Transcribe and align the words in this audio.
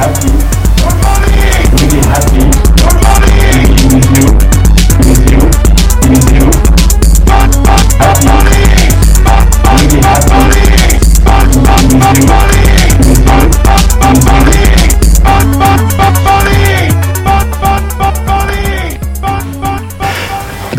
happy, 0.00 0.28
happy. 0.80 1.30
Happy, 1.76 1.98
happy. 2.08 2.70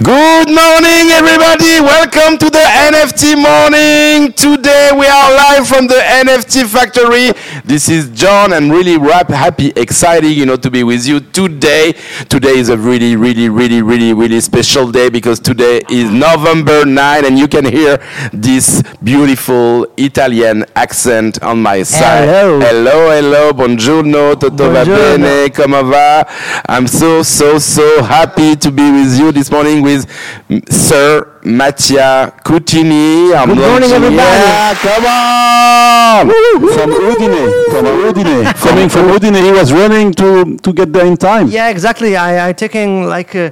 Good 0.03 0.49
morning, 0.49 1.13
everybody. 1.13 1.79
Welcome 1.79 2.39
to 2.39 2.49
the 2.49 2.57
NFT 2.57 3.37
morning. 3.37 4.33
Today 4.33 4.89
we 4.97 5.05
are 5.05 5.35
live 5.35 5.67
from 5.67 5.85
the 5.85 6.01
NFT 6.01 6.65
factory. 6.65 7.29
This 7.71 7.87
is 7.87 8.09
John. 8.09 8.51
I'm 8.51 8.69
really 8.69 8.97
rap- 8.97 9.29
happy, 9.29 9.71
excited, 9.77 10.27
you 10.27 10.45
know, 10.45 10.57
to 10.57 10.69
be 10.69 10.83
with 10.83 11.07
you 11.07 11.21
today. 11.21 11.93
Today 12.27 12.57
is 12.57 12.67
a 12.67 12.77
really, 12.77 13.15
really, 13.15 13.47
really, 13.47 13.81
really, 13.81 14.11
really 14.11 14.41
special 14.41 14.91
day 14.91 15.07
because 15.07 15.39
today 15.39 15.79
is 15.89 16.11
November 16.11 16.83
9, 16.85 17.23
and 17.23 17.39
you 17.39 17.47
can 17.47 17.63
hear 17.63 18.05
this 18.33 18.83
beautiful 19.01 19.87
Italian 19.95 20.65
accent 20.75 21.41
on 21.41 21.61
my 21.61 21.83
side. 21.83 22.27
Hello. 22.27 22.59
hello, 22.59 23.09
hello. 23.09 23.53
Buongiorno, 23.53 24.35
tutto 24.35 24.69
va 24.69 24.83
bene? 24.83 25.49
Come 25.51 25.81
va? 25.81 26.27
I'm 26.67 26.87
so, 26.87 27.23
so, 27.23 27.57
so 27.57 28.03
happy 28.03 28.57
to 28.57 28.69
be 28.69 28.83
with 28.91 29.17
you 29.17 29.31
this 29.31 29.49
morning 29.49 29.81
with 29.81 30.05
mm, 30.49 30.61
Sir 30.69 31.39
Mattia 31.43 32.33
Cuttini. 32.43 33.33
I'm 33.35 33.49
Good 33.49 33.57
morning, 33.57 33.91
everybody. 33.91 34.17
Yeah, 34.17 34.73
come 34.75 35.05
on! 35.05 36.29
from 36.29 36.91
Udine, 36.91 37.65
from 37.71 37.85
Udine, 37.85 38.53
coming 38.57 38.89
from 38.89 39.07
Udine, 39.07 39.41
he 39.43 39.51
was 39.51 39.73
running 39.73 40.13
to 40.13 40.57
to 40.57 40.73
get 40.73 40.93
there 40.93 41.05
in 41.05 41.17
time. 41.17 41.47
Yeah, 41.47 41.69
exactly. 41.69 42.15
I 42.15 42.49
I 42.49 42.53
taking 42.53 43.05
like 43.05 43.35
uh, 43.35 43.49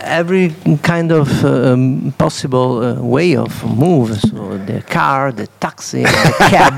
every 0.00 0.54
kind 0.82 1.12
of 1.12 1.28
um, 1.44 2.14
possible 2.16 2.82
uh, 2.82 3.02
way 3.02 3.36
of 3.36 3.52
move. 3.64 4.18
So 4.20 4.56
the 4.58 4.80
car, 4.82 5.32
the 5.32 5.46
taxi, 5.60 6.02
the 6.02 6.34
cab, 6.48 6.72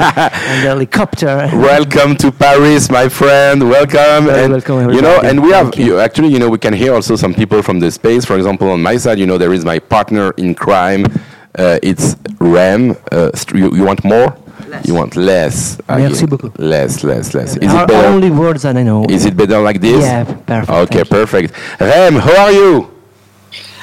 and 0.51 0.63
the 0.65 0.69
helicopter. 0.75 1.49
Welcome 1.53 2.17
to 2.17 2.33
Paris, 2.33 2.91
my 2.91 3.09
friend. 3.09 3.69
Welcome. 3.69 4.27
Very 4.27 4.45
and, 4.45 4.53
welcome, 4.53 4.91
You 4.93 5.03
know, 5.03 5.21
and 5.23 5.43
we 5.43 5.51
have 5.53 5.67
Thank 5.67 5.79
you. 5.79 5.87
you. 5.87 6.01
actually, 6.01 6.29
you 6.29 6.39
know, 6.39 6.49
we 6.49 6.59
can 6.59 6.73
hear 6.73 6.95
also 6.95 7.15
some 7.17 7.35
people 7.35 7.63
from 7.63 7.79
the 7.81 7.91
space. 7.91 8.25
For 8.25 8.37
example, 8.37 8.71
on 8.71 8.83
my 8.83 8.97
side, 8.97 9.19
you 9.19 9.27
know, 9.27 9.39
there 9.39 9.53
is 9.53 9.65
my 9.65 9.79
partner 9.79 10.16
in 10.39 10.55
crime. 10.55 11.05
Uh, 11.59 11.79
it's 11.83 12.17
Ram. 12.41 12.95
Uh, 13.13 13.31
you, 13.55 13.75
you 13.75 13.85
want 13.85 14.05
more? 14.05 14.37
Less. 14.69 14.87
You 14.89 14.95
want 14.95 15.17
less? 15.17 15.79
Merci 15.89 16.23
you- 16.23 16.27
beaucoup. 16.27 16.59
Less, 16.59 17.05
less, 17.05 17.35
less. 17.35 17.57
Is 17.57 17.73
Are 17.73 17.85
it 17.85 17.89
better? 17.89 18.09
only 18.09 18.31
words 18.31 18.63
that 18.63 18.77
I 18.77 18.83
know. 18.83 19.05
Is 19.09 19.25
it 19.25 19.37
better 19.37 19.61
like 19.61 19.81
this? 19.81 20.03
Yeah, 20.03 20.25
perfect. 20.25 20.71
Okay, 20.71 21.05
perfect. 21.05 21.55
Rem, 21.81 22.15
how 22.17 22.45
are 22.47 22.53
you? 22.53 22.91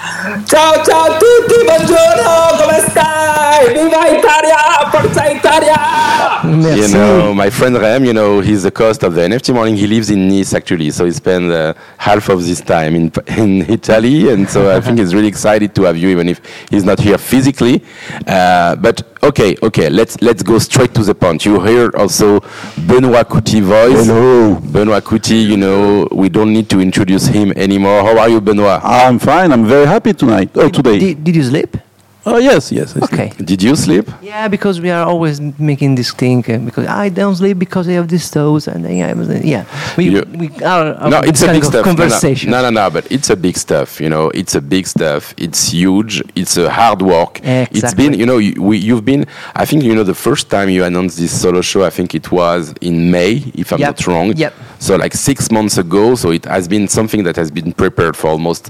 Ciao 0.03 0.83
ciao 0.83 1.03
a 1.05 1.17
tutti, 1.17 1.63
buongiorno, 1.63 2.57
come 2.57 2.85
stai? 2.89 3.67
Viva 3.73 4.05
Italia, 4.09 4.89
forza 4.91 5.29
Italia! 5.29 6.41
Merci. 6.43 6.79
You 6.79 6.87
know, 6.89 7.33
my 7.33 7.49
friend 7.49 7.77
Rem, 7.77 8.03
you 8.03 8.11
know, 8.11 8.41
he's 8.41 8.63
the 8.63 8.71
host 8.75 9.03
of 9.03 9.15
the 9.15 9.21
NFT 9.21 9.53
morning. 9.53 9.77
He 9.77 9.87
lives 9.87 10.09
in 10.09 10.27
Nice 10.27 10.53
actually, 10.53 10.91
so 10.91 11.05
he 11.05 11.11
spent 11.13 11.49
uh, 11.49 11.73
half 11.97 12.27
of 12.27 12.45
this 12.45 12.59
time 12.59 12.95
in 12.95 13.11
in 13.37 13.61
Italy, 13.69 14.29
and 14.29 14.49
so 14.49 14.75
I 14.75 14.81
think 14.81 14.99
he's 14.99 15.15
really 15.15 15.29
excited 15.29 15.73
to 15.75 15.83
have 15.83 15.95
you, 15.95 16.09
even 16.09 16.27
if 16.27 16.41
he's 16.69 16.83
not 16.83 16.99
here 16.99 17.17
physically. 17.17 17.81
Uh, 18.27 18.75
but 18.75 19.01
okay, 19.23 19.55
okay, 19.63 19.89
let's 19.89 20.21
let's 20.21 20.43
go 20.43 20.59
straight 20.59 20.93
to 20.95 21.03
the 21.03 21.15
point. 21.15 21.45
You 21.45 21.61
hear 21.61 21.89
also 21.95 22.41
Benoit 22.85 23.27
Couty 23.29 23.61
voice. 23.61 24.05
Hello. 24.05 24.55
Benoit 24.55 25.03
Couty, 25.05 25.37
you 25.37 25.55
know, 25.55 26.09
we 26.11 26.27
don't 26.27 26.51
need 26.51 26.69
to 26.71 26.81
introduce 26.81 27.25
him 27.27 27.53
anymore. 27.55 28.03
How 28.03 28.19
are 28.19 28.29
you, 28.29 28.41
Benoit? 28.41 28.81
I'm 28.83 29.17
fine. 29.17 29.53
I'm 29.53 29.65
very 29.65 29.85
happy 29.93 30.13
tonight. 30.13 30.49
Oh, 30.55 30.69
today. 30.69 30.97
Did, 30.99 31.23
did 31.23 31.35
you 31.35 31.43
sleep? 31.43 31.77
Oh, 32.25 32.37
yes, 32.37 32.71
yes. 32.71 32.93
yes. 32.95 33.03
Okay. 33.03 33.29
Did 33.51 33.61
you 33.61 33.75
sleep? 33.75 34.09
Yeah, 34.21 34.47
because 34.47 34.79
we 34.79 34.89
are 34.89 35.05
always 35.05 35.41
making 35.71 35.95
this 35.95 36.11
thing 36.13 36.39
uh, 36.49 36.57
because 36.59 36.87
I 36.87 37.09
don't 37.09 37.35
sleep 37.35 37.59
because 37.59 37.85
I 37.89 37.93
have 37.99 38.07
these 38.07 38.31
toes 38.31 38.69
and 38.69 38.85
then 38.85 38.91
I 38.91 39.41
yeah, 39.53 39.65
we 39.97 40.03
You- 40.05 40.25
we 40.41 40.47
are 40.63 41.09
no, 41.09 41.19
it's 41.19 41.41
a 41.41 41.51
big 41.51 41.65
stuff. 41.65 41.85
No, 41.85 41.91
no, 41.91 41.97
Conversation. 41.97 42.49
No, 42.51 42.61
no, 42.61 42.69
no, 42.69 42.89
but 42.89 43.11
it's 43.11 43.29
a 43.29 43.35
big 43.35 43.57
stuff. 43.57 43.99
You 43.99 44.09
know, 44.09 44.29
it's 44.29 44.55
a 44.55 44.61
big 44.61 44.87
stuff. 44.87 45.33
It's 45.45 45.61
huge. 45.73 46.13
It's 46.33 46.55
a 46.55 46.69
hard 46.69 47.01
work. 47.01 47.39
Exactly. 47.39 47.79
It's 47.79 47.93
been, 47.93 48.13
you 48.13 48.25
know, 48.25 48.37
you, 48.37 48.53
we, 48.69 48.77
you've 48.77 49.03
been. 49.03 49.25
I 49.61 49.65
think 49.65 49.83
you 49.83 49.93
know 49.93 50.05
the 50.15 50.19
first 50.27 50.49
time 50.49 50.69
you 50.69 50.85
announced 50.85 51.17
this 51.17 51.33
solo 51.41 51.61
show. 51.61 51.83
I 51.83 51.89
think 51.97 52.15
it 52.15 52.31
was 52.31 52.73
in 52.79 53.11
May, 53.11 53.33
if 53.63 53.73
I'm 53.73 53.79
Yep. 53.79 53.89
not 53.89 54.07
wrong. 54.07 54.27
Yep. 54.37 54.53
So 54.79 54.95
like 54.95 55.13
six 55.13 55.51
months 55.51 55.77
ago. 55.77 56.15
So 56.15 56.31
it 56.31 56.45
has 56.45 56.65
been 56.69 56.87
something 56.87 57.23
that 57.27 57.35
has 57.35 57.51
been 57.51 57.73
prepared 57.73 58.15
for 58.15 58.27
almost 58.29 58.69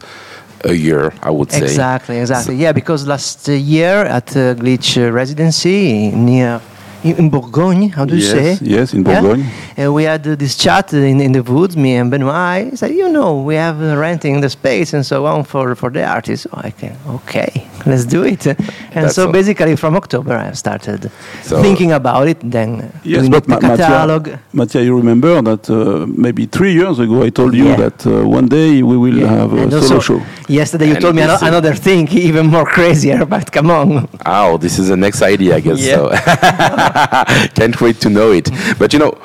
a 0.64 0.74
year. 0.74 1.14
I 1.22 1.30
would 1.30 1.52
say. 1.52 1.64
Exactly, 1.64 2.18
exactly. 2.18 2.56
yeah, 2.56 2.72
because 2.72 3.08
last 3.08 3.48
year 3.48 4.06
at 4.06 4.30
uh, 4.36 4.56
Glitch 4.56 4.98
uh, 4.98 5.12
residency 5.12 6.12
near 6.12 6.62
in, 7.04 7.16
in 7.18 7.30
Bourgogne, 7.30 7.90
how 7.90 8.06
do 8.06 8.16
you 8.16 8.22
Yes, 8.24 8.32
say? 8.32 8.58
yes, 8.62 8.94
in 8.94 9.04
Yeah? 9.04 9.22
Bourgogne. 9.22 9.46
Uh, 9.78 9.92
we 9.92 10.04
had 10.04 10.26
uh, 10.28 10.36
this 10.36 10.56
chat 10.56 10.94
in, 10.94 11.20
in 11.22 11.32
the 11.34 11.42
woods, 11.44 11.76
me 11.76 11.96
and 11.96 12.10
Benoit. 12.12 12.70
He 12.70 12.76
said, 12.76 12.92
you 12.92 13.10
know, 13.10 13.42
we 13.42 13.56
have 13.56 13.82
uh, 13.82 13.96
renting 13.98 14.42
the 14.42 14.50
space 14.50 14.94
and 14.94 15.06
so 15.06 15.26
on 15.26 15.44
for, 15.44 15.76
for 15.76 15.90
the 15.90 16.04
artists. 16.06 16.48
Oh, 16.54 16.62
I 16.64 16.72
can, 16.72 16.96
okay, 17.08 17.68
let's 17.86 18.06
do 18.06 18.24
it. 18.24 18.46
And 18.96 19.12
so 19.12 19.26
all. 19.26 19.32
basically 19.34 19.76
from 19.76 19.96
October 19.96 20.34
I 20.38 20.52
started 20.54 21.10
So- 21.42 21.62
thinking 21.64 21.92
about 21.94 22.28
it, 22.28 22.40
then 22.44 22.92
Yes, 23.04 23.20
doing 23.22 23.32
but 23.32 23.44
the 23.46 23.50
Ma- 23.50 23.60
Mattia, 23.62 23.78
catalog. 23.88 24.30
Mattia, 24.54 24.84
you 24.84 24.96
remember 24.96 25.42
that 25.42 25.68
uh, 25.70 26.06
maybe 26.16 26.46
three 26.46 26.74
years 26.74 27.00
ago 27.00 27.24
I 27.24 27.32
told 27.32 27.54
you 27.56 27.70
Yeah. 27.70 27.76
that 27.90 28.06
uh, 28.06 28.12
one 28.38 28.48
day 28.48 28.84
we 28.84 28.96
will 28.98 29.18
Yeah. 29.18 29.30
have 29.40 29.52
a 29.54 29.82
solo 29.82 30.00
show. 30.00 30.22
Yesterday 30.48 30.88
you 30.90 30.94
And 30.96 31.02
told 31.02 31.16
me 31.16 31.24
this 31.24 31.42
ano- 31.42 31.48
another 31.52 31.74
thing, 31.74 32.08
even 32.30 32.46
more 32.48 32.66
crazier, 32.66 33.26
but 33.26 33.52
come 33.52 33.72
on. 33.72 34.08
Oh, 34.26 34.58
this 34.58 34.78
is 34.78 34.88
the 34.90 34.98
next 34.98 35.22
idea, 35.24 35.56
I 35.58 35.62
guess. 35.62 35.80
So 35.84 36.10
can't 37.56 37.80
wait 37.82 38.00
to 38.02 38.10
know 38.10 38.32
it. 38.32 38.50
But 38.78 38.94
you 38.94 39.00
know, 39.00 39.18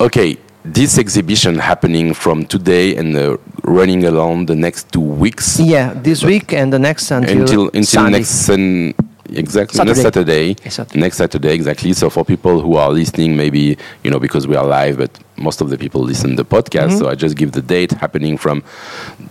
okay, 0.00 0.36
this 0.64 0.98
exhibition 0.98 1.58
happening 1.58 2.14
from 2.14 2.46
today 2.46 2.96
and 2.96 3.16
uh, 3.16 3.36
running 3.64 4.04
along 4.04 4.46
the 4.46 4.54
next 4.54 4.92
two 4.92 5.00
weeks 5.00 5.60
Yeah, 5.60 5.92
this 5.94 6.24
week 6.24 6.52
and 6.52 6.72
the 6.72 6.78
next 6.78 7.10
until 7.10 7.40
until 7.40 7.66
until 7.68 7.84
Sunday. 7.84 8.18
next 8.18 8.30
sun, 8.30 8.94
exactly 9.30 9.84
next 9.84 10.00
Saturday. 10.02 10.54
Saturday. 10.54 10.70
Saturday. 10.70 11.00
Next 11.00 11.16
Saturday, 11.18 11.54
exactly. 11.54 11.92
So 11.92 12.10
for 12.10 12.24
people 12.24 12.60
who 12.60 12.76
are 12.76 12.90
listening, 12.90 13.36
maybe 13.36 13.76
you 14.02 14.10
know 14.10 14.18
because 14.18 14.46
we 14.46 14.56
are 14.56 14.66
live, 14.66 14.98
but 14.98 15.10
most 15.36 15.60
of 15.60 15.70
the 15.70 15.78
people 15.78 16.00
listen 16.02 16.36
the 16.36 16.44
podcast. 16.44 16.88
Mm-hmm. 16.90 16.98
So 16.98 17.08
I 17.08 17.14
just 17.14 17.36
give 17.36 17.52
the 17.52 17.62
date 17.62 17.92
happening 17.92 18.36
from 18.38 18.62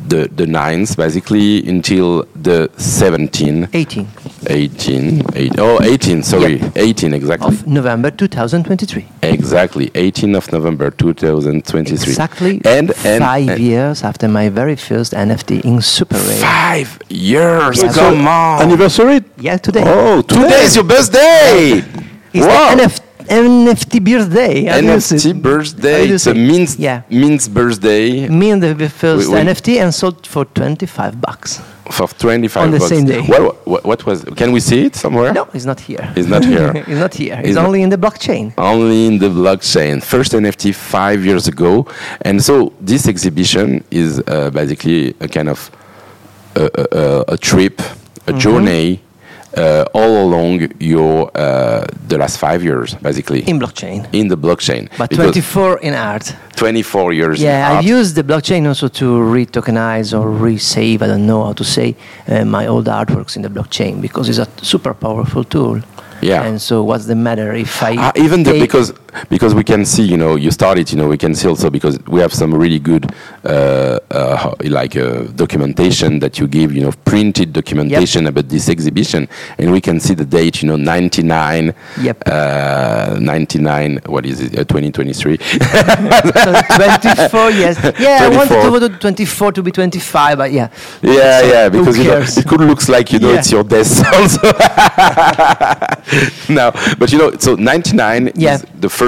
the 0.07 0.27
the 0.35 0.45
9th 0.45 0.97
basically 0.97 1.67
until 1.67 2.25
the 2.35 2.69
17, 2.77 3.69
18 3.73 4.07
18, 4.47 5.21
8, 5.35 5.51
oh 5.59 5.81
18, 5.81 6.23
sorry, 6.23 6.57
Yep. 6.57 6.77
18 6.77 7.13
exactly. 7.13 7.47
of 7.47 7.67
November 7.67 8.11
2023. 8.11 9.05
Exactly, 9.21 9.89
18th 9.91 10.37
of 10.37 10.51
November 10.51 10.91
2023. 10.91 12.11
Exactly 12.11 12.61
And, 12.65 12.91
and, 13.05 13.23
five 13.23 13.49
and 13.49 13.59
years 13.61 14.03
after 14.03 14.27
my 14.27 14.49
very 14.49 14.75
first 14.75 15.13
NFT 15.13 15.63
in 15.63 15.77
SuperRare. 15.77 16.41
Five 16.41 16.99
years. 17.09 17.83
Yeah, 17.83 17.93
Come 17.93 18.27
on. 18.27 18.61
Anniversary? 18.63 19.21
Yeah, 19.37 19.57
today. 19.57 19.83
Oh, 19.85 20.21
today. 20.21 20.41
Today 20.43 20.63
is 20.63 20.75
your 20.75 20.85
birthday. 20.85 21.83
It's 22.33 22.45
wow. 22.45 22.75
the 22.75 22.83
NF- 22.83 22.99
NFT 23.29 23.99
birthday. 24.03 24.65
How 24.65 24.79
do 24.81 24.87
you 24.87 24.99
say- 24.99 25.15
NFT 25.15 25.33
birthday. 25.41 26.07
It's 26.09 26.27
a 26.27 26.33
means 26.33 26.77
Yeah. 26.77 27.01
means 27.09 27.47
birthday 27.47 28.25
and 28.25 28.61
the 28.63 28.89
first 28.89 29.27
We- 29.27 29.33
we- 29.35 29.39
NFT 29.41 29.79
and 29.79 29.93
sold 29.93 30.25
for 30.27 30.45
25 30.45 31.19
bucks. 31.21 31.59
for 31.91 32.07
25 32.07 32.63
On 32.63 32.71
the 32.71 32.79
bucks. 32.79 32.89
same 32.89 33.05
day. 33.05 33.21
What, 33.21 33.67
what, 33.67 33.83
what 33.85 34.05
was? 34.05 34.23
Can 34.35 34.51
we 34.53 34.59
see 34.61 34.85
it 34.85 34.95
somewhere? 34.95 35.33
No, 35.33 35.47
it's 35.53 35.65
not 35.65 35.79
here. 35.79 36.03
It's 36.15 36.27
not 36.35 36.43
here. 36.45 36.71
it's 36.91 36.99
not 37.05 37.13
here. 37.13 37.35
It's, 37.39 37.49
It's 37.49 37.57
only 37.57 37.81
in 37.85 37.89
the 37.89 37.97
blockchain. 37.97 38.53
Only 38.57 38.99
in 39.09 39.19
the 39.19 39.29
blockchain. 39.29 40.01
First 40.01 40.31
NFT 40.33 40.71
five 40.73 41.19
years 41.25 41.47
ago, 41.47 41.85
and 42.27 42.41
so 42.41 42.71
this 42.91 43.07
exhibition 43.07 43.83
is 43.91 44.11
uh, 44.19 44.49
basically 44.59 45.13
a 45.19 45.27
kind 45.27 45.49
of 45.49 45.59
a, 46.55 46.63
a, 46.81 46.85
a- 47.01 47.23
a 47.35 47.37
trip, 47.37 47.75
a 47.81 47.85
Mm-hmm. 48.31 48.39
journey. 48.39 48.99
Uh, 49.55 49.85
all 49.93 50.13
along 50.25 50.67
your 50.79 51.29
uh, 51.37 51.85
the 52.07 52.17
last 52.17 52.37
five 52.39 52.63
years, 52.63 52.95
basically 52.95 53.41
In 53.47 53.59
blockchain. 53.59 54.07
in 54.11 54.27
the 54.27 54.35
blockchain. 54.37 54.89
But 54.97 55.09
Because 55.11 55.31
24 55.33 55.79
in 55.81 55.93
art. 55.93 56.35
24 56.55 57.13
years. 57.13 57.39
in 57.39 57.45
Yeah. 57.45 57.77
I 57.77 57.79
use 57.81 58.13
the 58.15 58.23
blockchain 58.23 58.65
also 58.67 58.87
to 58.87 59.21
re-tokenize 59.21 60.11
or 60.19 60.25
resave, 60.27 61.01
I 61.03 61.07
don't 61.07 61.27
know 61.27 61.43
how 61.43 61.53
to 61.53 61.63
say, 61.63 61.95
uh, 62.27 62.45
my 62.45 62.65
old 62.65 62.85
artworks 62.87 63.35
in 63.35 63.43
the 63.43 63.49
blockchain 63.49 64.01
because 64.01 64.27
it's 64.27 64.39
a 64.39 64.47
super 64.65 64.93
powerful 64.93 65.43
tool. 65.43 65.81
Yeah. 66.21 66.43
And 66.47 66.59
so 66.61 66.81
what's 66.83 67.05
the 67.05 67.15
matter 67.15 67.53
if 67.53 67.83
I 67.83 67.95
Ah, 67.97 68.11
even 68.15 68.43
the, 68.43 68.53
because 68.59 68.91
because 69.29 69.53
we 69.55 69.63
can 69.63 69.85
see, 69.85 70.03
you 70.03 70.17
know, 70.17 70.35
you 70.35 70.51
started, 70.51 70.91
you 70.91 70.97
know, 70.97 71.07
we 71.07 71.17
can 71.17 71.35
see 71.35 71.47
also 71.47 71.69
because 71.69 71.99
we 72.07 72.19
have 72.19 72.33
some 72.33 72.53
really 72.53 72.79
good, 72.79 73.11
uh, 73.45 73.99
uh, 74.11 74.55
like 74.63 74.95
uh, 74.95 75.23
documentation 75.35 76.19
that 76.19 76.39
you 76.39 76.47
give, 76.47 76.73
you 76.73 76.81
know, 76.81 76.91
printed 77.05 77.53
documentation 77.53 78.27
about 78.27 78.49
this 78.49 78.69
exhibition, 78.69 79.27
and 79.57 79.71
we 79.71 79.81
can 79.81 79.99
see 79.99 80.13
the 80.13 80.25
date, 80.25 80.61
you 80.61 80.67
know, 80.69 80.75
99, 80.77 81.73
Yep. 82.01 82.23
uh, 82.27 83.17
99, 83.19 83.99
what 84.07 84.25
is 84.25 84.41
it, 84.41 84.53
uh, 84.57 84.63
2023. 84.63 85.37
So 86.43 86.51
24 86.75 87.51
yes 87.51 87.77
yeah 87.99 88.19
i 88.23 88.27
wanted 88.29 88.49
24. 88.49 88.63
to 88.63 88.69
go 88.69 88.79
to 88.87 88.99
24 88.99 89.51
to 89.53 89.63
be 89.63 89.71
25 89.71 90.37
but 90.37 90.51
yeah 90.51 90.69
Yeah, 91.01 91.39
So, 91.41 91.45
yeah, 91.47 91.69
because 91.69 91.97
you 91.97 92.03
know, 92.05 92.17
it 92.21 92.45
could 92.47 92.61
looks 92.61 92.89
like 92.89 93.11
you 93.13 93.19
know 93.19 93.31
Yeah. 93.31 93.39
it's 93.39 93.51
your 93.51 93.63
death 93.63 94.03
also. 94.13 94.41
no, 96.49 96.71
but 96.97 97.11
you 97.11 97.17
know, 97.17 97.31
so 97.39 97.55
99 97.55 98.31
Yeah. 98.35 98.55
is 98.55 98.65
the 98.79 98.89
first 98.89 99.02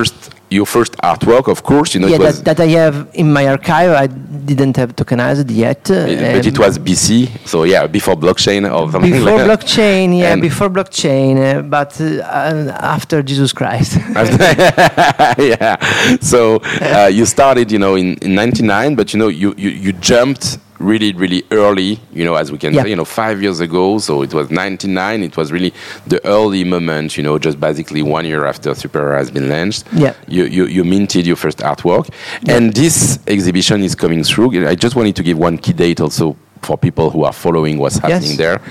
your 0.49 0.65
first 0.65 0.93
artwork, 1.11 1.47
of 1.47 1.59
course. 1.63 1.93
You 1.95 2.01
know, 2.01 2.07
yeah 2.07 2.15
it 2.15 2.21
was, 2.21 2.43
that, 2.43 2.57
that 2.57 2.63
i 2.63 2.67
have 2.83 2.97
in 3.13 3.27
my 3.37 3.47
archive 3.47 3.91
i 3.91 4.07
didn't 4.51 4.75
have 4.77 4.89
tokenized 4.95 5.49
yet 5.49 5.81
uh, 5.89 6.05
but 6.35 6.45
it 6.51 6.57
was 6.59 6.77
BC, 6.77 7.47
so 7.51 7.57
yeah, 7.63 7.87
before 7.87 8.15
blockchain 8.15 8.61
or 8.71 8.91
something 8.91 9.11
before 9.11 9.25
like 9.25 9.37
that. 9.37 9.59
blockchain 9.59 10.07
yeah 10.19 10.33
And- 10.33 10.41
before 10.49 10.69
blockchain 10.69 11.33
uh, 11.37 11.61
but 11.77 11.91
uh, 11.99 12.05
uh, 12.05 12.95
after 12.95 13.23
jesus 13.29 13.51
christ 13.59 13.91
yeah. 15.53 15.75
So 16.21 16.39
uh, 16.81 17.09
you 17.17 17.25
started, 17.25 17.71
you 17.71 17.79
know, 17.79 17.95
in, 17.95 18.15
in 18.25 18.35
'99, 18.35 18.95
but 18.95 19.13
you 19.13 19.19
know, 19.19 19.27
you, 19.27 19.53
you 19.57 19.69
you 19.69 19.91
jumped 19.93 20.57
really, 20.79 21.13
really 21.13 21.43
early. 21.51 21.99
You 22.13 22.25
know, 22.25 22.35
as 22.35 22.51
we 22.51 22.57
can 22.57 22.73
Yeah. 22.73 22.83
say, 22.83 22.89
you 22.89 22.95
know, 22.95 23.05
five 23.05 23.41
years 23.41 23.59
ago. 23.59 23.97
So 23.99 24.21
it 24.21 24.33
was 24.33 24.49
'99. 24.51 25.23
It 25.23 25.37
was 25.37 25.51
really 25.51 25.73
the 26.07 26.25
early 26.25 26.63
moment. 26.63 27.17
You 27.17 27.23
know, 27.23 27.37
just 27.39 27.59
basically 27.59 28.01
one 28.01 28.25
year 28.25 28.45
after 28.45 28.73
Super 28.75 29.15
has 29.17 29.31
been 29.31 29.49
launched. 29.49 29.83
Yeah. 29.93 30.13
You 30.27 30.45
you, 30.45 30.65
you 30.65 30.83
minted 30.83 31.25
your 31.25 31.35
first 31.37 31.59
artwork, 31.59 32.09
and 32.47 32.73
this 32.73 33.19
exhibition 33.27 33.83
is 33.83 33.95
coming 33.95 34.23
through. 34.23 34.67
I 34.67 34.75
just 34.75 34.95
wanted 34.95 35.15
to 35.15 35.23
give 35.23 35.37
one 35.37 35.57
key 35.57 35.73
date 35.73 35.99
also 36.01 36.35
for 36.61 36.77
people 36.77 37.09
who 37.09 37.23
are 37.25 37.33
following 37.33 37.77
what's 37.77 37.97
happening 37.97 38.29
Yes. 38.31 38.37
there. 38.37 38.61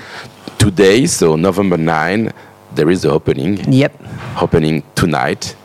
Today, 0.57 1.05
so 1.05 1.35
November 1.35 1.77
9, 1.77 2.31
there 2.75 2.89
is 2.89 3.01
the 3.03 3.09
opening 3.11 3.59
yep 3.71 3.93
opening 4.41 4.83
tonight 4.95 5.55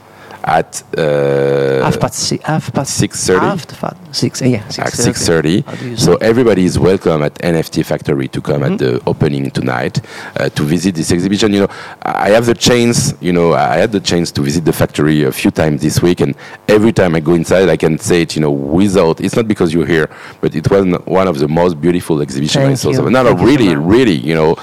at 0.45 0.83
uh, 0.99 1.83
half 1.85 1.99
past 2.01 2.15
six 2.19 2.45
half 2.45 2.73
past 2.73 3.01
6:30? 3.01 3.41
half 3.41 3.67
past 3.81 3.97
six 4.15 4.41
yeah 4.43 4.59
at 4.79 4.93
6:30. 4.93 5.63
6:30. 5.63 5.65
How 5.67 5.75
do 5.75 5.97
So 5.97 6.17
everybody 6.17 6.65
is 6.65 6.79
welcome 6.79 7.23
at 7.23 7.35
NFT 7.43 7.85
Factory 7.85 8.29
to 8.29 8.41
come 8.41 8.61
Mm-hmm. 8.63 8.73
at 8.73 8.79
the 8.79 9.03
opening 9.07 9.51
tonight 9.51 10.01
uh, 10.37 10.49
to 10.51 10.63
visit 10.65 10.95
this 10.95 11.11
exhibition. 11.13 11.53
You 11.55 11.61
know, 11.61 11.69
I 12.03 12.31
have 12.31 12.47
the 12.47 12.55
chance. 12.55 13.15
You 13.21 13.33
know, 13.33 13.55
I 13.55 13.77
had 13.77 13.93
the 13.93 14.01
chance 14.01 14.31
to 14.33 14.43
visit 14.43 14.65
the 14.65 14.73
factory 14.73 15.25
a 15.25 15.33
few 15.33 15.51
times 15.51 15.83
this 15.83 16.03
week, 16.03 16.21
and 16.21 16.35
every 16.69 16.93
time 16.93 17.15
I 17.15 17.21
go 17.21 17.35
inside, 17.35 17.69
I 17.69 17.77
can 17.77 17.99
say 17.99 18.23
it. 18.23 18.35
You 18.37 18.43
know, 18.43 18.51
without 18.51 19.21
it's 19.21 19.37
not 19.37 19.47
because 19.49 19.73
you're 19.75 19.87
here, 19.87 20.09
but 20.41 20.55
it 20.55 20.71
was 20.71 20.85
one 21.07 21.29
of 21.29 21.39
the 21.39 21.49
most 21.49 21.81
beautiful 21.81 22.21
exhibitions 22.23 22.65
I 22.65 22.75
saw. 22.75 22.93
So, 22.93 23.09
no, 23.09 23.23
no, 23.23 23.35
Thank 23.37 23.41
you 23.41 23.47
so 23.47 23.65
really, 23.65 23.77
really. 23.77 24.17
You 24.17 24.35
know, 24.35 24.57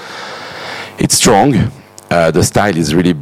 it's 0.98 1.14
strong. 1.14 1.54
Uh, 2.10 2.30
the 2.30 2.42
style 2.42 2.76
is 2.76 2.94
really, 2.94 3.14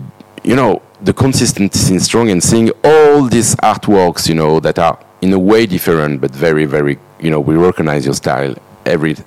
you 0.45 0.57
know, 0.57 0.83
the 1.03 1.13
consistency 1.13 1.95
is 1.95 2.05
strong, 2.05 2.31
and 2.31 2.43
seeing 2.43 2.71
all 2.85 3.23
these 3.29 3.55
artworks, 3.57 4.29
you 4.29 4.35
know, 4.35 4.61
that 4.61 4.79
are 4.79 4.99
in 5.21 5.33
a 5.33 5.39
way 5.39 5.67
different, 5.67 6.21
but 6.21 6.31
very, 6.31 6.65
very, 6.65 6.99
you 7.21 7.31
know, 7.31 7.41
we 7.41 7.55
recognize 7.57 8.05
your 8.05 8.15
style. 8.15 8.55
Every, 8.85 9.13
uh, 9.15 9.19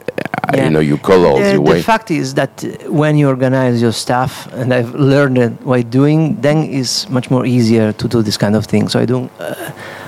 Yeah. 0.56 0.64
you 0.66 0.70
know, 0.72 0.80
your 0.80 0.98
colors, 1.00 1.40
Uh, 1.42 1.54
your 1.54 1.64
the 1.66 1.72
way. 1.72 1.82
fact 1.82 2.10
is 2.12 2.34
that 2.36 2.64
when 2.88 3.18
you 3.18 3.28
organize 3.28 3.82
your 3.82 3.92
stuff, 3.92 4.48
and 4.56 4.74
I've 4.74 4.94
learned 4.96 5.38
it 5.38 5.54
by 5.66 5.82
doing, 5.84 6.38
then 6.42 6.58
it's 6.64 7.10
much 7.10 7.30
more 7.30 7.46
easier 7.46 7.92
to 7.92 8.08
do 8.08 8.22
this 8.24 8.38
kind 8.38 8.56
of 8.56 8.66
thing. 8.66 8.88
So 8.90 9.00
I 9.00 9.06
do 9.06 9.18
uh, 9.40 9.54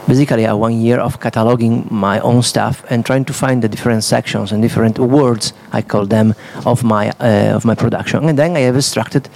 basically 0.08 0.46
a 0.46 0.56
one 0.56 0.74
year 0.82 1.00
of 1.00 1.20
cataloging 1.20 1.92
my 1.92 2.20
own 2.22 2.42
stuff 2.44 2.84
and 2.90 3.06
trying 3.06 3.26
to 3.26 3.34
find 3.34 3.62
the 3.62 3.68
different 3.68 4.04
sections 4.04 4.52
and 4.52 4.62
different 4.62 4.98
words 5.00 5.54
I 5.74 5.82
call 5.82 6.06
them 6.08 6.34
of 6.66 6.84
my 6.84 7.12
uh, 7.20 7.56
of 7.58 7.66
my 7.66 7.76
production, 7.76 8.28
and 8.30 8.38
then 8.38 8.56
I 8.56 8.62
have 8.62 8.78
extracted. 8.78 9.30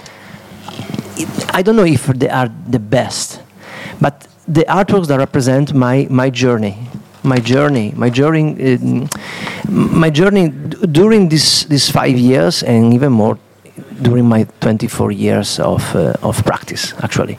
I 1.58 1.62
don't 1.62 1.76
know 1.76 1.84
if 1.86 2.06
they 2.06 2.28
are 2.28 2.48
the 2.70 2.78
best, 2.78 3.40
but 4.00 4.26
the 4.48 4.64
artworks 4.68 5.06
that 5.08 5.18
represent 5.18 5.72
my 5.74 6.06
my 6.10 6.30
journey, 6.30 6.76
my 7.22 7.38
journey, 7.38 7.92
my 7.96 8.10
journey, 8.10 8.74
um, 8.74 9.08
my 10.00 10.10
journey 10.10 10.48
during 10.92 11.28
this 11.28 11.64
these 11.64 11.90
five 11.90 12.16
years 12.18 12.62
and 12.62 12.92
even 12.94 13.12
more 13.12 13.38
during 14.02 14.26
my 14.28 14.44
24 14.60 15.12
years 15.12 15.58
of 15.60 15.82
uh, 15.94 16.12
of 16.22 16.44
practice 16.44 16.94
actually. 17.02 17.38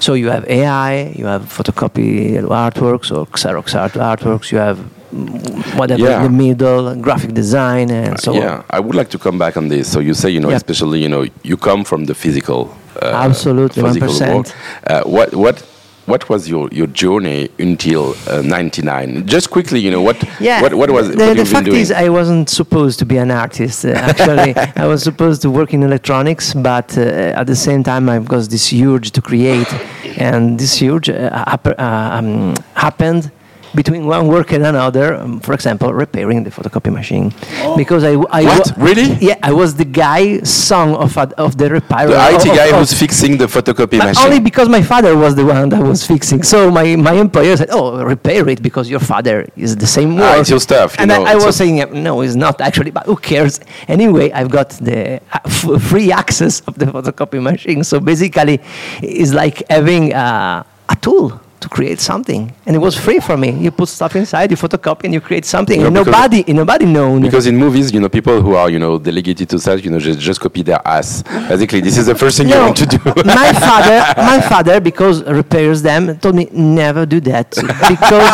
So 0.00 0.14
you 0.14 0.30
have 0.30 0.44
AI, 0.48 1.12
you 1.18 1.26
have 1.26 1.42
photocopy 1.42 2.40
artworks 2.42 3.10
or 3.10 3.26
Xerox 3.26 3.74
art 3.74 3.92
artworks, 3.94 4.50
you 4.52 4.58
have 4.58 4.78
mm, 5.12 5.76
whatever 5.78 6.02
Yeah. 6.04 6.24
in 6.24 6.32
the 6.32 6.36
middle, 6.44 6.94
graphic 6.96 7.32
design 7.34 7.90
and 7.90 8.18
so 8.20 8.32
on. 8.32 8.36
yeah, 8.42 8.62
I 8.70 8.80
would 8.80 8.94
like 8.94 9.10
to 9.10 9.18
come 9.18 9.38
back 9.38 9.56
on 9.56 9.68
this. 9.68 9.86
So 9.92 10.00
you 10.00 10.14
say, 10.14 10.30
you 10.30 10.40
know, 10.40 10.50
Yep. 10.50 10.56
especially, 10.56 11.02
you 11.02 11.08
know, 11.08 11.24
you 11.42 11.56
come 11.56 11.84
from 11.84 12.04
the 12.06 12.14
physical, 12.14 12.60
uh, 12.60 12.87
Absolutely, 13.02 13.82
physical 13.82 14.08
1%. 14.08 14.28
world. 14.34 14.54
Uh, 14.86 15.02
what, 15.04 15.34
what, 15.34 15.58
what 16.06 16.28
was 16.30 16.48
your, 16.48 16.68
your 16.72 16.86
journey 16.86 17.50
until 17.58 18.14
uh, 18.28 18.40
99? 18.42 19.26
Just 19.26 19.50
quickly, 19.50 19.78
you 19.80 19.90
know, 19.90 20.00
what, 20.00 20.16
Yeah. 20.40 20.62
what, 20.62 20.72
what 20.74 20.90
was 20.90 21.10
the, 21.10 21.16
what 21.16 21.36
the 21.36 21.44
fact 21.44 21.66
doing? 21.66 21.80
is, 21.80 21.90
I 21.92 22.08
wasn't 22.08 22.48
supposed 22.48 22.98
to 23.00 23.04
be 23.06 23.18
an 23.18 23.30
artist. 23.30 23.84
Uh, 23.84 23.88
actually, 23.94 24.54
I 24.76 24.86
was 24.86 25.02
supposed 25.02 25.42
to 25.42 25.50
work 25.50 25.74
in 25.74 25.82
electronics, 25.82 26.54
but 26.54 26.96
uh, 26.96 27.00
at 27.40 27.46
the 27.46 27.56
same 27.56 27.82
time, 27.82 28.08
I 28.08 28.18
got 28.20 28.48
this 28.48 28.72
urge 28.72 29.10
to 29.12 29.20
create, 29.20 29.70
and 30.16 30.58
this 30.58 30.80
urge 30.82 31.10
uh, 31.10 31.44
uh, 31.46 31.78
um, 31.78 32.54
happened 32.74 33.30
between 33.74 34.06
one 34.06 34.26
work 34.28 34.52
and 34.52 34.64
another. 34.66 35.14
Um, 35.14 35.40
for 35.40 35.52
example, 35.54 35.92
repairing 35.92 36.44
the 36.44 36.50
photocopy 36.50 36.92
machine, 36.92 37.32
because 37.76 38.02
I, 38.04 38.12
I 38.30 38.42
What? 38.44 38.76
wa- 38.76 38.84
Really? 38.84 39.08
yeah, 39.20 39.36
I 39.42 39.52
was 39.52 39.74
the 39.74 39.84
guy 39.84 40.40
son 40.42 40.94
of 40.94 41.16
of 41.18 41.56
the 41.58 41.68
repairer. 41.70 42.08
the 42.08 42.30
IT 42.34 42.48
of- 42.50 42.56
guy 42.56 42.66
of- 42.66 42.76
who's 42.78 42.92
fixing 42.94 43.36
the 43.38 43.46
photocopy 43.46 43.98
machine. 43.98 44.24
only 44.24 44.40
because 44.40 44.68
my 44.68 44.82
father 44.82 45.16
was 45.16 45.34
the 45.34 45.44
one 45.44 45.68
that 45.70 45.82
was 45.82 46.06
fixing. 46.06 46.42
So 46.42 46.70
my, 46.70 46.96
my 46.96 47.12
employer 47.14 47.56
said, 47.56 47.68
"Oh, 47.70 48.02
repair 48.04 48.48
it 48.48 48.62
because 48.62 48.88
your 48.90 49.00
father 49.00 49.46
is 49.56 49.76
the 49.76 49.86
same 49.86 50.18
Ah, 50.20 50.38
it's 50.40 50.50
your 50.50 50.60
stuff, 50.60 50.90
you 50.96 51.02
and 51.02 51.08
know, 51.10 51.24
I, 51.24 51.32
I 51.32 51.36
was 51.36 51.56
saying, 51.56 51.76
"No, 52.02 52.20
it's 52.22 52.34
not 52.34 52.60
actually." 52.60 52.90
But 52.90 53.04
who 53.06 53.16
cares? 53.16 53.60
Anyway, 53.88 54.30
I've 54.32 54.50
got 54.50 54.70
the 54.88 54.98
uh, 55.32 55.38
f- 55.44 55.82
free 55.90 56.10
access 56.12 56.60
of 56.68 56.74
the 56.80 56.86
photocopy 56.86 57.40
machine. 57.42 57.84
So 57.84 58.00
basically, 58.00 58.60
it's 59.02 59.32
like 59.32 59.62
having 59.70 60.14
uh, 60.14 60.62
a 60.88 60.96
tool 60.96 61.40
to 61.60 61.68
create 61.68 62.00
something, 62.00 62.52
and 62.66 62.76
it 62.76 62.78
was 62.78 62.96
free 62.96 63.20
for 63.20 63.36
me. 63.36 63.50
You 63.50 63.70
put 63.70 63.88
stuff 63.88 64.14
inside, 64.16 64.50
you 64.50 64.56
photocopy, 64.56 65.04
and 65.04 65.14
you 65.14 65.20
create 65.20 65.44
something. 65.44 65.80
Yeah, 65.80 65.86
and 65.86 65.94
nobody, 65.94 66.44
nobody 66.52 66.86
known. 66.86 67.22
Because 67.22 67.46
in 67.46 67.56
movies, 67.56 67.92
you 67.92 68.00
know, 68.00 68.08
people 68.08 68.40
who 68.40 68.54
are, 68.54 68.70
you 68.70 68.78
know, 68.78 68.98
delegated 68.98 69.48
to 69.50 69.58
such, 69.58 69.84
you 69.84 69.90
know, 69.90 69.98
just, 69.98 70.20
just 70.20 70.40
copy 70.40 70.62
their 70.62 70.80
ass. 70.86 71.22
Basically, 71.22 71.80
this 71.80 71.98
is 71.98 72.06
the 72.06 72.14
first 72.14 72.38
thing 72.38 72.48
you 72.48 72.56
want 72.56 72.76
to 72.76 72.86
do. 72.86 72.98
my 73.24 73.52
father, 73.52 73.98
my 74.16 74.40
father, 74.40 74.80
because 74.80 75.22
repairs 75.24 75.82
them, 75.82 76.18
told 76.18 76.34
me 76.34 76.48
never 76.52 77.04
do 77.06 77.20
that 77.20 77.50
because 77.50 78.28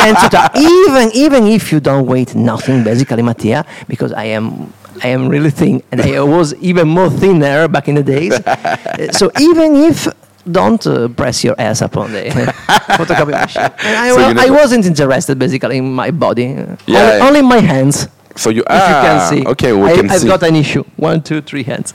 tend 0.00 0.16
to 0.18 0.28
die. 0.30 0.50
even 0.56 1.10
even 1.14 1.46
if 1.46 1.72
you 1.72 1.80
don't 1.80 2.06
weight 2.06 2.34
nothing, 2.34 2.84
basically, 2.84 3.22
Mattia, 3.22 3.64
because 3.88 4.12
I 4.12 4.24
am. 4.24 4.72
I 5.02 5.08
am 5.08 5.28
really 5.28 5.50
thin, 5.50 5.82
and 5.92 6.00
I 6.00 6.22
was 6.22 6.54
even 6.54 6.88
more 6.88 7.10
thinner 7.10 7.68
back 7.68 7.86
in 7.86 7.96
the 7.96 8.02
days. 8.02 8.32
So 9.12 9.30
even 9.38 9.76
if 9.76 10.08
don't 10.50 10.86
uh, 10.86 11.08
press 11.08 11.42
your 11.44 11.54
ass 11.58 11.82
upon 11.82 12.12
the 12.12 12.20
photocopy 12.98 13.32
machine. 13.32 13.62
And 13.62 13.96
I, 13.96 14.10
So 14.14 14.28
you 14.30 14.38
I 14.38 14.50
wasn't 14.50 14.86
interested 14.86 15.38
basically 15.38 15.78
in 15.78 15.92
my 15.92 16.10
body, 16.10 16.44
Yeah. 16.86 17.00
only, 17.00 17.20
only 17.26 17.38
in 17.40 17.46
my 17.46 17.58
hands. 17.58 18.08
so 18.36 18.50
you, 18.50 18.60
If 18.62 18.66
ah, 18.70 18.88
you 18.88 19.08
can 19.08 19.18
see, 19.44 19.46
okay, 19.52 19.72
we 19.72 19.90
I, 19.90 19.96
can 19.96 20.10
I've 20.10 20.20
see. 20.20 20.28
got 20.28 20.42
an 20.42 20.56
issue. 20.56 20.84
One, 20.96 21.22
two, 21.22 21.40
three 21.40 21.62
hands. 21.64 21.94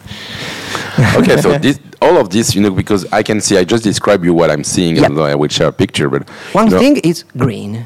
okay, 1.16 1.40
so 1.42 1.58
this, 1.66 1.80
all 2.02 2.18
of 2.18 2.30
this, 2.30 2.56
you 2.56 2.62
know, 2.62 2.72
because 2.72 3.06
I 3.14 3.24
can 3.24 3.40
see, 3.42 3.58
I 3.58 3.64
just 3.64 3.84
describe 3.84 4.24
you 4.26 4.34
what 4.34 4.50
I'm 4.52 4.64
seeing, 4.64 4.96
Yep. 4.98 5.10
although 5.10 5.26
I 5.26 5.36
will 5.36 5.50
share 5.50 5.68
a 5.68 5.72
picture, 5.72 6.10
but 6.10 6.28
One 6.54 6.66
you 6.66 6.72
know, 6.72 6.80
thing 6.80 6.98
is 6.98 7.24
green. 7.38 7.86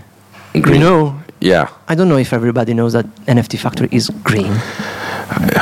green. 0.54 0.76
You 0.76 0.80
know, 0.80 1.20
yeah, 1.42 1.68
I 1.88 1.96
don't 1.96 2.08
know 2.10 2.18
if 2.18 2.32
everybody 2.34 2.74
knows 2.74 2.94
that 2.94 3.06
NFT 3.28 3.60
Factory 3.60 3.90
is 3.92 4.10
green. 4.24 4.54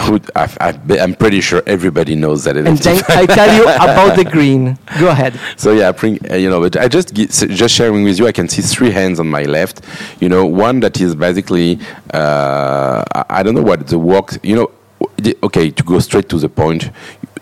Who- 0.03 0.19
I, 0.35 0.47
I, 0.59 0.99
I'm 0.99 1.15
pretty 1.15 1.39
sure 1.41 1.63
everybody 1.65 2.15
knows 2.15 2.43
that. 2.43 2.57
And 2.57 2.67
then 2.77 3.03
I 3.09 3.25
tell 3.25 3.55
you 3.55 3.63
about 3.63 4.15
the 4.17 4.25
green. 4.25 4.77
Go 4.99 5.09
ahead. 5.09 5.39
So 5.57 5.71
yeah, 5.71 5.89
I 5.89 5.91
bring 5.93 6.19
uh, 6.29 6.35
you 6.35 6.49
know, 6.49 6.59
but 6.59 6.75
I 6.77 6.87
just 6.87 7.17
s- 7.17 7.45
just 7.49 7.73
sharing 7.73 8.03
with 8.03 8.19
you. 8.19 8.27
I 8.27 8.31
can 8.31 8.47
see 8.49 8.61
three 8.61 8.91
hands 8.91 9.19
on 9.19 9.27
my 9.29 9.43
left. 9.43 9.81
You 10.19 10.29
know, 10.29 10.45
one 10.45 10.79
that 10.81 10.99
is 10.99 11.15
basically 11.15 11.79
uh, 12.13 13.03
I- 13.29 13.43
don't 13.43 13.55
know 13.55 13.61
what 13.63 13.87
the 13.87 13.99
work. 13.99 14.37
You 14.43 14.55
know, 14.55 14.71
okay, 15.43 15.69
to 15.71 15.83
go 15.83 15.99
straight 15.99 16.29
to 16.29 16.37
the 16.37 16.49
point. 16.49 16.89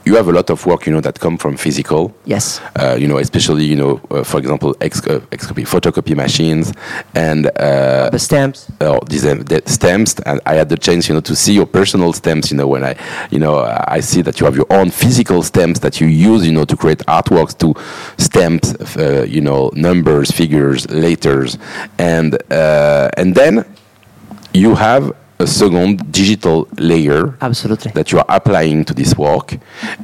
You 0.05 0.15
have 0.15 0.27
a 0.27 0.31
lot 0.31 0.49
of 0.49 0.65
work, 0.65 0.85
you 0.87 0.91
know, 0.93 1.01
that 1.01 1.19
come 1.19 1.37
from 1.37 1.55
physical. 1.57 2.13
Yes. 2.25 2.59
Uh, 2.75 2.95
you 2.99 3.07
know, 3.07 3.17
especially 3.19 3.65
you 3.65 3.75
know, 3.75 4.01
uh, 4.09 4.23
for 4.23 4.39
example, 4.39 4.75
ex- 4.81 5.05
uh, 5.07 5.19
excopy, 5.31 5.63
photocopy 5.63 6.15
machines 6.15 6.73
and 7.13 7.45
uh, 7.57 8.09
The 8.09 8.19
stamps. 8.19 8.67
uh, 8.81 8.99
these 9.07 9.25
um, 9.25 9.41
the 9.43 9.61
stamps. 9.65 10.15
And 10.25 10.39
I 10.45 10.55
had 10.55 10.69
the 10.69 10.77
chance, 10.77 11.07
you 11.07 11.13
know, 11.15 11.21
to 11.21 11.35
see 11.35 11.53
your 11.53 11.67
personal 11.67 12.13
stamps. 12.13 12.51
You 12.51 12.57
know, 12.57 12.67
when 12.67 12.83
I, 12.83 12.95
you 13.29 13.39
know, 13.39 13.59
I 13.87 13.99
see 14.01 14.21
that 14.23 14.39
you 14.39 14.45
have 14.45 14.55
your 14.55 14.67
own 14.71 14.89
physical 14.89 15.43
stamps 15.43 15.79
that 15.81 16.01
you 16.01 16.07
use, 16.07 16.45
you 16.45 16.51
know, 16.53 16.65
to 16.65 16.75
create 16.75 16.99
artworks 17.07 17.55
to 17.59 17.73
stamp, 18.17 18.65
uh, 18.97 19.23
you 19.23 19.41
know, 19.41 19.69
numbers, 19.75 20.31
figures, 20.31 20.89
letters, 20.89 21.57
and 21.99 22.37
uh, 22.51 23.09
and 23.17 23.35
then 23.35 23.65
you 24.53 24.75
have 24.75 25.13
a 25.41 25.47
second 25.47 26.11
digital 26.11 26.67
layer 26.77 27.35
Absolutely. 27.41 27.91
that 27.93 28.11
you 28.11 28.19
are 28.19 28.25
applying 28.29 28.85
to 28.85 28.93
this 28.93 29.17
work. 29.17 29.57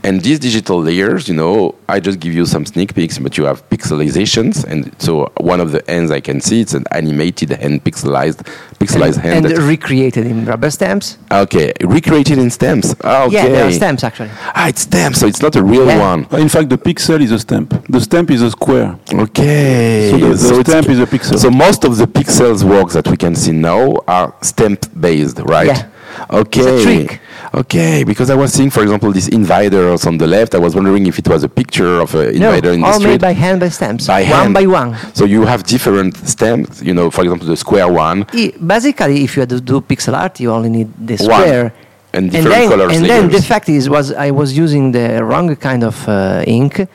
And 0.03 0.22
these 0.22 0.39
digital 0.39 0.82
layers, 0.82 1.27
you 1.29 1.36
know, 1.36 1.75
I 1.88 2.00
just 2.00 2.20
give 2.20 2.34
you 2.34 2.46
some 2.46 2.65
sneak 2.65 2.94
peeks, 2.96 3.17
but 3.20 3.38
you 3.38 3.46
have 3.46 3.67
pixelizations. 3.70 4.63
And 4.65 4.94
so 5.01 5.32
one 5.38 5.60
of 5.62 5.72
the 5.72 5.88
ends 5.89 6.12
I 6.12 6.20
can 6.22 6.41
see, 6.41 6.62
it's 6.62 6.74
an 6.74 6.86
animated 6.91 7.50
hand, 7.51 7.84
pixelized, 7.84 8.39
pixelized 8.79 9.17
hand. 9.17 9.46
and 9.46 9.58
recreated 9.60 10.25
in 10.25 10.46
rubber 10.46 10.70
stamps. 10.72 11.17
okay, 11.32 11.72
recreated 11.82 12.38
in 12.38 12.50
stamps. 12.50 12.94
Okay. 13.03 13.34
Yeah, 13.34 13.48
there 13.48 13.65
are 13.67 13.72
stamps 13.72 14.03
actually. 14.03 14.29
Ah, 14.56 14.67
it's 14.70 14.82
stamps, 14.82 15.20
so 15.20 15.27
it's 15.27 15.41
not 15.41 15.56
a 15.56 15.63
real 15.63 15.86
Yeah. 15.88 16.00
one. 16.15 16.27
In 16.41 16.50
fact, 16.50 16.70
the 16.70 16.77
pixel 16.77 17.22
is 17.22 17.32
a 17.32 17.39
stamp. 17.39 17.70
The 17.89 18.01
stamp 18.01 18.32
is 18.32 18.41
a 18.41 18.51
square. 18.51 18.98
Okay. 19.13 20.10
So 20.12 20.17
the, 20.17 20.25
the 20.27 20.32
it's- 20.60 20.67
stamp 20.70 20.89
is 20.89 21.00
a 21.00 21.06
pixel. 21.06 21.38
So 21.38 21.50
most 21.50 21.84
of 21.84 21.98
the 21.98 22.08
pixels 22.08 22.63
works 22.63 22.94
that 22.94 23.08
we 23.08 23.17
can 23.17 23.36
see 23.36 23.51
now 23.51 23.96
are 24.08 24.34
stamp 24.41 24.79
based, 25.00 25.26
right? 25.36 25.67
Yeah. 25.67 25.89
Okay. 26.31 26.62
It's 26.62 26.81
a 26.81 26.84
trick. 26.84 27.22
Okay, 27.53 28.03
because 28.03 28.29
I 28.29 28.36
was 28.36 28.51
seeing, 28.53 28.69
for 28.69 28.81
example, 28.84 29.12
these 29.12 29.27
invaders 29.29 30.05
on 30.05 30.17
the 30.17 30.27
left. 30.27 30.53
I 30.55 30.57
was 30.60 30.75
wondering 30.75 31.05
if 31.07 31.17
it 31.19 31.27
was 31.27 31.43
a 31.43 31.50
picture 31.50 32.00
of 32.01 32.13
an 32.15 32.38
No, 32.39 32.50
invader 32.50 32.72
in 32.74 32.81
the 32.81 32.88
all 32.88 32.93
street. 32.93 33.12
made 33.12 33.22
by 33.22 33.34
hand 33.34 33.60
by 33.60 33.69
stamps. 33.69 34.07
By 34.07 34.22
one 34.24 34.29
hand. 34.31 34.53
by 34.53 34.65
one. 34.65 34.96
So 35.13 35.25
you 35.25 35.46
have 35.46 35.63
different 35.63 36.15
stamps. 36.27 36.81
You 36.81 36.93
know, 36.93 37.10
for 37.10 37.22
example, 37.24 37.48
the 37.48 37.55
square 37.57 37.88
one. 37.91 38.25
I- 38.34 38.53
Basically, 38.75 39.24
if 39.24 39.36
you 39.36 39.41
had 39.41 39.50
to 39.50 39.62
do 39.62 39.81
pixel 39.81 40.13
art, 40.13 40.39
you 40.39 40.51
only 40.51 40.69
need 40.69 40.89
the 41.10 41.15
One. 41.17 41.25
square. 41.41 41.74
And 42.13 42.31
different 42.31 42.55
then, 42.55 42.69
colors 42.69 42.91
and 42.98 43.05
then 43.05 43.29
the 43.29 43.41
fact 43.41 43.69
is, 43.69 43.89
was 43.89 44.12
I 44.13 44.31
was 44.31 44.57
using 44.57 44.91
the 44.91 45.24
wrong 45.24 45.55
kind 45.57 45.84
of 45.84 45.96
uh, 46.07 46.43
ink, 46.48 46.88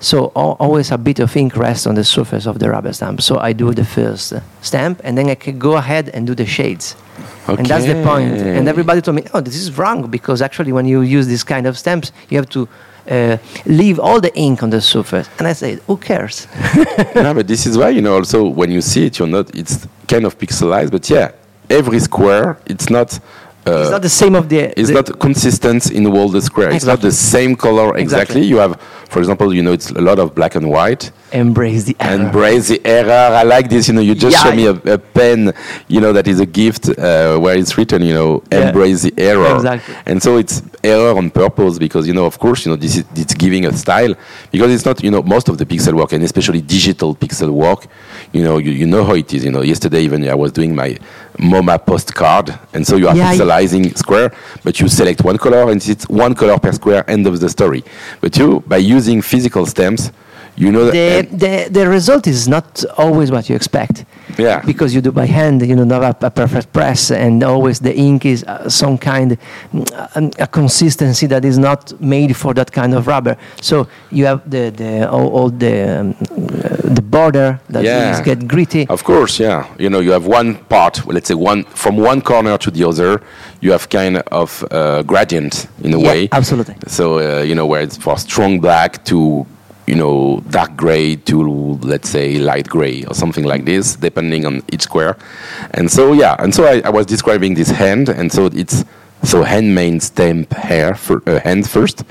so 0.00 0.32
al- 0.34 0.56
always 0.58 0.90
a 0.90 0.98
bit 0.98 1.20
of 1.20 1.36
ink 1.36 1.56
rests 1.56 1.86
on 1.86 1.94
the 1.94 2.04
surface 2.04 2.46
of 2.46 2.58
the 2.58 2.70
rubber 2.70 2.92
stamp. 2.92 3.20
So 3.20 3.38
I 3.38 3.52
do 3.52 3.72
the 3.72 3.84
first 3.84 4.32
uh, 4.32 4.40
stamp, 4.62 5.00
and 5.04 5.16
then 5.16 5.28
I 5.28 5.34
can 5.34 5.58
go 5.58 5.76
ahead 5.76 6.08
and 6.08 6.26
do 6.26 6.34
the 6.34 6.46
shades. 6.46 6.96
Okay. 7.48 7.58
And 7.58 7.66
that's 7.66 7.84
the 7.84 8.02
point. 8.02 8.32
And 8.38 8.66
everybody 8.68 9.00
told 9.02 9.16
me, 9.16 9.24
"Oh, 9.34 9.40
this 9.40 9.56
is 9.56 9.76
wrong 9.76 10.10
because 10.10 10.40
actually, 10.42 10.72
when 10.72 10.86
you 10.86 11.02
use 11.02 11.26
this 11.28 11.44
kind 11.44 11.66
of 11.66 11.76
stamps, 11.78 12.12
you 12.30 12.38
have 12.38 12.48
to 12.50 12.68
uh, 13.10 13.36
leave 13.66 14.00
all 14.00 14.20
the 14.20 14.34
ink 14.34 14.62
on 14.62 14.70
the 14.70 14.80
surface." 14.80 15.28
And 15.38 15.46
I 15.46 15.52
said, 15.52 15.80
"Who 15.86 15.96
cares?" 15.96 16.46
no, 17.14 17.34
but 17.34 17.46
this 17.46 17.66
is 17.66 17.76
why 17.76 17.90
you 17.90 18.00
know. 18.00 18.14
Also, 18.14 18.46
when 18.46 18.70
you 18.70 18.80
see 18.80 19.06
it, 19.06 19.18
you're 19.18 19.28
not. 19.28 19.54
It's 19.54 19.86
kind 20.08 20.24
of 20.24 20.38
pixelized, 20.38 20.90
but 20.90 21.08
yeah, 21.10 21.32
every 21.68 22.00
square, 22.00 22.58
it's 22.66 22.88
not. 22.88 23.18
Uh, 23.66 23.80
it's 23.82 23.90
not 23.90 24.02
the 24.02 24.08
same 24.08 24.34
of 24.34 24.48
the. 24.48 24.58
It's 24.78 24.88
the- 24.88 24.94
not 24.94 25.18
consistent 25.20 25.90
in 25.90 26.06
all 26.06 26.28
the 26.28 26.40
square. 26.40 26.70
It's 26.70 26.84
not 26.86 27.00
the 27.00 27.12
same 27.12 27.54
color 27.56 27.96
exactly. 27.96 28.02
Exactly. 28.02 28.42
You 28.46 28.56
have, 28.56 28.80
for 29.08 29.18
example, 29.18 29.54
you 29.54 29.62
know, 29.62 29.72
it's 29.72 29.90
a 29.90 30.00
lot 30.00 30.18
of 30.18 30.34
black 30.34 30.54
and 30.54 30.68
white. 30.70 31.10
embrace 31.32 31.84
the 31.84 31.94
error. 32.00 32.22
Embrace 32.22 32.68
the 32.68 32.80
error. 32.84 33.36
I 33.36 33.44
like 33.44 33.68
this. 33.70 33.86
You 33.88 33.94
know, 33.94 34.00
you 34.00 34.14
just 34.14 34.36
Yeah, 34.36 34.42
show 34.50 34.56
me 34.56 34.66
a, 34.66 34.72
a 34.94 34.98
pen. 34.98 35.52
You 35.88 36.00
know, 36.00 36.12
that 36.12 36.26
is 36.26 36.40
a 36.40 36.46
gift 36.46 36.88
uh, 36.88 37.38
where 37.38 37.56
it's 37.56 37.76
written. 37.78 38.02
You 38.02 38.14
know, 38.14 38.42
Yeah. 38.50 38.68
embrace 38.68 39.02
the 39.02 39.14
error. 39.18 39.54
Exactly. 39.56 39.94
And 40.06 40.22
so 40.22 40.38
it's 40.38 40.62
error 40.82 41.16
on 41.16 41.30
purpose 41.30 41.78
because 41.78 42.06
you 42.08 42.14
know, 42.14 42.24
of 42.26 42.38
course, 42.38 42.64
you 42.64 42.70
know, 42.72 42.76
this 42.76 42.96
is 42.96 43.04
it's 43.14 43.34
giving 43.34 43.66
a 43.66 43.72
style 43.76 44.14
because 44.50 44.72
it's 44.72 44.84
not. 44.86 45.02
You 45.04 45.10
know, 45.10 45.22
most 45.22 45.48
of 45.50 45.56
the 45.58 45.66
pixel 45.66 45.94
work 45.94 46.12
and 46.12 46.24
especially 46.24 46.60
digital 46.62 47.14
pixel 47.14 47.50
work. 47.50 47.86
You 48.32 48.44
know, 48.44 48.58
you, 48.58 48.70
you 48.70 48.86
know 48.86 49.04
how 49.04 49.14
it 49.14 49.32
is. 49.34 49.44
You 49.44 49.50
know, 49.50 49.62
yesterday 49.62 50.02
even 50.02 50.28
I 50.28 50.34
was 50.34 50.52
doing 50.52 50.74
my 50.74 50.96
MoMA 51.38 51.84
postcard, 51.84 52.56
and 52.72 52.86
so 52.86 52.96
you 52.96 53.08
are 53.08 53.16
Yeah, 53.16 53.32
pixelizing 53.34 53.96
square, 53.96 54.32
but 54.62 54.78
you 54.80 54.88
select 54.88 55.24
one 55.24 55.36
color 55.38 55.70
and 55.70 55.86
it's 55.88 56.08
one 56.08 56.34
color 56.34 56.58
per 56.58 56.72
square. 56.72 57.08
End 57.10 57.26
of 57.26 57.40
the 57.40 57.48
story. 57.48 57.82
But 58.20 58.36
you, 58.36 58.60
by 58.66 58.76
using 58.76 59.20
physical 59.22 59.66
stamps, 59.66 60.12
you 60.64 60.70
know 60.72 60.84
that. 60.86 61.30
the, 61.30 61.36
the, 61.36 61.68
the 61.80 61.88
result 61.88 62.26
is 62.26 62.46
not 62.46 62.84
always 62.98 63.30
what 63.30 63.48
you 63.48 63.56
expect. 63.56 64.04
Yeah. 64.38 64.62
Because 64.64 64.94
you 64.94 65.00
do 65.00 65.12
by 65.12 65.26
hand, 65.26 65.66
you 65.70 65.74
know, 65.74 65.84
not 65.84 66.02
a, 66.22 66.26
a 66.26 66.30
perfect 66.30 66.72
press, 66.72 67.10
and 67.10 67.42
always 67.42 67.80
the 67.80 67.94
ink 67.96 68.24
is 68.24 68.44
uh, 68.44 68.68
some 68.68 68.96
kind, 68.98 69.36
mm, 69.74 70.34
a, 70.38 70.46
consistency 70.46 71.26
that 71.26 71.44
is 71.44 71.58
not 71.58 71.82
made 72.00 72.36
for 72.36 72.54
that 72.54 72.70
kind 72.72 72.94
of 72.94 73.06
rubber. 73.06 73.36
So 73.60 73.86
you 74.10 74.26
have 74.26 74.40
the, 74.48 74.70
the 74.70 75.10
all, 75.10 75.28
all 75.36 75.50
the 75.50 76.00
um, 76.00 76.14
uh, 76.30 76.94
the 76.96 77.02
border 77.02 77.60
that 77.68 77.84
Yeah. 77.84 78.12
is 78.12 78.20
get 78.20 78.46
gritty. 78.46 78.86
Of 78.88 79.02
course, 79.04 79.38
yeah. 79.42 79.66
You 79.78 79.90
know, 79.90 80.00
you 80.00 80.12
have 80.12 80.26
one 80.26 80.56
part, 80.68 81.06
let's 81.06 81.28
say 81.28 81.34
one 81.34 81.64
from 81.74 81.96
one 81.96 82.20
corner 82.22 82.56
to 82.58 82.70
the 82.70 82.84
other, 82.88 83.20
you 83.60 83.72
have 83.72 83.88
kind 83.88 84.18
of 84.30 84.64
uh, 84.70 85.02
gradient 85.02 85.66
in 85.82 85.92
a 85.94 85.98
Yeah, 85.98 86.08
way. 86.08 86.28
absolutely. 86.32 86.76
So 86.86 87.18
uh, 87.18 87.42
you 87.42 87.54
know, 87.54 87.66
where 87.66 87.82
it's 87.82 87.96
for 87.96 88.16
strong 88.18 88.60
black 88.60 89.04
to 89.04 89.46
you 89.90 89.96
know 90.02 90.40
dark 90.50 90.72
gray 90.76 91.16
to 91.30 91.36
let's 91.92 92.08
say 92.16 92.38
light 92.38 92.68
gray 92.76 93.04
or 93.08 93.14
something 93.22 93.44
like 93.52 93.64
this, 93.64 93.96
depending 93.96 94.46
on 94.46 94.54
each 94.72 94.82
square. 94.82 95.14
And 95.76 95.90
so 95.90 96.12
yeah, 96.22 96.36
and 96.42 96.54
so 96.54 96.62
I, 96.72 96.80
I 96.88 96.90
was 96.98 97.06
describing 97.06 97.54
this 97.60 97.70
hand, 97.70 98.08
and 98.08 98.32
so 98.32 98.46
it's 98.62 98.84
so 99.22 99.42
hand 99.42 99.66
handmade 99.66 100.02
stamp 100.02 100.52
hair 100.52 100.94
for 100.94 101.16
uh, 101.26 101.40
hand 101.40 101.68
first, 101.68 102.04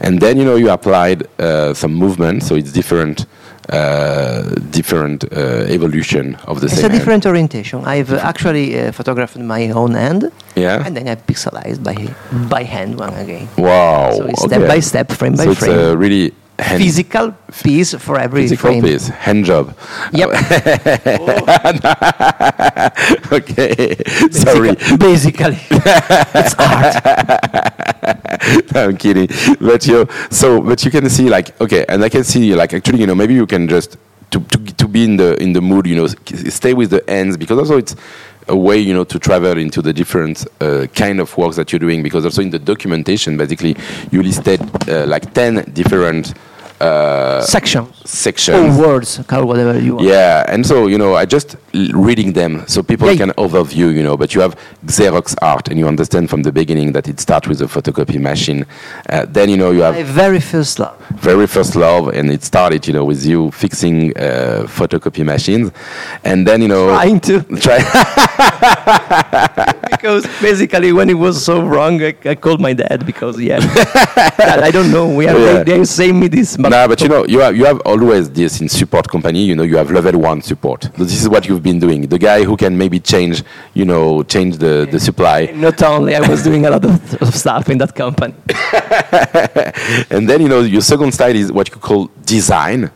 and 0.00 0.20
then 0.20 0.36
you 0.38 0.44
know 0.44 0.56
you 0.56 0.70
applied 0.70 1.20
uh, 1.40 1.74
some 1.74 1.94
movement, 1.94 2.42
so 2.42 2.54
it's 2.54 2.72
different. 2.72 3.26
Uh, 3.72 4.42
different 4.80 5.24
uh, 5.32 5.76
evolution 5.76 6.34
of 6.46 6.60
the 6.60 6.66
It's 6.66 6.74
same 6.74 6.84
a 6.84 6.88
hand. 6.88 6.98
different 6.98 7.24
orientation. 7.24 7.78
I've 7.86 8.12
uh, 8.12 8.30
actually 8.30 8.66
uh, 8.78 8.92
photographed 8.92 9.38
my 9.38 9.70
own 9.70 9.94
hand, 9.94 10.30
Yeah. 10.54 10.84
and 10.84 10.94
then 10.94 11.08
I 11.08 11.14
pixelized 11.16 11.80
by 11.82 11.96
by 12.54 12.62
hand 12.74 12.98
one 13.00 13.14
again. 13.24 13.48
Wow. 13.56 14.12
So 14.18 14.26
it's 14.26 14.42
step 14.44 14.68
by 14.68 14.80
step, 14.80 15.08
frame 15.12 15.36
by 15.36 15.44
so 15.44 15.50
it's 15.52 15.60
frame. 15.64 15.78
a 15.78 15.96
really 15.96 16.32
hand, 16.58 16.82
Physical 16.82 17.34
piece 17.62 17.94
for 17.94 18.18
every 18.18 18.42
physical 18.42 18.70
frame. 18.70 18.82
piece, 18.82 19.08
hand 19.08 19.44
job. 19.44 19.76
Yep. 20.12 20.30
okay. 23.32 23.96
Sorry. 24.30 24.74
Basically, 24.96 25.58
it's 25.70 26.54
art. 26.58 26.96
I'm 28.76 28.96
kidding. 28.96 29.28
But 29.60 29.86
you 29.86 30.06
so 30.30 30.60
but 30.60 30.84
you 30.84 30.90
can 30.90 31.08
see 31.10 31.28
like 31.28 31.58
okay, 31.60 31.84
and 31.88 32.02
I 32.04 32.08
can 32.08 32.24
see 32.24 32.54
like 32.54 32.72
actually 32.74 33.00
you 33.00 33.06
know 33.06 33.14
maybe 33.14 33.34
you 33.34 33.46
can 33.46 33.68
just 33.68 33.96
to 34.30 34.40
to, 34.40 34.58
to 34.58 34.88
be 34.88 35.04
in 35.04 35.16
the 35.16 35.40
in 35.42 35.52
the 35.52 35.60
mood 35.60 35.86
you 35.86 35.96
know 35.96 36.06
stay 36.06 36.74
with 36.74 36.90
the 36.90 37.08
ends 37.08 37.36
because 37.36 37.58
also 37.58 37.76
it's 37.78 37.94
a 38.48 38.56
way 38.56 38.78
you 38.78 38.92
know 38.92 39.04
to 39.04 39.18
travel 39.18 39.56
into 39.58 39.80
the 39.80 39.92
different 39.92 40.46
uh, 40.60 40.86
kind 40.94 41.20
of 41.20 41.36
works 41.36 41.56
that 41.56 41.72
you're 41.72 41.78
doing 41.78 42.02
because 42.02 42.24
also 42.24 42.42
in 42.42 42.50
the 42.50 42.58
documentation 42.58 43.36
basically 43.36 43.76
you 44.10 44.22
listed 44.22 44.60
uh, 44.88 45.06
like 45.06 45.32
10 45.32 45.72
different 45.72 46.34
uh, 46.80 47.40
Sections. 47.42 47.88
sections 48.04 48.78
Or 48.78 48.86
words, 48.86 49.16
whatever 49.30 49.78
you 49.78 49.94
want. 49.96 50.06
yeah, 50.06 50.44
and 50.52 50.66
so 50.66 50.86
you 50.86 50.98
know, 50.98 51.14
I 51.14 51.24
just 51.24 51.56
reading 51.92 52.32
them 52.32 52.64
so 52.66 52.82
people 52.82 53.08
Yeah. 53.10 53.16
can 53.16 53.30
overview, 53.36 53.92
you 53.94 54.02
know. 54.02 54.16
But 54.16 54.34
you 54.34 54.40
have 54.42 54.54
Xerox 54.86 55.34
art, 55.42 55.68
and 55.68 55.78
you 55.78 55.86
understand 55.88 56.28
from 56.30 56.42
the 56.42 56.52
beginning 56.52 56.92
that 56.92 57.08
it 57.08 57.20
starts 57.20 57.48
with 57.48 57.60
a 57.62 57.66
photocopy 57.66 58.20
machine. 58.20 58.64
Uh, 59.08 59.24
then 59.28 59.48
you 59.50 59.56
know 59.56 59.70
you 59.70 59.82
have 59.82 59.94
My 59.94 60.02
very 60.02 60.40
first 60.40 60.78
love. 60.78 60.96
very 61.20 61.46
first 61.46 61.74
love, 61.76 62.08
and 62.08 62.30
it 62.30 62.42
started, 62.44 62.86
you 62.86 62.92
know, 62.92 63.04
with 63.04 63.24
you 63.24 63.50
fixing 63.50 64.16
uh, 64.16 64.66
photocopy 64.68 65.24
machines, 65.24 65.70
and 66.24 66.46
then 66.46 66.60
you 66.62 66.68
know 66.68 66.88
Trying 66.88 67.20
to. 67.20 67.40
try. 67.66 67.78
Because 69.94 70.26
basically, 70.42 70.92
when 70.92 71.08
it 71.08 71.14
was 71.14 71.42
so 71.42 71.62
wrong, 71.62 72.02
I, 72.02 72.14
I 72.26 72.34
called 72.34 72.60
my 72.60 72.74
dad 72.74 73.06
because, 73.06 73.40
yeah. 73.40 73.58
I 74.66 74.70
don't 74.70 74.90
know. 74.90 75.08
We 75.08 75.24
have, 75.24 75.38
Yeah. 75.40 75.62
they, 75.62 75.78
they 75.78 75.84
say 75.84 76.12
me 76.12 76.28
this. 76.28 76.56
But 76.58 76.73
nah, 76.74 76.88
but 76.88 77.00
you 77.00 77.08
know, 77.08 77.24
you 77.26 77.40
have 77.40 77.56
you 77.56 77.64
have 77.64 77.80
always 77.80 78.30
this 78.30 78.60
in 78.60 78.68
support 78.68 79.08
company. 79.08 79.42
You 79.44 79.54
know, 79.56 79.62
you 79.62 79.76
have 79.76 79.90
level 79.90 80.20
one 80.20 80.42
support. 80.42 80.80
This 80.96 81.20
is 81.22 81.28
what 81.28 81.46
you've 81.46 81.62
been 81.62 81.78
doing. 81.78 82.02
The 82.14 82.18
guy 82.18 82.44
who 82.44 82.56
can 82.56 82.76
maybe 82.76 83.00
change, 83.00 83.42
you 83.74 83.84
know, 83.84 84.22
change 84.22 84.56
the 84.58 84.74
the 84.90 85.00
supply. 85.00 85.46
not 85.68 85.82
only, 85.82 86.14
I 86.14 86.20
was 86.28 86.42
doing 86.42 86.66
a 86.66 86.70
lot 86.70 86.84
of, 86.84 87.22
of 87.22 87.34
stuff 87.34 87.68
in 87.68 87.78
that 87.78 87.94
company. 87.94 88.34
and 90.14 90.28
then 90.28 90.40
you 90.44 90.48
know 90.48 90.60
your 90.60 90.82
second 90.82 91.12
style 91.12 91.36
is 91.36 91.52
what 91.52 91.68
you 91.68 91.76
call 91.76 92.10
design 92.24 92.90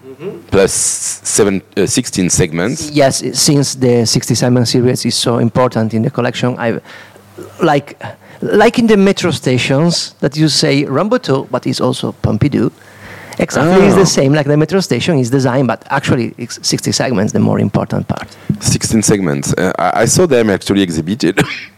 plus 0.50 0.72
seven, 0.72 1.62
uh, 1.76 1.86
16 1.86 2.28
segments 2.30 2.90
Yes, 2.90 3.22
since 3.38 3.76
the 3.76 4.04
67 4.04 4.66
series 4.66 5.04
is 5.04 5.14
so 5.14 5.38
important 5.38 5.94
in 5.94 6.02
the 6.02 6.10
collection, 6.10 6.56
I 6.58 6.80
like 7.62 8.00
like 8.40 8.78
in 8.78 8.86
the 8.86 8.96
metro 8.96 9.30
stations 9.30 10.14
that 10.20 10.36
you 10.36 10.48
say 10.48 10.84
Rambo 10.84 11.18
Rambuteau, 11.18 11.48
but 11.50 11.66
it's 11.66 11.80
also 11.80 12.12
Pompidou. 12.22 12.72
Exactly, 13.38 13.86
it's 13.86 13.94
Oh. 13.96 14.00
the 14.00 14.06
same. 14.06 14.32
Like 14.32 14.46
the 14.46 14.56
metro 14.56 14.80
station 14.80 15.18
is 15.18 15.30
designed, 15.30 15.66
but 15.68 15.84
actually 15.90 16.34
it's 16.38 16.58
60 16.66 16.92
segments 16.92 17.32
the 17.32 17.38
more 17.40 17.60
important 17.60 18.06
part. 18.08 18.28
16 18.60 19.02
segments 19.02 19.52
uh, 19.54 19.72
I, 19.78 20.02
I 20.02 20.06
saw 20.06 20.26
them 20.26 20.50
actually 20.50 20.82
exhibited 20.82 21.40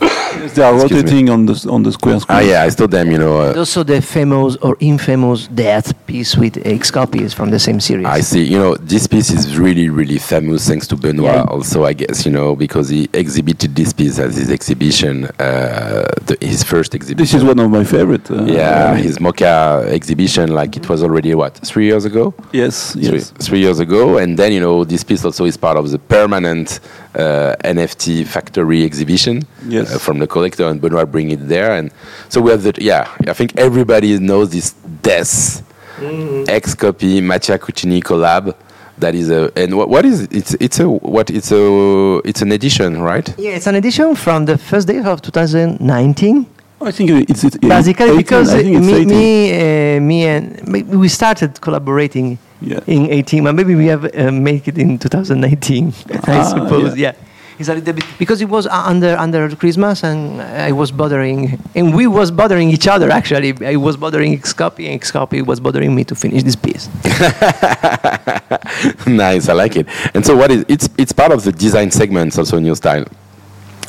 They 0.54 0.62
are 0.62 0.74
Excuse 0.74 0.90
me. 0.92 0.96
rotating 0.98 1.30
on 1.30 1.46
the 1.46 1.68
on 1.70 1.82
the 1.82 1.92
square 1.92 2.20
screen. 2.20 2.38
Ah, 2.38 2.40
yeah, 2.40 2.62
I 2.62 2.68
saw 2.68 2.86
them. 2.86 3.10
You 3.10 3.18
know, 3.18 3.38
uh, 3.40 3.54
Also, 3.56 3.82
the 3.82 4.00
famous 4.02 4.56
or 4.56 4.76
infamous 4.80 5.48
Death 5.48 5.94
piece 6.06 6.36
with 6.36 6.54
Xcopy 6.64 7.22
is 7.22 7.32
from 7.34 7.50
the 7.50 7.58
same 7.58 7.80
series. 7.80 8.06
I 8.06 8.20
see. 8.20 8.44
You 8.44 8.58
know, 8.58 8.74
this 8.76 9.06
piece 9.06 9.30
is 9.30 9.58
really, 9.58 9.88
really 9.88 10.18
famous 10.18 10.68
thanks 10.68 10.86
to 10.88 10.96
Benoit. 10.96 11.24
Yeah. 11.34 11.42
Also, 11.44 11.84
I 11.84 11.94
guess 11.94 12.26
you 12.26 12.32
know 12.32 12.54
because 12.54 12.88
he 12.90 13.08
exhibited 13.14 13.74
this 13.74 13.92
piece 13.94 14.18
at 14.18 14.34
his 14.34 14.50
exhibition, 14.50 15.24
uh, 15.24 16.04
the, 16.26 16.36
his 16.40 16.62
first 16.62 16.94
exhibition. 16.94 17.16
This 17.24 17.34
is 17.34 17.42
one 17.42 17.58
of 17.58 17.70
my 17.70 17.84
favorite. 17.84 18.30
Uh, 18.30 18.44
Yeah, 18.44 18.92
uh, 18.92 18.94
his 18.94 19.18
MoCA 19.18 19.86
exhibition, 19.88 20.52
like 20.54 20.76
it 20.76 20.88
was 20.88 21.02
already 21.02 21.34
what 21.34 21.54
three 21.64 21.86
years 21.86 22.04
ago. 22.04 22.34
yes, 22.52 22.92
Three, 22.92 23.02
yes. 23.18 23.30
three 23.46 23.60
years 23.60 23.80
ago, 23.80 24.18
and 24.18 24.38
then 24.38 24.52
you 24.52 24.60
know 24.60 24.84
this 24.84 25.02
piece 25.02 25.24
also 25.24 25.44
is 25.46 25.56
part 25.56 25.76
of 25.78 25.90
the 25.90 25.98
permanent 25.98 26.80
NFT 27.16 28.26
factory 28.26 28.84
exhibition 28.84 29.42
Yes. 29.68 29.94
uh, 29.94 29.98
from 29.98 30.18
the 30.18 30.26
collector, 30.26 30.66
and 30.66 30.80
Benoit 30.80 31.10
bring 31.10 31.30
it 31.30 31.48
there, 31.48 31.72
and 31.72 31.90
so 32.28 32.40
we 32.40 32.50
have 32.50 32.62
the 32.62 32.72
yeah. 32.80 33.08
I 33.26 33.32
think 33.32 33.56
everybody 33.56 34.18
knows 34.18 34.50
this 34.50 34.72
Death 35.02 35.62
Xcopy 36.00 37.22
Mattia 37.22 37.58
Cuttini 37.58 38.02
collab. 38.02 38.54
That 38.98 39.14
is 39.14 39.28
a 39.30 39.52
and 39.56 39.76
what, 39.76 39.88
what 39.90 40.04
is 40.06 40.22
it? 40.22 40.32
it's 40.32 40.54
it's 40.54 40.80
a 40.80 40.88
what 40.88 41.28
it's 41.30 41.52
a 41.52 42.20
it's 42.24 42.40
an 42.40 42.50
edition 42.52 43.02
right? 43.02 43.28
yeah, 43.38 43.50
it's 43.50 43.66
an 43.66 43.74
edition 43.74 44.14
from 44.14 44.46
the 44.46 44.56
first 44.56 44.88
day 44.88 45.00
of 45.00 45.20
2019. 45.20 46.46
I 46.80 46.90
think 46.90 47.10
it's, 47.30 47.42
it's 47.44 47.56
Basically, 47.56 48.06
18, 48.06 48.16
because 48.16 48.52
it's 48.52 48.68
me, 48.68 49.04
me, 49.06 49.96
uh, 49.96 50.00
me, 50.00 50.26
and 50.26 50.68
me- 50.68 50.82
we 50.82 51.08
started 51.08 51.58
collaborating 51.60 52.38
Yeah. 52.60 52.80
in 52.86 53.10
18, 53.10 53.44
but 53.44 53.54
maybe 53.54 53.74
we 53.74 53.86
have 53.86 54.04
uh, 54.14 54.30
make 54.30 54.68
it 54.68 54.78
in 54.78 54.98
2019. 54.98 55.92
I 56.10 56.18
Ah, 56.28 56.42
suppose, 56.44 56.96
yeah. 56.96 57.12
yeah. 57.12 57.22
It's 57.58 57.70
a 57.70 57.74
little 57.74 57.94
bit 57.94 58.04
because 58.18 58.42
it 58.42 58.50
was 58.50 58.66
uh, 58.66 58.72
under 58.92 59.16
under 59.16 59.48
Christmas, 59.56 60.04
and 60.04 60.42
I 60.42 60.72
was 60.72 60.90
bothering, 60.92 61.58
and 61.74 61.94
we 61.96 62.06
was 62.06 62.30
bothering 62.30 62.68
each 62.68 62.86
other. 62.86 63.10
Actually, 63.10 63.54
I 63.66 63.76
was 63.76 63.96
bothering 63.96 64.38
Xcopy, 64.38 64.90
and 64.92 65.00
Xcopy 65.00 65.40
was 65.40 65.58
bothering 65.58 65.94
me 65.94 66.04
to 66.04 66.14
finish 66.14 66.42
this 66.42 66.54
piece. 66.56 66.90
nice, 69.06 69.48
I 69.48 69.54
like 69.54 69.76
it. 69.76 69.86
And 70.14 70.24
so, 70.26 70.36
what 70.36 70.50
is 70.50 70.64
it's 70.68 70.88
it's 70.98 71.12
part 71.12 71.32
of 71.32 71.44
the 71.44 71.52
design 71.52 71.90
segments 71.90 72.36
also 72.38 72.58
in 72.58 72.66
your 72.66 72.76
style. 72.76 73.06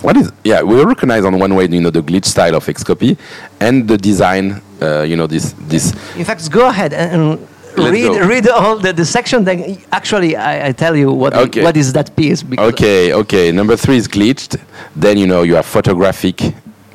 What 0.01 0.15
is 0.17 0.31
yeah? 0.43 0.61
We 0.61 0.83
recognize 0.83 1.25
on 1.25 1.39
one 1.39 1.55
way, 1.55 1.67
you 1.67 1.81
know, 1.81 1.89
the 1.89 2.01
glitch 2.01 2.25
style 2.25 2.55
of 2.55 2.65
Xcopy, 2.65 3.17
and 3.59 3.87
the 3.87 3.97
design. 3.97 4.61
Uh, 4.81 5.01
you 5.01 5.15
know, 5.15 5.25
this 5.27 5.53
this. 5.67 5.93
In 6.15 6.23
fact, 6.23 6.51
go 6.51 6.67
ahead 6.69 6.93
and, 6.93 7.39
and 7.75 7.91
read 7.91 8.03
go. 8.03 8.27
read 8.27 8.47
all 8.47 8.77
the, 8.77 8.93
the 8.93 9.05
section. 9.05 9.43
Then 9.43 9.81
actually, 9.91 10.35
I, 10.35 10.67
I 10.67 10.71
tell 10.71 10.95
you 10.95 11.11
what 11.11 11.33
Okay. 11.33 11.63
what 11.63 11.75
is 11.75 11.93
that 11.93 12.15
piece. 12.15 12.43
Okay, 12.57 13.11
okay. 13.13 13.51
Number 13.51 13.75
three 13.75 13.97
is 13.97 14.07
glitched. 14.07 14.59
Then 14.95 15.17
you 15.17 15.25
know 15.25 15.41
you 15.41 15.55
have 15.55 15.65
photographic 15.65 16.41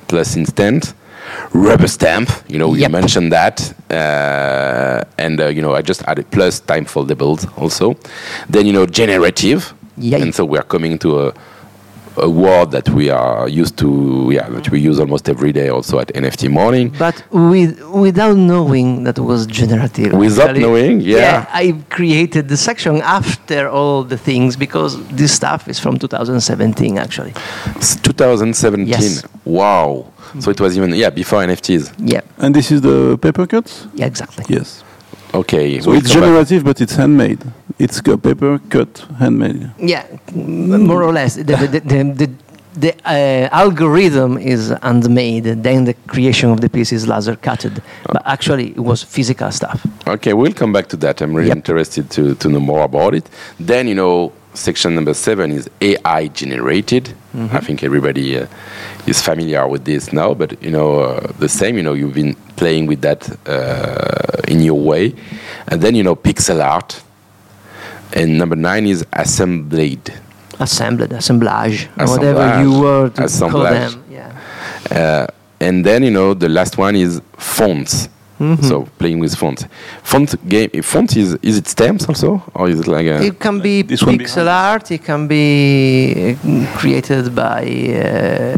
plus 0.08 0.36
instant. 0.36 0.94
Rubber 1.54 1.86
stamp, 1.88 2.28
you 2.48 2.58
know, 2.58 2.74
you 2.74 2.82
Yep. 2.82 2.90
mentioned 2.90 3.32
that, 3.32 3.72
uh, 3.90 5.02
and 5.18 5.40
uh, 5.40 5.46
you 5.46 5.62
know, 5.62 5.74
I 5.74 5.80
just 5.80 6.02
added 6.06 6.30
plus 6.30 6.60
time 6.60 6.84
foldables 6.84 7.46
also. 7.58 7.96
Then 8.48 8.66
you 8.66 8.72
know, 8.72 8.86
generative, 8.86 9.72
Yeah. 9.96 10.18
and 10.22 10.34
so 10.34 10.44
we 10.44 10.58
are 10.58 10.64
coming 10.64 10.98
to 10.98 11.28
a, 11.28 11.32
a 12.16 12.28
word 12.28 12.70
that 12.72 12.88
we 12.90 13.10
are 13.10 13.48
used 13.48 13.76
to, 13.78 14.30
yeah, 14.32 14.48
that 14.48 14.70
we 14.70 14.80
use 14.80 14.98
almost 15.00 15.28
every 15.28 15.52
day 15.52 15.68
also 15.68 15.98
at 15.98 16.08
NFT 16.08 16.50
morning. 16.50 16.94
But 16.98 17.22
with, 17.30 17.80
without 17.88 18.36
knowing 18.36 19.04
that 19.04 19.18
was 19.18 19.46
generative. 19.46 20.12
Without 20.12 20.50
actually. 20.50 20.60
knowing, 20.62 21.00
yeah. 21.00 21.46
I 21.52 21.82
created 21.90 22.48
the 22.48 22.56
section 22.56 23.00
after 23.02 23.68
all 23.68 24.04
the 24.04 24.18
things 24.18 24.56
because 24.56 25.02
this 25.08 25.32
stuff 25.34 25.68
is 25.68 25.78
from 25.78 25.98
2017 25.98 26.98
actually. 26.98 27.32
It's 27.76 27.96
2017. 27.96 28.86
Yes. 28.86 29.24
Wow. 29.44 30.12
So 30.40 30.50
it 30.50 30.60
was 30.60 30.76
even 30.78 30.94
yeah 30.94 31.10
before 31.10 31.40
NFTs. 31.42 31.92
Yeah, 31.98 32.22
And 32.38 32.54
this 32.54 32.70
is 32.70 32.80
the 32.80 33.18
paper 33.18 33.46
cuts? 33.46 33.86
yeah, 33.94 34.06
exactly. 34.06 34.44
Yes. 34.48 34.82
Okay. 35.34 35.80
So 35.80 35.90
we'll 35.90 35.98
it's 36.00 36.12
come 36.12 36.20
back. 36.20 36.28
generative, 36.28 36.64
but 36.64 36.80
it's 36.80 36.94
handmade. 36.94 37.40
It's 37.78 37.98
a 38.00 38.18
paper 38.18 38.58
cut, 38.68 38.98
handmade. 39.18 39.70
Yeah, 39.78 40.04
m- 40.34 40.86
more 40.86 41.02
or 41.02 41.12
less. 41.12 41.34
The, 41.36 41.42
the, 41.44 41.80
the, 41.80 42.02
the, 42.26 42.30
the 42.74 42.94
uh, 43.04 43.48
algorithm 43.52 44.38
is 44.38 44.68
handmade, 44.82 45.44
then 45.44 45.84
the 45.84 45.94
creation 46.06 46.50
of 46.50 46.60
the 46.60 46.68
piece 46.68 46.92
is 46.92 47.06
laser 47.08 47.36
cutted. 47.36 47.82
But 48.06 48.22
actually, 48.26 48.70
it 48.70 48.78
was 48.80 49.02
physical 49.02 49.50
stuff. 49.50 49.84
Okay, 50.06 50.32
we'll 50.32 50.52
come 50.54 50.72
back 50.72 50.86
to 50.88 50.96
that. 50.98 51.20
I'm 51.22 51.34
really 51.34 51.48
Yep. 51.48 51.56
interested 51.56 52.10
to, 52.10 52.34
to 52.36 52.48
know 52.48 52.60
more 52.60 52.82
about 52.84 53.14
it. 53.14 53.28
Then, 53.58 53.88
you 53.88 53.94
know, 53.94 54.32
section 54.54 54.94
number 54.94 55.14
seven 55.14 55.52
is 55.52 55.68
AI 55.80 56.28
generated. 56.28 57.14
I 57.34 57.60
think 57.60 57.82
everybody 57.82 58.38
uh, 58.38 58.46
is 59.06 59.22
familiar 59.22 59.66
with 59.66 59.84
this 59.84 60.12
now, 60.12 60.34
but, 60.34 60.62
you 60.62 60.70
know, 60.70 61.00
uh, 61.00 61.32
the 61.38 61.48
same, 61.48 61.76
you 61.76 61.82
know, 61.82 61.94
you've 61.94 62.14
been 62.14 62.34
playing 62.56 62.86
with 62.86 63.00
that 63.00 63.28
uh, 63.48 64.42
in 64.48 64.60
your 64.60 64.78
way. 64.78 65.14
And 65.68 65.80
then, 65.80 65.94
you 65.94 66.02
know, 66.02 66.14
pixel 66.14 66.62
art. 66.62 67.02
And 68.12 68.36
number 68.36 68.56
nine 68.56 68.86
is 68.86 69.06
assembled. 69.12 70.10
Assembled, 70.60 71.12
assemblage, 71.12 71.86
whatever 71.96 72.62
you 72.62 72.78
were 72.78 73.08
to 73.08 73.28
call 73.50 73.62
them. 73.62 74.04
Yeah. 74.10 74.38
Uh, 74.90 75.26
and 75.62 75.86
then 75.86 76.02
you 76.02 76.10
know 76.10 76.34
the 76.34 76.48
last 76.48 76.76
one 76.76 76.96
is 76.96 77.22
fonts. 77.36 78.08
Mm-hmm. 78.42 78.64
So 78.64 78.88
playing 78.98 79.20
with 79.20 79.34
fonts. 79.36 79.66
Font 80.02 80.34
game. 80.48 80.70
Font 80.82 81.16
is 81.16 81.36
is 81.42 81.58
it 81.58 81.68
stamps 81.68 82.08
also 82.08 82.42
or 82.54 82.68
is 82.68 82.80
it 82.80 82.88
like 82.88 83.06
a? 83.06 83.22
It 83.22 83.38
can 83.38 83.60
be 83.60 83.82
This 83.82 84.02
pixel 84.02 84.48
art. 84.48 84.90
It 84.90 85.04
can 85.04 85.28
be 85.28 86.34
uh, 86.34 86.76
created 86.76 87.34
by 87.34 87.62
uh, 87.62 88.56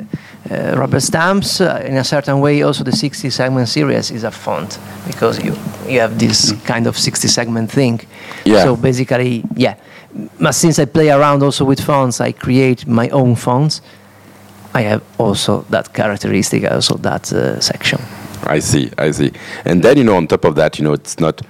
uh, 0.51 0.79
rubber 0.79 1.01
stamps 1.01 1.61
uh, 1.61 1.83
in 1.87 1.97
a 1.97 2.05
certain 2.05 2.40
way. 2.40 2.62
Also, 2.62 2.83
the 2.85 2.92
60 2.92 3.29
segment 3.31 3.68
series 3.68 4.11
is 4.11 4.25
a 4.25 4.31
font 4.31 4.79
because 5.07 5.44
you 5.44 5.55
you 5.87 6.01
have 6.01 6.18
this 6.18 6.53
kind 6.64 6.87
of 6.87 6.97
60 6.97 7.29
segment 7.29 7.70
thing. 7.70 8.01
Yeah. 8.44 8.64
So 8.64 8.77
basically, 8.77 9.44
yeah. 9.57 9.75
But 10.40 10.55
since 10.55 10.79
I 10.79 10.87
play 10.87 11.11
around 11.11 11.42
also 11.42 11.64
with 11.66 11.81
fonts, 11.81 12.20
I 12.20 12.33
create 12.33 12.87
my 12.87 13.11
own 13.11 13.37
fonts. 13.37 13.83
I 14.75 14.83
have 14.83 15.03
also 15.18 15.64
that 15.70 15.92
characteristic, 15.92 16.64
also 16.70 16.97
that 16.97 17.33
uh, 17.33 17.61
section. 17.61 18.01
I 18.47 18.59
see. 18.61 18.91
I 18.99 19.11
see. 19.11 19.33
And 19.65 19.83
then 19.83 19.97
you 19.99 20.05
know 20.05 20.17
on 20.17 20.27
top 20.27 20.45
of 20.45 20.55
that, 20.57 20.79
you 20.79 20.85
know 20.85 20.93
it's 20.93 21.19
not. 21.21 21.41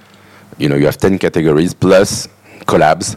You 0.57 0.69
know 0.69 0.75
you 0.75 0.85
have 0.85 0.97
ten 0.97 1.17
categories 1.17 1.73
plus 1.73 2.27
collabs 2.65 3.15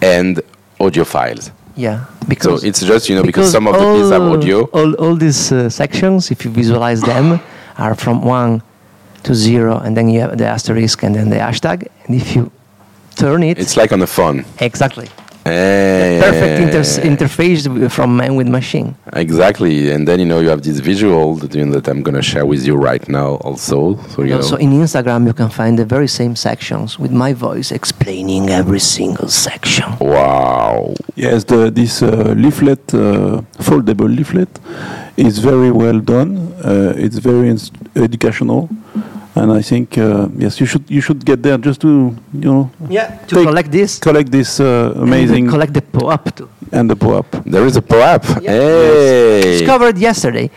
and 0.00 0.40
audio 0.80 1.04
files. 1.04 1.50
Yeah, 1.74 2.04
So 2.04 2.26
because 2.28 2.64
it's 2.64 2.80
just 2.84 3.08
you 3.08 3.16
know 3.16 3.22
because, 3.22 3.50
some 3.50 3.66
of 3.66 3.74
the 3.74 3.92
pieces 3.94 4.10
have 4.10 4.22
audio. 4.22 4.64
All, 4.72 4.92
all 4.94 5.16
these 5.16 5.50
uh, 5.52 5.70
sections, 5.70 6.30
if 6.30 6.44
you 6.44 6.50
visualize 6.50 7.00
them, 7.00 7.40
are 7.78 7.94
from 7.94 8.22
one 8.22 8.62
to 9.22 9.34
zero, 9.34 9.78
and 9.78 9.96
then 9.96 10.08
you 10.10 10.20
have 10.20 10.36
the 10.36 10.46
asterisk 10.46 11.02
and 11.02 11.14
then 11.14 11.30
the 11.30 11.36
hashtag. 11.36 11.88
And 12.06 12.16
if 12.16 12.36
you 12.36 12.50
turn 13.16 13.42
it, 13.42 13.58
It's 13.58 13.76
like 13.76 13.92
on 13.92 14.02
a 14.02 14.06
phone. 14.06 14.44
exactly 14.60 15.08
Eh, 15.44 16.20
perfect 16.20 16.60
inter- 16.62 17.02
interface 17.10 17.90
from 17.90 18.16
man 18.16 18.36
with 18.36 18.48
machine. 18.48 18.94
Exactly, 19.14 19.90
and 19.90 20.06
then 20.06 20.20
you 20.20 20.26
know 20.26 20.38
you 20.40 20.48
have 20.48 20.62
this 20.62 20.78
visual 20.78 21.34
that, 21.36 21.52
you 21.54 21.64
know, 21.64 21.72
that 21.80 21.88
I'm 21.88 22.02
gonna 22.02 22.22
share 22.22 22.46
with 22.46 22.64
you 22.64 22.76
right 22.76 23.06
now 23.08 23.30
also. 23.46 23.98
So 24.14 24.22
you 24.22 24.36
Also, 24.36 24.54
know. 24.56 24.62
in 24.62 24.70
Instagram, 24.72 25.26
you 25.26 25.32
can 25.32 25.48
find 25.48 25.76
the 25.78 25.84
very 25.84 26.06
same 26.08 26.36
sections 26.36 26.96
with 26.98 27.10
my 27.10 27.32
voice 27.32 27.72
explaining 27.72 28.50
every 28.50 28.78
single 28.80 29.28
section. 29.28 29.86
Wow. 30.00 30.94
Yes, 31.16 31.44
the, 31.44 31.70
this 31.70 32.02
uh, 32.02 32.34
leaflet, 32.36 32.94
uh, 32.94 33.42
foldable 33.58 34.08
leaflet, 34.16 34.48
is 35.16 35.38
very 35.38 35.70
well 35.72 35.98
done. 35.98 36.38
Uh, 36.64 36.92
it's 36.96 37.18
very 37.18 37.48
ins- 37.48 37.72
educational, 37.96 38.68
and 39.34 39.50
I 39.52 39.62
think 39.62 39.96
uh, 39.98 40.28
yes, 40.36 40.60
you 40.60 40.66
should 40.66 40.84
you 40.90 41.00
should 41.00 41.24
get 41.24 41.42
there 41.42 41.58
just 41.58 41.80
to 41.80 41.88
you 42.34 42.48
know 42.50 42.70
Yeah, 42.88 43.06
to 43.28 43.34
Take- 43.36 43.46
collect 43.48 43.70
this. 43.72 43.98
collect 43.98 44.30
this 44.30 44.60
uh, 44.60 44.92
amazing 44.96 45.48
collect 45.48 45.72
the 45.74 45.82
POAP 45.82 46.24
too. 46.36 46.48
and 46.72 46.88
the 46.90 46.96
POAP. 46.96 47.26
There 47.44 47.66
is 47.66 47.76
a 47.76 47.82
POAP. 47.82 48.22
Yeah. 48.42 48.50
Hey. 48.52 49.58
Discovered 49.58 49.96
yesterday. 49.98 50.50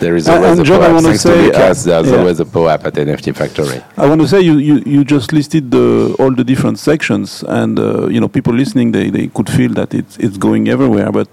There 0.00 0.16
is 0.16 0.26
And- 0.28 0.36
always 0.36 0.58
and 0.58 0.60
a 0.60 0.64
John, 0.64 0.80
I 0.80 0.86
POAP. 0.86 0.94
wanna 0.94 1.08
Thanks 1.08 1.22
to 1.24 1.28
say, 1.28 1.42
Lucas, 1.46 1.86
uh, 1.86 1.90
there's 1.90 2.10
yeah. 2.10 2.18
always 2.18 2.40
a 2.40 2.44
POAP 2.46 2.80
at 2.86 2.94
NFT 2.94 3.32
Factory. 3.36 3.80
I 3.98 4.06
want 4.08 4.20
to 4.22 4.28
say 4.28 4.40
you, 4.40 4.56
you, 4.68 4.76
you 4.86 5.04
just 5.04 5.32
listed 5.32 5.70
the, 5.70 6.16
all 6.18 6.32
the 6.34 6.42
different 6.52 6.78
sections, 6.78 7.44
and 7.58 7.78
uh, 7.78 8.06
you 8.08 8.18
know 8.20 8.28
people 8.28 8.54
listening 8.54 8.92
they, 8.92 9.10
they 9.10 9.26
could 9.36 9.48
feel 9.58 9.72
that 9.74 9.92
it's 10.00 10.16
it's 10.26 10.38
going 10.38 10.68
everywhere. 10.68 11.10
But 11.12 11.28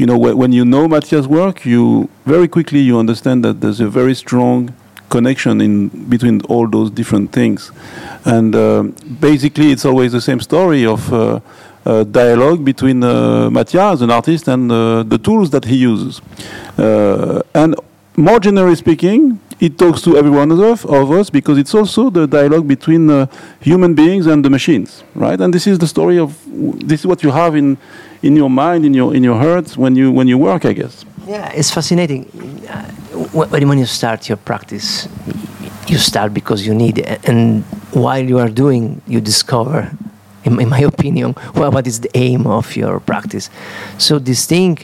you 0.00 0.06
know 0.08 0.16
wh- 0.24 0.36
when 0.36 0.50
you 0.52 0.64
know 0.64 0.88
Mattia's 0.88 1.28
work, 1.28 1.64
you 1.64 2.08
very 2.26 2.48
quickly 2.48 2.80
you 2.80 2.98
understand 2.98 3.44
that 3.46 3.60
there's 3.62 3.80
a 3.80 3.88
very 4.00 4.14
strong 4.24 4.60
connection 5.08 5.60
in 5.60 5.88
between 6.08 6.40
all 6.42 6.68
those 6.68 6.90
different 6.90 7.32
things, 7.32 7.72
and 8.24 8.54
um 8.54 8.94
basically 9.20 9.72
it's 9.72 9.84
always 9.84 10.12
the 10.12 10.20
same 10.20 10.40
story 10.40 10.86
of. 10.86 11.12
Uh, 11.12 11.40
uh, 11.86 12.04
dialogue 12.04 12.62
between 12.64 13.02
uh, 13.02 13.48
Mattia, 13.50 13.96
an 14.00 14.10
artist, 14.10 14.46
and 14.48 14.70
uh, 14.70 15.02
the 15.04 15.16
tools 15.16 15.48
that 15.50 15.64
he 15.64 15.76
uses. 15.76 16.20
Uh, 16.76 17.40
and 17.54 17.74
more 18.14 18.38
generally 18.38 18.74
speaking, 18.74 19.40
it 19.60 19.78
talks 19.78 20.02
to 20.02 20.16
every 20.16 20.30
one 20.30 20.50
of 20.52 20.60
us, 20.60 20.84
of 20.84 21.10
us 21.10 21.30
because 21.30 21.58
it's 21.58 21.74
also 21.74 22.10
the 22.10 22.26
dialogue 22.26 22.66
between 22.68 23.08
uh, 23.10 23.26
human 23.60 23.94
beings 23.94 24.26
and 24.26 24.44
the 24.44 24.50
machines, 24.50 25.02
right? 25.14 25.40
And 25.40 25.52
this 25.52 25.66
is 25.66 25.78
the 25.78 25.86
story 25.86 26.18
of 26.18 26.36
this 26.86 27.00
is 27.00 27.06
what 27.06 27.22
you 27.22 27.30
have 27.30 27.56
in 27.56 27.76
in 28.22 28.36
your 28.36 28.50
mind, 28.50 28.84
in 28.84 28.94
your 28.94 29.14
in 29.14 29.24
your 29.24 29.36
heart 29.36 29.76
when 29.76 29.96
you 29.96 30.12
when 30.12 30.28
you 30.28 30.38
work, 30.38 30.64
I 30.64 30.72
guess. 30.72 31.04
Yeah, 31.26 31.50
it's 31.50 31.70
fascinating. 31.70 32.26
Wh- 33.38 33.50
When 33.52 33.78
you 33.78 33.86
start 33.86 34.28
your 34.28 34.38
practice, 34.38 35.08
you 35.86 35.98
start 35.98 36.34
because 36.34 36.66
you 36.66 36.74
need 36.74 36.98
it. 36.98 37.28
And 37.28 37.62
while 37.92 38.24
you 38.24 38.38
are 38.38 38.48
doing, 38.48 39.00
you 39.06 39.20
discover, 39.20 39.90
in, 40.44 40.68
my 40.68 40.80
opinion, 40.92 41.34
well, 41.54 41.70
what 41.70 41.86
is 41.86 42.00
the 42.00 42.10
aim 42.14 42.46
of 42.46 42.74
your 42.76 43.00
practice. 43.00 43.50
So 43.98 44.18
this 44.18 44.46
thing 44.46 44.78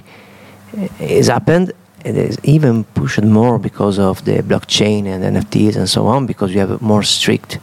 eh, 0.77 0.88
has 1.17 1.29
happened. 1.29 1.73
It 2.05 2.17
is 2.17 2.38
even 2.45 2.85
pushed 2.85 3.23
more 3.23 3.59
because 3.59 3.99
of 3.99 4.25
the 4.25 4.43
blockchain 4.43 5.07
and 5.07 5.25
NFTs 5.37 5.77
and 5.77 5.88
so 5.88 6.07
on, 6.07 6.27
because 6.27 6.53
you 6.55 6.61
have 6.61 6.71
a 6.71 6.79
more 6.85 7.03
strict 7.03 7.59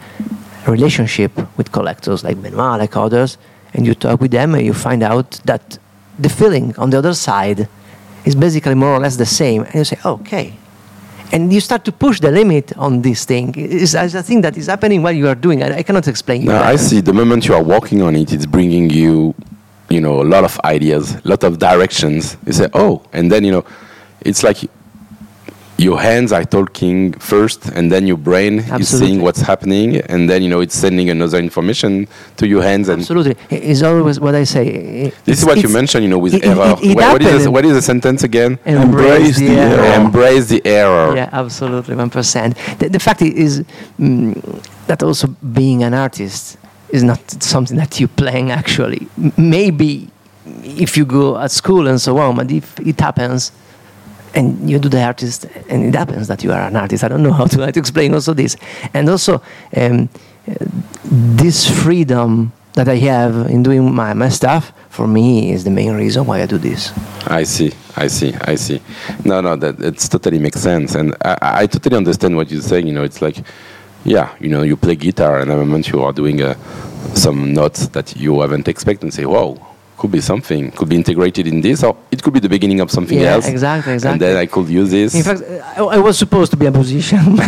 relationship 0.67 1.31
with 1.57 1.71
collectors 1.71 2.23
like 2.23 2.41
Benoit, 2.41 2.79
like 2.79 2.97
others, 2.97 3.37
and 3.73 3.85
you 3.85 3.93
talk 3.93 4.19
with 4.19 4.31
them 4.31 4.55
and 4.55 4.65
you 4.65 4.73
find 4.73 5.03
out 5.03 5.39
that 5.45 5.77
the 6.19 6.29
feeling 6.29 6.75
on 6.77 6.89
the 6.89 6.97
other 6.97 7.13
side 7.13 7.67
is 8.25 8.35
basically 8.35 8.75
more 8.75 8.93
or 8.95 8.99
less 8.99 9.15
the 9.17 9.25
same. 9.25 9.61
And 9.63 9.75
you 9.75 9.83
say, 9.85 9.97
okay. 10.05 10.53
And 11.33 11.51
you 11.53 11.61
start 11.61 11.85
to 11.85 11.91
push 11.91 12.19
the 12.19 12.31
limit 12.31 12.75
on 12.77 13.01
this 13.01 13.25
thing. 13.25 13.53
It's, 13.57 13.93
it's 13.93 14.13
a 14.13 14.23
thing 14.23 14.41
that 14.41 14.57
is 14.57 14.67
happening 14.67 15.01
while 15.01 15.13
you 15.13 15.27
are 15.27 15.35
doing 15.35 15.61
it. 15.61 15.71
I 15.71 15.83
cannot 15.83 16.07
explain. 16.07 16.45
No, 16.45 16.57
I 16.57 16.75
see. 16.75 17.01
The 17.01 17.13
moment 17.13 17.47
you 17.47 17.53
are 17.53 17.63
working 17.63 18.01
on 18.01 18.15
it, 18.15 18.33
it's 18.33 18.45
bringing 18.45 18.89
you, 18.89 19.33
you 19.89 20.01
know, 20.01 20.21
a 20.21 20.27
lot 20.27 20.43
of 20.43 20.59
ideas, 20.65 21.15
a 21.15 21.21
lot 21.27 21.43
of 21.43 21.59
directions. 21.59 22.37
You 22.45 22.53
say, 22.53 22.69
oh, 22.73 23.01
and 23.13 23.31
then 23.31 23.45
you 23.45 23.51
know, 23.51 23.65
it's 24.21 24.43
like 24.43 24.57
your 25.81 25.99
hands 25.99 26.31
are 26.31 26.43
talking 26.45 27.13
first, 27.13 27.65
and 27.67 27.91
then 27.91 28.05
your 28.07 28.17
brain 28.17 28.59
is 28.79 28.87
seeing 28.99 29.21
what's 29.21 29.41
happening, 29.41 29.97
and 29.97 30.29
then 30.29 30.41
you 30.43 30.49
know 30.49 30.61
it's 30.61 30.75
sending 30.75 31.09
another 31.09 31.37
information 31.39 32.07
to 32.37 32.47
your 32.47 32.61
hands. 32.63 32.87
And 32.89 32.99
Absolutely. 33.01 33.35
It's 33.49 33.81
always 33.81 34.19
what 34.19 34.35
I 34.35 34.43
say. 34.43 35.11
this 35.25 35.39
is 35.39 35.45
what 35.45 35.61
you 35.63 35.69
mentioned, 35.69 36.03
you 36.03 36.09
know, 36.09 36.19
with 36.19 36.35
it- 36.35 36.45
error. 36.45 36.75
it- 36.81 36.91
it 36.91 36.95
What- 36.95 37.13
what, 37.13 37.21
is 37.23 37.43
the, 37.45 37.51
what 37.51 37.65
is 37.65 37.73
the 37.73 37.81
sentence 37.81 38.23
again? 38.23 38.59
Embrace 38.65 39.37
the 39.37 39.49
error. 39.49 40.01
Embrace 40.05 40.47
the 40.47 40.61
error. 40.65 41.15
Yeah, 41.15 41.29
absolutely, 41.31 41.95
one 41.95 42.09
percent. 42.09 42.55
The, 42.79 42.89
the 42.89 42.99
fact 42.99 43.21
is 43.21 43.63
mm, 43.99 44.33
that 44.87 45.01
also 45.03 45.27
being 45.27 45.83
an 45.83 45.93
artist 45.93 46.57
is 46.89 47.03
not 47.03 47.19
something 47.41 47.77
that 47.77 47.99
you 47.99 48.07
plan 48.07 48.51
actually. 48.51 49.07
Maybe 49.37 50.09
if 50.63 50.97
you 50.97 51.05
go 51.05 51.37
at 51.37 51.51
school 51.51 51.87
and 51.87 51.99
so 52.01 52.17
on, 52.17 52.35
but 52.35 52.51
if 52.51 52.79
it 52.79 52.99
happens 52.99 53.51
and 54.33 54.69
you 54.69 54.79
do 54.79 54.89
the 54.89 55.03
artist 55.03 55.45
and 55.69 55.83
it 55.83 55.95
happens 55.95 56.27
that 56.27 56.43
you 56.43 56.51
are 56.51 56.61
an 56.61 56.75
artist, 56.75 57.03
I 57.03 57.07
don't 57.07 57.23
know 57.23 57.33
how 57.33 57.45
to, 57.45 57.61
how 57.65 57.71
to 57.71 57.79
explain 57.79 58.13
also 58.13 58.33
this. 58.33 58.55
And 58.93 59.09
also 59.09 59.41
um, 59.75 60.09
this 61.03 61.69
freedom 61.83 62.51
that 62.73 62.87
I 62.87 62.95
have 62.95 63.49
in 63.49 63.63
doing 63.63 63.93
my, 63.93 64.13
my 64.13 64.29
stuff 64.29 64.71
for 64.89 65.07
me 65.07 65.51
is 65.51 65.63
the 65.63 65.69
main 65.69 65.93
reason 65.93 66.25
why 66.25 66.41
I 66.41 66.45
do 66.45 66.57
this. 66.57 66.91
I 67.27 67.43
see, 67.43 67.73
I 67.95 68.07
see, 68.07 68.33
I 68.41 68.55
see. 68.55 68.81
No, 69.25 69.41
no, 69.41 69.55
that 69.57 69.79
it's 69.81 70.07
totally 70.07 70.39
makes 70.39 70.61
sense, 70.61 70.95
and 70.95 71.15
I, 71.23 71.37
I 71.41 71.67
totally 71.67 71.97
understand 71.97 72.35
what 72.35 72.49
you're 72.49 72.61
saying. 72.61 72.87
You 72.87 72.93
know, 72.93 73.03
it's 73.03 73.21
like, 73.21 73.43
yeah, 74.05 74.33
you 74.39 74.49
know, 74.49 74.63
you 74.63 74.77
play 74.77 74.95
guitar, 74.95 75.39
and 75.39 75.51
at 75.51 75.55
the 75.55 75.65
moment 75.65 75.89
you 75.89 76.01
are 76.01 76.13
doing 76.13 76.41
uh, 76.41 76.55
some 77.13 77.53
notes 77.53 77.87
that 77.89 78.15
you 78.15 78.39
haven't 78.39 78.67
expected, 78.67 79.03
and 79.03 79.13
say, 79.13 79.25
"Wow, 79.25 79.57
could 80.01 80.11
be 80.11 80.21
something, 80.31 80.71
could 80.71 80.89
be 80.89 80.95
integrated 80.95 81.45
in 81.45 81.61
this, 81.61 81.83
or 81.83 81.95
it 82.09 82.19
could 82.23 82.33
be 82.33 82.39
the 82.47 82.49
beginning 82.49 82.79
of 82.81 82.89
something 82.97 83.19
Yeah, 83.19 83.33
else." 83.35 83.47
exactly, 83.47 83.93
And 83.93 84.19
then 84.19 84.35
I 84.35 84.47
could 84.47 84.67
use 84.67 84.89
this. 84.89 85.13
In 85.13 85.23
fact, 85.29 85.41
I, 85.77 85.81
I 85.97 85.99
was 86.07 86.17
supposed 86.17 86.49
to 86.53 86.57
be 86.57 86.65
a 86.65 86.71
musician. 86.71 87.19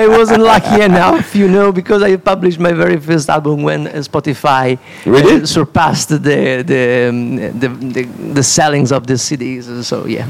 I 0.00 0.06
wasn't 0.18 0.42
lucky 0.54 0.80
enough, 0.90 1.36
you 1.36 1.48
know, 1.48 1.70
because 1.80 2.02
I 2.02 2.16
published 2.16 2.58
my 2.58 2.72
very 2.72 2.98
first 3.08 3.28
album 3.28 3.62
when 3.68 3.80
uh, 3.88 3.92
Spotify 4.10 4.66
uh, 5.06 5.46
surpassed 5.56 6.08
the 6.08 6.38
the, 6.72 6.80
um, 7.10 7.36
the 7.62 7.68
the 7.96 8.02
the 8.38 8.42
sellings 8.42 8.90
of 8.90 9.02
the 9.10 9.16
CDs. 9.26 9.64
So 9.90 9.96
yeah, 10.06 10.26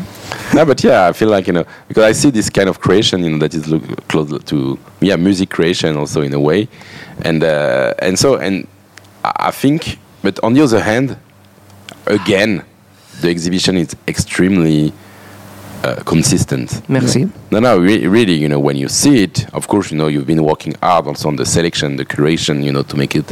no, 0.56 0.62
but 0.70 0.78
yeah, 0.82 1.06
I 1.10 1.12
feel 1.12 1.30
like 1.36 1.46
you 1.46 1.52
know 1.58 1.64
because 1.88 2.04
I 2.10 2.12
see 2.20 2.30
this 2.38 2.50
kind 2.50 2.68
of 2.68 2.76
creation, 2.86 3.16
you 3.24 3.30
know, 3.30 3.38
that 3.44 3.54
is 3.54 3.64
look 3.68 3.84
close 4.08 4.28
to 4.50 4.56
yeah, 5.00 5.16
music 5.28 5.48
creation 5.56 5.96
also 5.96 6.22
in 6.28 6.32
a 6.34 6.40
way, 6.40 6.60
and 7.28 7.40
uh, 7.44 7.94
and 8.06 8.18
so 8.18 8.28
and 8.46 8.66
I 9.22 9.50
think, 9.62 9.98
but 10.22 10.38
on 10.42 10.54
the 10.54 10.62
other 10.62 10.80
hand, 10.80 11.16
again, 12.06 12.64
the 13.20 13.28
exhibition 13.28 13.76
is 13.76 13.94
extremely 14.08 14.92
uh, 15.84 16.02
consistent. 16.04 16.82
merci. 16.88 17.28
No, 17.50 17.58
no, 17.60 17.78
re- 17.78 18.06
really, 18.06 18.34
you 18.34 18.48
know, 18.48 18.60
when 18.60 18.76
you 18.76 18.88
see 18.88 19.22
it, 19.24 19.46
of 19.54 19.66
course, 19.66 19.90
you 19.90 19.98
know, 19.98 20.06
you've 20.08 20.26
been 20.26 20.42
working 20.44 20.74
hard 20.82 21.06
also 21.06 21.28
on 21.28 21.36
the 21.36 21.44
selection, 21.46 21.96
the 21.96 22.04
curation, 22.04 22.62
you 22.62 22.72
know, 22.72 22.82
to 22.82 22.96
make 22.96 23.16
it 23.16 23.24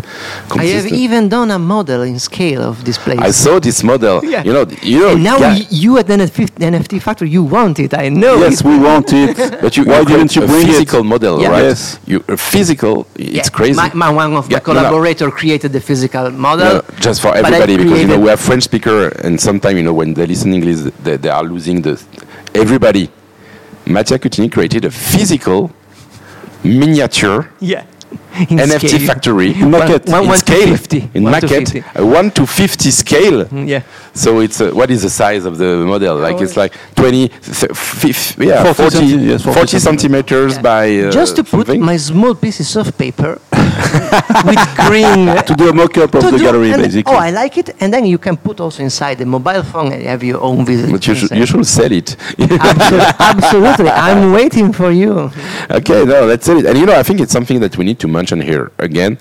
I 0.56 0.64
have 0.64 0.86
even 0.86 1.28
done 1.28 1.50
a 1.50 1.58
model 1.58 2.02
in 2.02 2.18
scale 2.18 2.62
of 2.62 2.84
this 2.84 2.98
place. 2.98 3.18
I 3.20 3.30
saw 3.30 3.58
this 3.60 3.82
model. 3.82 4.24
Yeah. 4.28 4.42
You 4.44 4.52
know, 4.52 4.66
you 4.82 4.98
know. 5.00 5.12
and 5.12 5.22
now 5.24 5.38
yeah, 5.38 5.54
y- 5.54 5.66
you 5.70 5.98
at 5.98 6.06
NFT, 6.06 6.46
NFT 6.72 7.00
Factory, 7.00 7.30
you 7.30 7.42
want 7.44 7.78
it. 7.78 7.94
I 7.94 8.08
know. 8.08 8.36
Yes, 8.38 8.60
it. 8.60 8.66
we 8.66 8.78
want 8.88 9.08
it. 9.12 9.60
but 9.60 9.76
you, 9.76 9.84
Why 9.84 10.00
you 10.00 10.04
didn't 10.06 10.28
create 10.32 10.36
you 10.36 10.42
a 10.42 10.46
bring 10.46 10.66
physical 10.66 11.00
it? 11.00 11.04
model, 11.04 11.40
Yeah. 11.40 11.50
right? 11.50 11.62
Yes. 11.62 11.98
You 12.06 12.24
a 12.28 12.36
physical. 12.36 13.06
It's 13.14 13.32
Yeah, 13.34 13.42
crazy. 13.58 13.76
My, 13.76 13.90
my, 13.94 14.10
one 14.10 14.34
of 14.34 14.50
my 14.50 14.56
Yeah, 14.56 14.62
no, 14.66 14.72
no. 14.72 14.80
collaborator 14.80 15.30
created 15.30 15.72
the 15.72 15.80
physical 15.80 16.30
model. 16.30 16.66
No, 16.74 16.82
just 17.00 17.20
for 17.22 17.34
everybody 17.36 17.76
because 17.76 18.00
you 18.00 18.06
know 18.08 18.18
we 18.18 18.28
have 18.28 18.40
French 18.40 18.64
speaker 18.64 19.08
and 19.24 19.40
sometimes 19.40 19.76
you 19.76 19.82
know 19.84 19.94
when 19.94 20.14
they 20.14 20.26
listen 20.26 20.52
English 20.52 20.78
they, 21.02 21.16
they 21.16 21.28
are 21.30 21.42
losing 21.44 21.82
the 21.82 21.94
everybody. 22.58 23.08
Mattia 23.86 24.18
Cuttini 24.18 24.50
created 24.50 24.84
a 24.84 24.90
physical 24.90 25.70
miniature 26.64 27.48
Yeah. 27.60 27.84
In 28.50 28.58
NFT 28.58 28.88
scale. 28.88 29.06
factory 29.06 29.52
One- 29.52 29.72
maquette 29.72 30.08
one- 30.08 30.22
in 30.22 30.28
one 30.28 30.38
to 30.38 30.46
scale 30.46 30.68
50. 30.76 31.10
in 31.14 31.22
One 31.24 31.40
to 31.40 31.48
50. 31.48 31.84
a 31.96 32.04
one 32.06 32.30
to 32.32 32.46
fifty 32.46 32.90
scale. 32.90 33.46
Yeah. 33.52 33.82
So 34.14 34.40
it's 34.40 34.60
uh, 34.60 34.70
what 34.70 34.90
is 34.90 35.02
the 35.02 35.10
size 35.10 35.44
of 35.44 35.58
the 35.58 35.76
model? 35.86 36.16
Like 36.18 36.36
Oh, 36.38 36.42
it's 36.44 36.56
like 36.56 36.72
20, 36.96 37.28
th- 37.28 37.72
fif- 37.74 38.36
yeah, 38.38 38.62
40 38.72 38.74
40, 38.74 38.96
centi- 38.98 39.26
yes, 39.30 39.42
40 39.42 39.58
40 39.58 39.78
centimeters 39.78 40.54
Yeah. 40.56 40.62
by 40.62 40.84
uh, 41.00 41.10
Just 41.10 41.36
to 41.36 41.42
put 41.44 41.66
something. 41.66 41.84
my 41.84 41.96
small 41.98 42.34
pieces 42.34 42.76
of 42.76 42.86
paper 42.96 43.32
with 44.50 44.62
green. 44.86 45.26
to 45.48 45.54
do 45.56 45.68
a 45.68 45.74
mock-up 45.80 46.14
of 46.14 46.24
the 46.32 46.38
gallery, 46.38 46.70
basically. 46.72 47.12
Oh, 47.12 47.16
I 47.28 47.30
like 47.30 47.54
it. 47.62 47.68
And 47.80 47.92
then 47.94 48.04
you 48.12 48.18
can 48.18 48.36
put 48.36 48.60
also 48.60 48.82
inside 48.82 49.16
the 49.18 49.26
mobile 49.26 49.62
phone 49.62 49.92
and 49.92 50.02
have 50.02 50.22
your 50.22 50.40
own 50.48 50.64
visit. 50.64 50.90
But 50.90 51.06
you 51.06 51.14
should, 51.14 51.30
you 51.40 51.46
should 51.46 51.66
sell 51.66 51.92
it. 51.92 52.16
Absolutely, 52.38 53.06
absolutely. 53.20 53.88
I'm 53.90 54.32
waiting 54.32 54.72
for 54.72 54.90
you. 54.90 55.30
okay, 55.78 56.04
no, 56.04 56.24
let's 56.26 56.44
sell 56.46 56.58
it. 56.58 56.66
And 56.66 56.76
you 56.78 56.86
know, 56.86 56.96
I 56.98 57.02
think 57.02 57.20
it's 57.20 57.32
something 57.32 57.60
that 57.60 57.76
we 57.78 57.84
need 57.84 57.98
to 58.00 58.08
mention 58.08 58.27
here 58.36 58.70
again. 58.78 59.18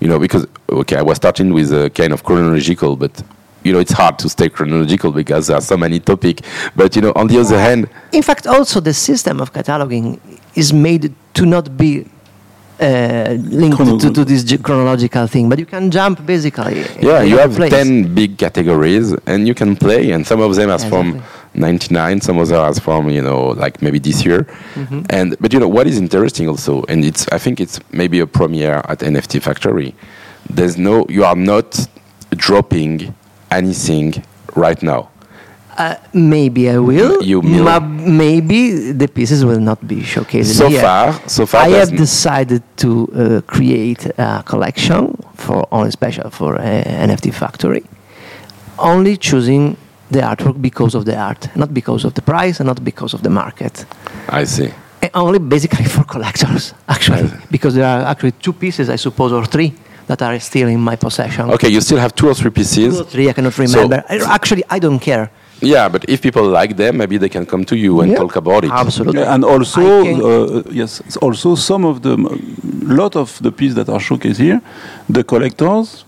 You 0.00 0.08
know, 0.08 0.18
because 0.18 0.46
okay, 0.70 0.96
I 0.96 1.02
was 1.02 1.16
starting 1.16 1.52
with 1.52 1.72
a 1.72 1.90
kind 1.90 2.12
of 2.12 2.22
chronological, 2.24 2.96
but 2.96 3.22
you 3.64 3.72
know, 3.72 3.80
it's 3.80 3.92
hard 3.92 4.18
to 4.20 4.28
stay 4.28 4.48
chronological 4.48 5.10
because 5.12 5.48
there 5.48 5.56
are 5.56 5.60
so 5.60 5.76
many 5.76 5.98
topics. 6.00 6.42
But 6.76 6.94
you 6.96 7.02
know, 7.02 7.12
on 7.16 7.26
the 7.26 7.38
other 7.40 7.58
hand, 7.58 7.88
In 8.12 8.22
fact, 8.22 8.46
also 8.46 8.80
the 8.80 8.94
system 8.94 9.40
of 9.40 9.52
cataloging 9.52 10.18
is 10.54 10.72
made 10.72 11.12
to 11.34 11.46
not 11.46 11.76
be 11.76 12.06
uh, 12.80 13.36
linked 13.40 13.76
Chrono- 13.76 13.98
to, 13.98 14.12
to 14.12 14.24
this 14.24 14.44
ge- 14.44 14.62
chronological 14.62 15.26
thing, 15.26 15.48
but 15.48 15.58
you 15.58 15.66
can 15.66 15.90
jump 15.90 16.24
basically. 16.24 16.82
yeah, 17.00 17.22
you 17.22 17.36
any 17.38 17.40
have 17.42 17.54
place. 17.56 17.72
10 17.72 18.14
big 18.14 18.38
categories 18.38 19.12
and 19.26 19.48
you 19.48 19.54
can 19.54 19.74
play 19.74 20.12
and 20.12 20.24
some 20.24 20.40
of 20.40 20.54
them 20.54 20.70
are 20.70 20.78
from 20.78 21.08
Exactly. 21.16 21.37
99 21.58 22.20
some 22.20 22.38
of 22.38 22.48
them 22.48 22.60
are 22.60 22.74
from 22.74 23.08
you 23.10 23.22
know 23.22 23.48
like 23.48 23.82
maybe 23.82 23.98
this 23.98 24.24
year 24.24 24.46
Mm-hmm. 24.74 25.00
and 25.10 25.36
but 25.40 25.52
you 25.52 25.58
know 25.60 25.68
what 25.68 25.86
is 25.86 25.98
interesting 25.98 26.48
also 26.48 26.84
and 26.88 27.04
it's 27.04 27.26
i 27.32 27.38
think 27.38 27.60
it's 27.60 27.80
maybe 27.92 28.20
a 28.20 28.26
premiere 28.26 28.80
at 28.88 28.98
nft 29.00 29.42
factory 29.42 29.94
there's 30.48 30.76
no 30.78 31.04
you 31.08 31.24
are 31.24 31.36
not 31.36 31.86
dropping 32.36 33.14
anything 33.50 34.14
right 34.54 34.82
now 34.82 35.08
Uh, 35.78 35.94
maybe 36.12 36.62
I 36.68 36.78
will. 36.90 37.22
You. 37.22 37.38
Ma- 37.40 37.78
maybe 38.24 38.60
the 39.02 39.06
pieces 39.06 39.44
will 39.44 39.60
not 39.70 39.78
be 39.86 39.98
showcased 40.02 40.52
so 40.62 40.66
here. 40.68 40.80
far 40.82 41.06
so 41.36 41.46
far 41.46 41.60
I 41.66 41.70
have 41.80 41.90
decided 42.06 42.62
to 42.82 42.90
uh, 42.90 43.40
create 43.54 44.02
a 44.18 44.42
collection 44.52 45.14
for 45.44 45.58
only 45.70 45.92
special 46.00 46.30
for 46.38 46.50
uh, 46.58 46.64
NFT 47.08 47.30
Factory, 47.32 47.84
only 48.92 49.14
choosing 49.16 49.76
the 50.10 50.20
artwork 50.20 50.60
because 50.60 50.94
of 50.94 51.04
the 51.04 51.16
art, 51.16 51.48
not 51.56 51.72
because 51.74 52.04
of 52.04 52.12
the 52.14 52.22
price 52.22 52.60
and 52.60 52.66
not 52.66 52.82
because 52.84 53.14
of 53.14 53.22
the 53.22 53.30
market. 53.30 53.84
i 54.28 54.44
see 54.44 54.70
And 55.02 55.10
only 55.14 55.38
basically 55.38 55.84
for 55.96 56.04
collectors, 56.04 56.74
actually, 56.88 57.30
because 57.50 57.74
there 57.74 57.86
are 57.86 58.02
actually 58.10 58.32
two 58.32 58.52
pieces, 58.52 58.88
I 58.88 58.96
suppose, 58.96 59.32
or 59.32 59.44
three 59.46 59.72
that 60.06 60.22
are 60.22 60.40
still 60.40 60.68
in 60.68 60.80
my 60.80 60.96
possession. 60.96 61.50
okay 61.50 61.68
you 61.68 61.80
still 61.80 61.98
have 61.98 62.12
two 62.14 62.28
or 62.28 62.34
three 62.34 62.50
pieces 62.50 62.94
Two 62.94 63.00
or 63.02 63.04
three, 63.14 63.28
I 63.28 63.32
cannot 63.32 63.56
remember. 63.58 64.02
I- 64.08 64.34
actually, 64.38 64.64
I 64.70 64.78
don't 64.78 64.98
care. 65.10 65.26
yeah 65.74 65.88
but 65.94 66.02
if 66.08 66.18
people 66.26 66.44
like 66.60 66.72
them 66.82 66.96
maybe 66.96 67.16
they 67.18 67.28
can 67.36 67.44
come 67.52 67.64
to 67.64 67.76
you 67.84 67.92
and 68.02 68.08
Yeah. 68.10 68.20
talk 68.22 68.36
about 68.36 68.64
it 68.64 68.70
Absolutely. 68.84 69.20
Yeah, 69.22 69.34
and 69.34 69.44
also, 69.44 69.82
uh, 69.82 70.62
yes, 70.80 70.90
also 71.26 71.48
some 71.70 71.82
of 71.90 71.94
the, 72.06 72.14
lot 73.00 73.14
of 73.16 73.28
the 73.46 73.52
pieces 73.58 73.74
that 73.74 73.88
are 73.94 74.00
showcased 74.08 74.38
here, 74.46 74.60
the 75.16 75.22
collectors, 75.32 76.04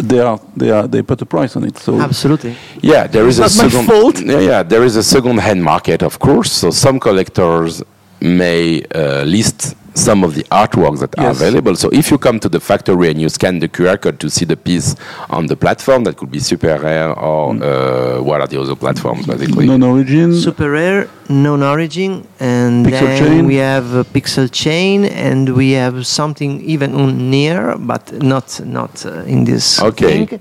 they 0.00 0.20
are, 0.20 0.40
they 0.56 0.70
are, 0.70 0.86
they 0.88 1.02
put 1.02 1.22
a 1.22 1.26
price 1.26 1.56
on 1.56 1.64
it. 1.64 1.78
So 1.78 2.00
Absolutely. 2.00 2.56
Yeah, 2.82 3.06
there 3.06 3.26
is 3.28 3.38
It's 3.38 3.54
a 3.54 3.58
second. 3.70 3.86
fault. 3.86 4.20
Yeah, 4.20 4.38
yeah, 4.40 4.62
there 4.62 4.84
is 4.84 4.96
a 4.96 5.02
second-hand 5.02 5.62
market, 5.62 6.02
of 6.02 6.18
course. 6.18 6.52
So 6.52 6.70
some 6.70 6.98
collectors 7.00 7.82
may 8.20 8.82
uh, 8.94 9.22
list 9.24 9.74
some 9.94 10.22
of 10.24 10.34
the 10.34 10.42
artworks 10.50 11.00
that 11.00 11.18
are 11.18 11.30
available. 11.30 11.74
So 11.74 11.88
if 11.90 12.10
you 12.10 12.18
come 12.18 12.38
to 12.40 12.50
the 12.50 12.60
factory 12.60 13.08
and 13.10 13.18
you 13.18 13.30
scan 13.30 13.60
the 13.60 13.68
QR 13.68 13.98
code 13.98 14.20
to 14.20 14.28
see 14.28 14.44
the 14.44 14.56
piece 14.56 14.94
on 15.30 15.46
the 15.46 15.56
platform, 15.56 16.04
that 16.04 16.18
could 16.18 16.30
be 16.30 16.38
SuperRare 16.38 17.16
or 17.16 17.54
uh, 17.56 18.22
what 18.22 18.42
are 18.42 18.46
the 18.46 18.60
other 18.60 18.76
platforms 18.76 19.26
basically? 19.26 19.66
Non 19.66 19.82
origin. 19.82 20.32
SuperRare, 20.32 21.08
non 21.30 21.62
origin, 21.62 22.26
and 22.40 22.84
Pixel 22.84 23.00
then 23.00 23.18
chain. 23.18 23.46
we 23.46 23.54
have 23.56 23.94
a 23.94 24.04
PixelChain, 24.04 25.10
and 25.10 25.56
we 25.56 25.70
have 25.72 26.06
something 26.06 26.60
even 26.60 26.94
on 26.94 27.30
near, 27.30 27.76
but 27.78 28.12
not 28.22 28.60
not 28.66 29.06
uh, 29.06 29.22
in 29.24 29.44
this 29.44 29.80
Okay. 29.80 30.26
thing. 30.26 30.40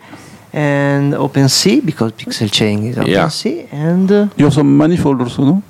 And 0.51 1.13
OpenSea 1.13 1.85
because 1.85 2.11
PixelChain 2.13 2.89
is 2.89 2.97
Yeah. 2.97 3.27
OpenSea, 3.27 3.67
and 3.71 4.11
uh, 4.11 4.27
You 4.35 4.45
have 4.45 4.53
some 4.53 4.77
manifold 4.77 5.21
also, 5.21 5.43
no? 5.45 5.63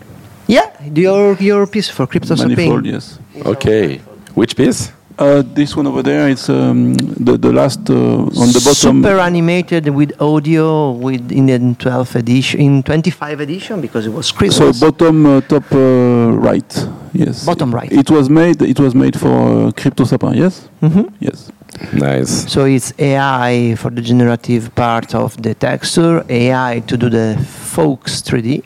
Yeah, 0.47 0.69
your 0.93 1.35
your 1.39 1.67
piece 1.67 1.89
for 1.89 2.07
crypto 2.07 2.35
Manifold, 2.35 2.85
yes. 2.85 3.19
Okay. 3.45 4.01
Which 4.35 4.55
piece? 4.55 4.91
Uh, 5.17 5.41
this 5.53 5.77
one 5.77 5.87
over 5.87 6.03
there, 6.03 6.27
it's 6.27 6.49
um, 6.49 6.93
the, 6.95 7.37
the 7.37 7.51
last 7.53 7.89
uh, 7.89 7.93
on 7.95 8.51
the 8.51 8.61
bottom. 8.65 9.01
Super 9.01 9.17
animated 9.19 9.87
with 9.87 10.11
audio 10.21 10.91
with 10.91 11.31
in 11.31 11.45
the 11.45 11.57
12th 11.57 12.15
edition, 12.15 12.59
in 12.59 12.83
25 12.83 13.39
edition 13.39 13.79
because 13.79 14.05
it 14.05 14.11
was 14.11 14.29
crypto. 14.33 14.73
So 14.73 14.91
bottom 14.91 15.25
uh, 15.25 15.39
top 15.41 15.71
uh, 15.71 16.31
right, 16.37 16.87
yes. 17.13 17.45
Bottom 17.45 17.73
right. 17.73 17.89
It 17.93 18.11
was 18.11 18.29
made. 18.29 18.61
It 18.61 18.77
was 18.77 18.93
made 18.93 19.17
for 19.17 19.67
uh, 19.67 19.71
Crypto 19.71 20.03
Sapin, 20.03 20.33
yes. 20.35 20.67
Mhm. 20.81 21.09
Yes. 21.21 21.49
Nice. 21.93 22.51
So 22.51 22.65
it's 22.65 22.93
AI 22.99 23.75
for 23.75 23.91
the 23.91 24.01
generative 24.01 24.75
part 24.75 25.15
of 25.15 25.41
the 25.41 25.53
texture, 25.53 26.25
AI 26.29 26.81
to 26.87 26.97
do 26.97 27.09
the 27.09 27.37
Fox 27.47 28.21
3D, 28.21 28.63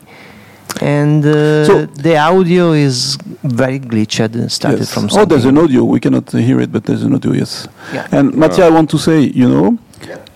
and 0.80 1.24
uh, 1.24 1.64
So- 1.64 1.86
the 1.86 2.16
audio 2.16 2.72
is 2.72 3.16
very 3.42 3.78
glitched. 3.80 4.34
and 4.34 4.50
Started 4.50 4.80
yes. 4.80 4.94
from 4.94 5.08
oh, 5.12 5.24
there's 5.24 5.44
an 5.44 5.58
audio. 5.58 5.84
We 5.84 6.00
cannot 6.00 6.30
hear 6.32 6.60
it, 6.60 6.70
but 6.72 6.84
there's 6.84 7.02
an 7.02 7.14
audio. 7.14 7.32
Yes. 7.32 7.66
Yeah. 7.92 8.06
And 8.12 8.34
Mattia, 8.34 8.66
I 8.66 8.70
want 8.70 8.88
to 8.90 8.98
say, 8.98 9.20
you 9.20 9.48
know, 9.48 9.78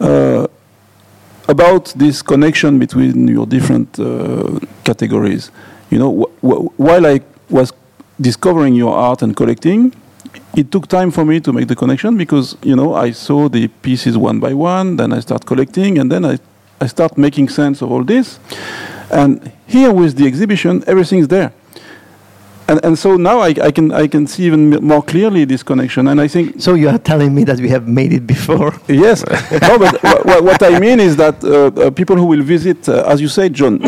uh, 0.01 0.47
about 1.49 1.93
this 1.97 2.23
connection 2.23 2.79
between 2.79 3.29
your 3.29 3.47
different 3.47 3.99
uh, 3.99 4.59
categories. 4.85 5.51
You 5.91 5.99
know, 5.99 6.11
wh- 6.21 6.47
wh- 6.47 6.81
while 6.81 7.07
I 7.07 7.21
was 7.51 7.73
discovering 8.21 8.75
your 8.75 8.95
art 8.95 9.23
and 9.23 9.37
collecting, 9.37 9.93
it 10.57 10.71
took 10.71 10.87
time 10.87 11.11
for 11.11 11.25
me 11.25 11.41
to 11.41 11.53
make 11.53 11.69
the 11.69 11.77
connection 11.77 12.17
because 12.17 12.57
you 12.63 12.75
know 12.77 12.95
I 12.95 13.13
saw 13.13 13.49
the 13.49 13.69
pieces 13.83 14.17
one 14.17 14.41
by 14.41 14.55
one, 14.55 14.97
then 14.97 15.13
I 15.13 15.21
start 15.21 15.45
collecting, 15.47 15.99
and 15.99 16.11
then 16.11 16.25
I 16.25 16.39
I 16.81 16.87
start 16.89 17.17
making 17.19 17.49
sense 17.51 17.83
of 17.83 17.91
all 17.93 18.05
this. 18.05 18.39
And 19.15 19.53
here 19.67 19.93
with 19.93 20.17
the 20.17 20.27
exhibition, 20.27 20.83
everything's 20.87 21.29
there. 21.29 21.53
And, 22.67 22.85
and 22.85 22.99
so 22.99 23.17
now 23.17 23.41
I, 23.41 23.55
I 23.63 23.71
can 23.71 23.93
I 23.93 24.07
can 24.09 24.27
see 24.27 24.45
even 24.47 24.71
more 24.71 25.03
clearly 25.03 25.45
this 25.45 25.63
connection, 25.63 26.09
and 26.09 26.19
I 26.19 26.29
think 26.29 26.63
So 26.63 26.75
you 26.75 26.89
are 26.89 26.99
telling 26.99 27.35
me 27.35 27.45
that 27.45 27.61
we 27.61 27.69
have 27.69 27.87
made 27.87 28.13
it 28.13 28.27
before? 28.27 28.73
Yes, 28.89 29.23
no, 29.61 29.79
but 29.79 30.03
what, 30.03 30.45
what 30.45 30.63
I 30.63 30.79
mean 30.79 30.99
is 30.99 31.15
that 31.17 31.45
uh, 31.45 31.67
uh, 31.67 31.91
people 31.91 32.17
who 32.17 32.25
will 32.25 32.43
visit, 32.43 32.89
uh, 32.89 33.05
as 33.07 33.21
you 33.21 33.29
said, 33.29 33.53
John, 33.53 33.81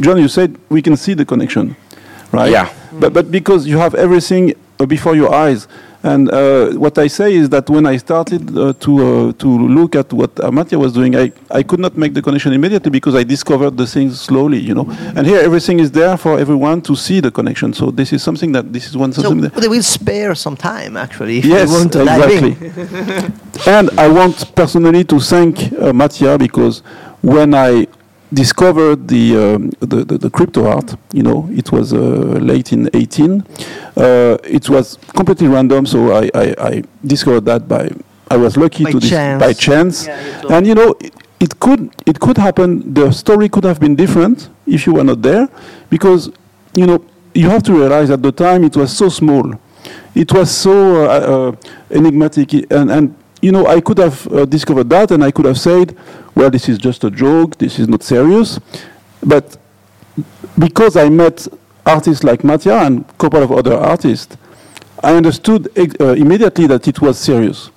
John, 0.00 0.18
you 0.18 0.28
said 0.28 0.56
we 0.68 0.80
can 0.82 0.96
see 0.96 1.14
the 1.14 1.24
connection, 1.24 1.74
right? 2.30 2.52
Yeah. 2.52 2.72
But 2.92 3.12
but 3.12 3.30
because 3.30 3.66
you 3.66 3.78
have 3.78 3.96
everything 3.96 4.54
uh, 4.78 4.86
before 4.86 5.16
your 5.16 5.34
eyes, 5.34 5.66
and 6.04 6.30
uh, 6.32 6.70
what 6.72 6.98
I 6.98 7.06
say 7.06 7.34
is 7.34 7.48
that 7.50 7.70
when 7.70 7.86
I 7.86 7.96
started 7.96 8.56
uh, 8.56 8.72
to 8.80 8.90
uh, 9.28 9.32
to 9.38 9.48
look 9.68 9.94
at 9.94 10.12
what 10.12 10.34
Amatya 10.36 10.78
was 10.78 10.92
doing, 10.92 11.14
I 11.16 11.32
I 11.50 11.62
could 11.62 11.78
not 11.80 11.96
make 11.96 12.12
the 12.14 12.22
connection 12.22 12.52
immediately 12.52 12.90
because 12.90 13.14
I 13.14 13.22
discovered 13.22 13.76
the 13.76 13.86
things 13.86 14.20
slowly, 14.20 14.58
you 14.58 14.74
know. 14.74 14.86
And 15.16 15.26
here 15.26 15.40
everything 15.40 15.78
is 15.80 15.90
there 15.92 16.16
for 16.16 16.38
everyone 16.38 16.82
to 16.82 16.96
see 16.96 17.20
the 17.20 17.30
connection. 17.30 17.72
So 17.72 17.90
this 17.90 18.12
is 18.12 18.22
something 18.22 18.52
that 18.52 18.72
this 18.72 18.86
is 18.88 18.96
one 18.96 19.12
So 19.12 19.22
something. 19.22 19.42
that, 19.42 19.54
they 19.54 19.68
will 19.68 19.82
spare 19.82 20.34
some 20.34 20.56
time 20.56 20.96
actually 20.96 21.38
if 21.38 21.44
Yes, 21.44 21.70
want 21.70 21.94
exactly. 21.94 22.56
and 23.66 23.90
I 23.98 24.08
want 24.08 24.54
personally 24.54 25.04
to 25.04 25.20
thank 25.20 25.72
uh, 25.74 25.92
Mattia 25.92 26.36
because 26.38 26.80
when 27.22 27.54
I 27.54 27.86
discovered 28.32 29.08
the, 29.08 29.36
um, 29.36 29.70
the, 29.80 30.04
the 30.04 30.18
the 30.18 30.30
crypto 30.30 30.66
art, 30.66 30.94
you 31.12 31.22
know, 31.22 31.48
it 31.52 31.70
was 31.72 31.92
uh, 31.92 31.98
late 31.98 32.72
in 32.72 32.88
18. 32.94 33.40
Uh, 33.96 34.38
it 34.44 34.68
was 34.70 34.98
completely 35.14 35.48
random, 35.48 35.84
so 35.86 36.12
I, 36.12 36.30
I, 36.34 36.54
I 36.58 36.82
discovered 37.04 37.44
that 37.46 37.68
by 37.68 37.90
I 38.30 38.36
was 38.36 38.56
lucky 38.56 38.84
By 38.84 38.92
to 38.92 39.00
dis- 39.00 39.10
chance. 39.10 39.40
by 39.42 39.52
chance, 39.52 40.06
Yeah, 40.06 40.42
you 40.42 40.48
and 40.48 40.66
you 40.66 40.74
know. 40.74 40.94
It, 41.00 41.14
it 41.40 41.58
could 41.58 41.90
it 42.06 42.20
could 42.20 42.38
happen. 42.38 42.94
The 42.94 43.10
story 43.10 43.48
could 43.48 43.64
have 43.64 43.80
been 43.80 43.96
different 43.96 44.48
if 44.64 44.86
you 44.86 44.92
were 44.94 45.02
not 45.02 45.22
there, 45.22 45.48
because 45.90 46.30
you 46.76 46.86
know 46.86 47.04
you 47.34 47.48
have 47.50 47.64
to 47.64 47.72
realize 47.72 48.10
at 48.10 48.22
the 48.22 48.30
time 48.30 48.62
it 48.62 48.76
was 48.76 48.96
so 48.96 49.08
small, 49.08 49.52
it 50.14 50.32
was 50.32 50.52
so 50.52 51.04
uh, 51.04 51.08
uh, 51.08 51.56
enigmatic, 51.90 52.52
and 52.70 52.90
and 52.92 53.16
you 53.42 53.52
know 53.52 53.66
I 53.66 53.80
could 53.80 53.98
have 53.98 54.26
uh, 54.28 54.44
discovered 54.46 54.88
that, 54.90 55.10
and 55.10 55.22
I 55.22 55.30
could 55.30 55.44
have 55.44 55.58
said, 55.58 55.96
well, 56.34 56.48
this 56.48 56.68
is 56.68 56.78
just 56.78 57.04
a 57.04 57.10
joke, 57.10 57.58
this 57.58 57.78
is 57.78 57.88
not 57.88 58.02
serious, 58.02 58.58
but 59.22 59.56
because 60.58 60.96
I 60.96 61.08
met 61.08 61.46
artists 61.84 62.24
like 62.24 62.44
Mattia 62.44 62.78
and 62.78 63.00
a 63.00 63.12
couple 63.14 63.42
of 63.42 63.50
other 63.52 63.74
artists, 63.74 64.36
I 65.02 65.14
understood 65.14 65.68
uh, 65.76 66.12
immediately 66.12 66.66
that 66.68 66.86
it 66.86 67.00
was 67.00 67.18
serious. 67.18 67.70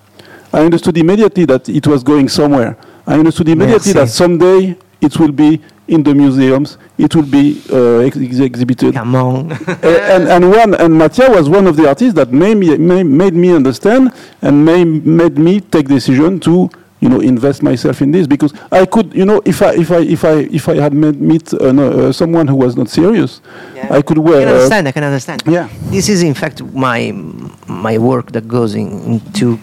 I 0.53 0.61
understood 0.63 0.97
immediately 0.97 1.45
that 1.45 1.67
it 1.67 1.87
was 1.87 2.03
going 2.03 2.29
somewhere. 2.29 2.77
I 3.07 3.15
understood 3.15 3.49
immediately 3.49 3.93
Merci. 3.93 3.99
that 3.99 4.07
someday 4.09 4.77
it 5.01 5.19
will 5.19 5.31
be 5.31 5.61
in 5.87 6.03
the 6.03 6.13
museums, 6.15 6.77
it 6.97 7.15
will 7.15 7.23
be 7.23 7.61
uh, 7.71 7.99
ex- 7.99 8.17
ex- 8.17 8.39
exhibited. 8.39 8.93
Come 8.93 9.15
on. 9.15 9.51
Uh, 9.85 9.87
and 10.13 10.27
and 10.27 10.49
one 10.49 10.73
and 10.75 10.97
Mattia 10.97 11.29
was 11.29 11.47
one 11.49 11.67
of 11.67 11.75
the 11.75 11.87
artists 11.87 12.13
that 12.15 12.31
made 12.31 12.55
me 12.57 12.75
made, 12.77 13.03
made 13.03 13.33
me 13.33 13.51
understand 13.53 14.11
and 14.41 14.65
made 14.65 15.05
made 15.05 15.37
me 15.37 15.59
take 15.59 15.87
decision 15.87 16.39
to 16.39 16.69
you 17.01 17.09
know 17.09 17.19
invest 17.19 17.61
myself 17.61 18.01
in 18.01 18.11
this 18.11 18.25
because 18.25 18.53
I 18.71 18.85
could 18.85 19.13
you 19.13 19.25
know 19.25 19.41
if 19.45 19.61
I 19.61 19.75
if 19.75 19.91
I 19.91 19.99
if 19.99 20.23
I 20.23 20.33
if 20.59 20.67
I 20.69 20.75
had 20.75 20.93
met 20.93 21.15
meet 21.15 21.53
uh, 21.53 21.71
no, 21.71 21.91
uh, 21.91 22.11
someone 22.11 22.47
who 22.47 22.55
was 22.55 22.75
not 22.75 22.89
serious, 22.89 23.41
I 23.91 24.01
could 24.01 24.17
wear. 24.17 24.37
I 24.37 24.43
can 24.43 24.47
uh, 24.47 24.53
understand. 24.53 24.87
I 24.87 24.91
can 24.91 25.03
understand. 25.03 25.43
Yeah. 25.45 25.69
This 25.91 26.09
is 26.09 26.23
in 26.23 26.33
fact 26.33 26.61
my 26.73 27.11
my 27.67 27.97
work 27.97 28.31
that 28.31 28.47
goes 28.47 28.73
in, 28.75 28.87
into 29.03 29.59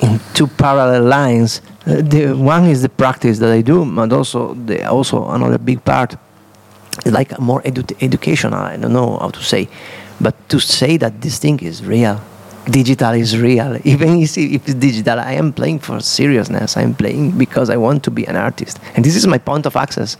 in 0.00 0.20
two 0.34 0.46
parallel 0.48 1.04
lines. 1.04 1.62
The 1.84 2.34
one 2.34 2.66
is 2.66 2.82
the 2.82 2.88
practice 2.88 3.38
that 3.40 3.50
I 3.50 3.60
do, 3.60 3.84
but 3.84 4.12
also 4.12 4.54
the 4.54 4.84
also 4.88 5.28
another 5.30 5.58
big 5.58 5.84
part, 5.84 6.14
is 7.04 7.12
like 7.12 7.38
more 7.40 7.60
edu- 7.62 7.96
educational. 8.00 8.60
I 8.60 8.76
don't 8.76 8.92
know 8.92 9.18
how 9.18 9.30
to 9.30 9.42
say, 9.42 9.68
but 10.20 10.34
to 10.48 10.60
say 10.60 10.96
that 10.98 11.20
this 11.20 11.38
thing 11.38 11.58
is 11.60 11.84
real. 11.84 12.20
Digital 12.70 13.14
is 13.14 13.36
real. 13.36 13.76
Even 13.84 14.20
if 14.20 14.38
if 14.38 14.68
it's 14.68 14.74
digital, 14.74 15.18
I 15.18 15.32
am 15.32 15.52
playing 15.52 15.80
for 15.80 16.00
seriousness. 16.00 16.76
I'm 16.76 16.94
playing 16.94 17.32
because 17.36 17.68
I 17.68 17.76
want 17.76 18.04
to 18.04 18.10
be 18.12 18.26
an 18.26 18.36
artist, 18.36 18.78
and 18.94 19.04
this 19.04 19.16
is 19.16 19.26
my 19.26 19.38
point 19.38 19.66
of 19.66 19.74
access. 19.74 20.16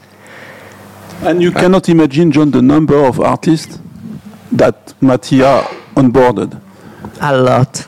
And 1.23 1.41
you 1.41 1.53
cannot 1.53 1.89
imagine, 1.89 2.33
John, 2.33 2.51
the 2.51 2.63
number 2.63 2.97
of 3.05 3.21
artists 3.21 3.79
that 4.51 4.95
Mattia 5.01 5.63
onboarded. 5.95 6.61
A 7.21 7.37
lot. 7.37 7.87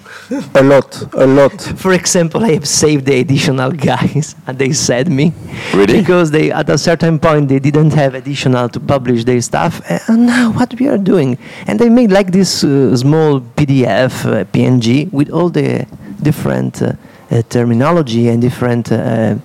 A 0.54 0.62
lot, 0.62 1.14
a 1.14 1.26
lot. 1.26 1.60
For 1.76 1.92
example, 1.92 2.44
I 2.44 2.52
have 2.52 2.66
saved 2.66 3.04
the 3.04 3.20
additional 3.20 3.72
guys, 3.72 4.34
and 4.46 4.58
they 4.58 4.72
said 4.72 5.08
me 5.10 5.32
Really? 5.74 6.00
because 6.00 6.30
they 6.30 6.50
at 6.50 6.70
a 6.70 6.78
certain 6.78 7.18
point 7.18 7.48
they 7.48 7.58
didn't 7.58 7.92
have 7.92 8.14
additional 8.14 8.68
to 8.70 8.80
publish 8.80 9.24
their 9.24 9.40
stuff. 9.42 9.82
And 10.08 10.26
now 10.26 10.52
what 10.52 10.72
we 10.80 10.88
are 10.88 10.96
doing, 10.98 11.36
and 11.66 11.78
they 11.78 11.90
made 11.90 12.10
like 12.10 12.32
this 12.32 12.64
uh, 12.64 12.96
small 12.96 13.40
PDF 13.40 14.24
uh, 14.24 14.44
PNG 14.44 15.12
with 15.12 15.28
all 15.30 15.50
the 15.50 15.86
different 16.22 16.80
uh, 16.80 16.92
uh, 17.30 17.42
terminology 17.48 18.28
and 18.28 18.40
different. 18.40 18.90
Uh, 18.92 19.36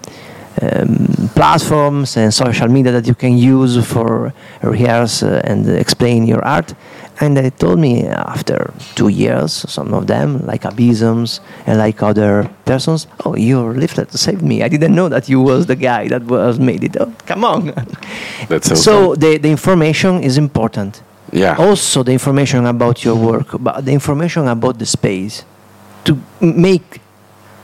um, 0.61 1.29
platforms 1.35 2.17
and 2.17 2.33
social 2.33 2.67
media 2.67 2.91
that 2.91 3.07
you 3.07 3.15
can 3.15 3.37
use 3.37 3.77
for 3.85 4.33
rehearse 4.61 5.23
uh, 5.23 5.39
and 5.45 5.69
explain 5.69 6.27
your 6.27 6.43
art. 6.43 6.73
And 7.21 7.35
they 7.35 7.49
told 7.49 7.79
me 7.79 8.05
after 8.07 8.73
two 8.95 9.09
years, 9.09 9.51
some 9.51 9.93
of 9.93 10.07
them, 10.07 10.45
like 10.45 10.61
Abysms 10.61 11.41
and 11.65 11.77
like 11.77 12.01
other 12.01 12.49
persons, 12.63 13.07
oh, 13.25 13.35
your 13.35 13.73
leaflet 13.73 14.11
saved 14.13 14.41
me. 14.41 14.63
I 14.63 14.69
didn't 14.69 14.95
know 14.95 15.09
that 15.09 15.27
you 15.27 15.41
was 15.41 15.65
the 15.65 15.75
guy 15.75 16.07
that 16.07 16.23
was 16.23 16.59
made 16.59 16.83
it. 16.83 16.95
Oh, 16.97 17.13
come 17.25 17.43
on. 17.43 17.73
That's 18.47 18.81
so 18.81 19.15
the, 19.15 19.37
the 19.37 19.49
information 19.49 20.23
is 20.23 20.37
important. 20.37 21.03
Yeah. 21.31 21.55
Also, 21.57 22.03
the 22.03 22.13
information 22.13 22.65
about 22.65 23.03
your 23.03 23.15
work, 23.15 23.47
but 23.59 23.85
the 23.85 23.91
information 23.91 24.47
about 24.47 24.79
the 24.79 24.85
space 24.85 25.43
to 26.05 26.17
make 26.41 27.01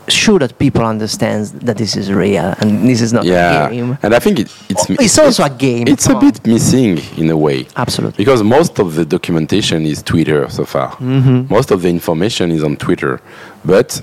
sure 0.07 0.39
that 0.39 0.57
people 0.59 0.83
understand 0.83 1.47
that 1.47 1.77
this 1.77 1.95
is 1.95 2.11
real 2.11 2.53
and 2.59 2.87
this 2.87 3.01
is 3.01 3.11
not 3.13 3.25
yeah. 3.25 3.67
a 3.67 3.71
game. 3.71 3.97
And 4.03 4.13
I 4.13 4.19
think 4.19 4.39
it, 4.39 4.55
it's 4.69 4.89
It's 4.89 5.17
also 5.19 5.43
a 5.43 5.49
game. 5.49 5.87
It's 5.87 6.07
a 6.07 6.15
on. 6.15 6.19
bit 6.21 6.45
missing 6.45 6.99
in 7.17 7.29
a 7.29 7.37
way. 7.37 7.67
Absolutely. 7.75 8.17
Because 8.23 8.43
most 8.43 8.79
of 8.79 8.95
the 8.95 9.05
documentation 9.05 9.85
is 9.85 10.03
Twitter 10.03 10.49
so 10.49 10.65
far. 10.65 10.91
Mm-hmm. 10.97 11.53
Most 11.53 11.71
of 11.71 11.81
the 11.81 11.89
information 11.89 12.51
is 12.51 12.63
on 12.63 12.77
Twitter. 12.77 13.21
But 13.63 14.01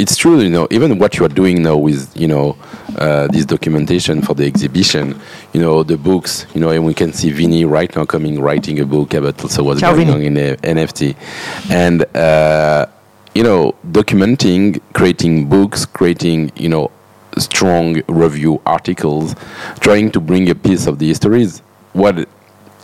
it's 0.00 0.16
true, 0.16 0.40
you 0.40 0.48
know, 0.48 0.66
even 0.70 0.98
what 0.98 1.18
you 1.18 1.26
are 1.26 1.28
doing 1.28 1.62
now 1.62 1.76
with, 1.76 2.16
you 2.16 2.26
know, 2.26 2.56
uh, 2.96 3.26
this 3.28 3.44
documentation 3.44 4.22
for 4.22 4.34
the 4.34 4.46
exhibition, 4.46 5.20
you 5.52 5.60
know, 5.60 5.82
the 5.82 5.98
books, 5.98 6.46
you 6.54 6.60
know, 6.60 6.70
and 6.70 6.86
we 6.86 6.94
can 6.94 7.12
see 7.12 7.30
Vinny 7.30 7.66
right 7.66 7.94
now 7.94 8.06
coming 8.06 8.40
writing 8.40 8.80
a 8.80 8.86
book 8.86 9.12
about 9.12 9.40
also 9.42 9.62
what's 9.62 9.80
Ciao, 9.80 9.92
going 9.94 10.06
Vinny. 10.06 10.12
on 10.16 10.22
in 10.22 10.34
the 10.34 10.56
NFT, 10.62 11.14
and 11.70 12.04
uh, 12.16 12.86
you 13.34 13.42
know, 13.42 13.74
documenting, 13.92 14.80
creating 14.92 15.48
books, 15.48 15.86
creating, 15.86 16.50
you 16.56 16.68
know, 16.68 16.90
strong 17.38 18.02
review 18.08 18.60
articles, 18.66 19.34
trying 19.80 20.10
to 20.10 20.20
bring 20.20 20.50
a 20.50 20.54
piece 20.54 20.86
of 20.86 20.98
the 20.98 21.06
histories. 21.08 21.62
What, 21.92 22.28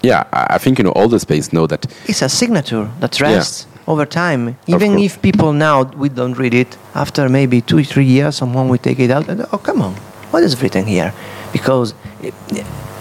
yeah, 0.03 0.25
I 0.33 0.59
think 0.59 0.79
you 0.79 0.85
know 0.85 0.93
all 0.93 1.09
the 1.09 1.19
space 1.21 1.53
know 1.53 1.67
that 1.67 1.87
It's 2.07 2.23
a 2.23 2.29
signature 2.29 2.89
that 3.01 3.19
Yeah. 3.19 3.35
rests 3.37 3.67
over 3.87 4.07
time. 4.07 4.57
Even 4.67 4.99
if 4.99 5.21
people 5.21 5.53
now 5.53 5.83
we 5.97 6.09
don't 6.09 6.37
read 6.39 6.55
it 6.55 6.77
after 6.95 7.29
maybe 7.29 7.61
two 7.61 7.83
three 7.85 8.05
years, 8.05 8.37
someone 8.37 8.69
will 8.69 8.79
take 8.79 9.01
it 9.01 9.11
out 9.11 9.29
and 9.29 9.45
oh 9.53 9.59
come 9.59 9.83
on, 9.83 9.95
what 10.31 10.43
is 10.43 10.61
written 10.63 10.85
here? 10.87 11.13
Because 11.53 11.95
eh, 12.23 12.31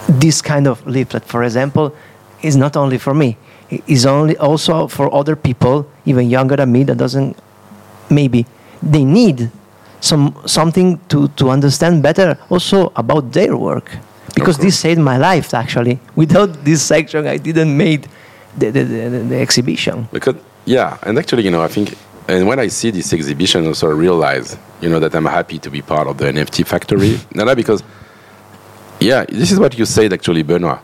this 0.08 0.42
kind 0.42 0.68
of 0.68 0.86
leaflet, 0.88 1.26
for 1.26 1.44
example, 1.44 1.94
is 2.42 2.56
not 2.56 2.76
only 2.76 2.98
for 2.98 3.14
me. 3.14 3.38
Is 3.88 4.06
only 4.06 4.38
also 4.38 4.88
for 4.88 5.14
other 5.14 5.36
people, 5.36 5.88
even 6.06 6.30
younger 6.30 6.56
than 6.56 6.72
me, 6.72 6.84
that 6.84 6.98
doesn't 6.98 7.36
maybe 8.10 8.46
they 8.82 9.04
need 9.04 9.50
some 10.00 10.36
something 10.46 11.00
to, 11.10 11.28
to 11.30 11.50
understand 11.50 12.04
better 12.04 12.38
also 12.50 12.92
about 12.96 13.32
their 13.32 13.58
work 13.58 13.98
because 14.36 14.60
this 14.60 14.78
saved 14.78 15.00
my 15.00 15.18
life 15.18 15.56
actually 15.56 16.00
without 16.16 16.64
this 16.64 16.84
section 16.84 17.26
i 17.26 17.38
didn't 17.38 17.76
made 17.76 18.08
the, 18.56 18.70
the, 18.70 18.84
the, 18.84 19.10
the 19.30 19.40
exhibition 19.40 20.08
Because 20.12 20.36
yeah, 20.66 20.98
and 21.04 21.18
actually, 21.18 21.44
you 21.44 21.52
know, 21.52 21.62
I 21.62 21.68
think, 21.68 21.96
and 22.28 22.48
when 22.48 22.60
I 22.60 22.68
see 22.68 22.90
this 22.90 23.14
exhibition, 23.14 23.68
also 23.68 23.88
I 23.88 23.92
realize, 23.92 24.58
you 24.82 24.90
know, 24.90 25.00
that 25.00 25.16
I'm 25.16 25.26
happy 25.26 25.60
to 25.60 25.70
be 25.70 25.82
part 25.82 26.08
of 26.08 26.18
the 26.18 26.26
NFT 26.26 26.66
factory. 26.66 27.20
Not 27.36 27.56
because, 27.56 27.84
yeah, 29.00 29.26
this 29.26 29.52
is 29.52 29.60
what 29.60 29.78
you 29.78 29.86
said 29.86 30.12
actually, 30.12 30.42
Benoit. 30.42 30.80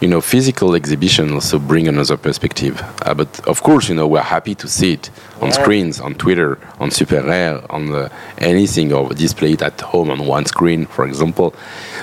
You 0.00 0.06
know, 0.06 0.20
physical 0.20 0.76
exhibition 0.76 1.32
also 1.32 1.58
bring 1.58 1.88
another 1.88 2.16
perspective. 2.16 2.80
Uh, 3.02 3.14
but 3.14 3.40
of 3.48 3.62
course, 3.62 3.88
you 3.88 3.96
know, 3.96 4.06
we're 4.06 4.20
happy 4.20 4.54
to 4.54 4.68
see 4.68 4.92
it 4.92 5.10
on 5.40 5.50
screens, 5.50 6.00
on 6.00 6.14
Twitter, 6.14 6.58
on 6.78 6.90
SuperRare, 6.90 7.66
on 7.68 7.86
the, 7.90 8.10
anything, 8.38 8.92
or 8.92 9.08
display 9.10 9.52
it 9.52 9.62
at 9.62 9.80
home 9.80 10.10
on 10.10 10.26
one 10.26 10.46
screen, 10.46 10.86
for 10.86 11.04
example. 11.04 11.52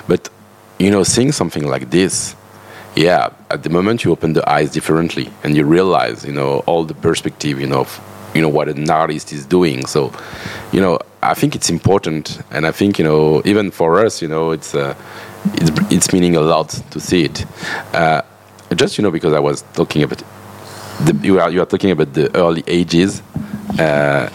But 0.07 0.29
you 0.77 0.91
know, 0.91 1.03
seeing 1.03 1.31
something 1.31 1.65
like 1.67 1.89
this, 1.89 2.35
yeah, 2.95 3.29
at 3.49 3.63
the 3.63 3.69
moment 3.69 4.03
you 4.03 4.11
open 4.11 4.33
the 4.33 4.49
eyes 4.49 4.71
differently 4.71 5.29
and 5.43 5.55
you 5.55 5.65
realize, 5.65 6.25
you 6.25 6.33
know, 6.33 6.59
all 6.65 6.83
the 6.83 6.93
perspective, 6.93 7.59
you 7.59 7.67
know, 7.67 7.81
of, 7.81 8.01
you 8.33 8.41
know 8.41 8.49
what 8.49 8.67
an 8.67 8.89
artist 8.89 9.31
is 9.31 9.45
doing. 9.45 9.85
So, 9.85 10.11
you 10.73 10.81
know, 10.81 10.99
I 11.21 11.33
think 11.33 11.55
it's 11.55 11.69
important, 11.69 12.41
and 12.51 12.67
I 12.67 12.71
think 12.71 12.99
you 12.99 13.05
know, 13.05 13.41
even 13.45 13.71
for 13.71 14.05
us, 14.05 14.21
you 14.21 14.27
know, 14.27 14.51
it's 14.51 14.75
uh, 14.75 14.93
it's 15.53 15.91
it's 15.91 16.13
meaning 16.13 16.35
a 16.35 16.41
lot 16.41 16.69
to 16.91 16.99
see 16.99 17.25
it. 17.25 17.45
Uh, 17.93 18.21
just 18.75 18.97
you 18.97 19.03
know, 19.03 19.11
because 19.11 19.33
I 19.33 19.39
was 19.39 19.63
talking 19.73 20.03
about 20.03 20.23
the, 21.05 21.19
you 21.23 21.39
are 21.39 21.49
you 21.51 21.61
are 21.61 21.65
talking 21.65 21.91
about 21.91 22.13
the 22.13 22.35
early 22.35 22.63
ages. 22.67 23.21
Uh, 23.79 24.29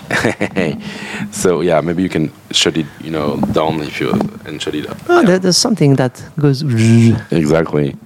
so 1.30 1.60
yeah, 1.60 1.80
maybe 1.80 2.02
you 2.02 2.08
can 2.08 2.30
shut 2.50 2.76
it, 2.76 2.86
you 3.00 3.10
know, 3.10 3.36
down 3.52 3.80
if 3.80 4.00
you 4.00 4.10
and 4.44 4.60
shut 4.60 4.74
it 4.74 4.88
up. 4.88 4.98
oh, 5.08 5.24
there, 5.24 5.38
there's 5.38 5.56
something 5.56 5.96
that 5.96 6.22
goes 6.38 6.62
Exactly. 7.30 7.96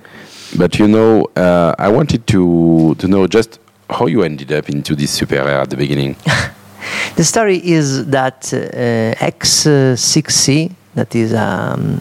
But 0.57 0.79
you 0.79 0.87
know, 0.87 1.27
uh, 1.37 1.75
I 1.79 1.89
wanted 1.89 2.27
to 2.29 2.95
to 2.97 3.09
know 3.09 3.27
just 3.27 3.59
how 3.91 4.07
you 4.07 4.23
ended 4.23 4.53
up 4.53 4.69
into 4.69 4.95
this 4.95 5.19
SuperRare 5.21 5.63
at 5.63 5.71
the 5.71 5.77
beginning. 5.77 6.17
The 7.17 7.25
story 7.25 7.65
is 7.65 8.07
that 8.07 8.53
uh, 8.53 9.15
X6C, 9.25 10.73
that 10.95 11.15
is 11.15 11.33
um, 11.33 12.01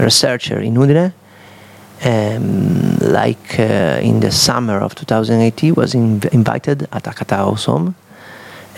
researcher 0.00 0.60
in 0.60 0.74
Udine, 0.74 1.12
um, 2.04 2.98
like 3.00 3.58
uh, 3.58 3.98
in 4.02 4.20
the 4.20 4.30
summer 4.30 4.78
of 4.78 4.94
2018, 4.94 5.74
was 5.74 5.94
inv- 5.94 6.32
invited 6.32 6.82
at 6.92 7.04
Akata 7.04 7.38
Osom 7.38 7.94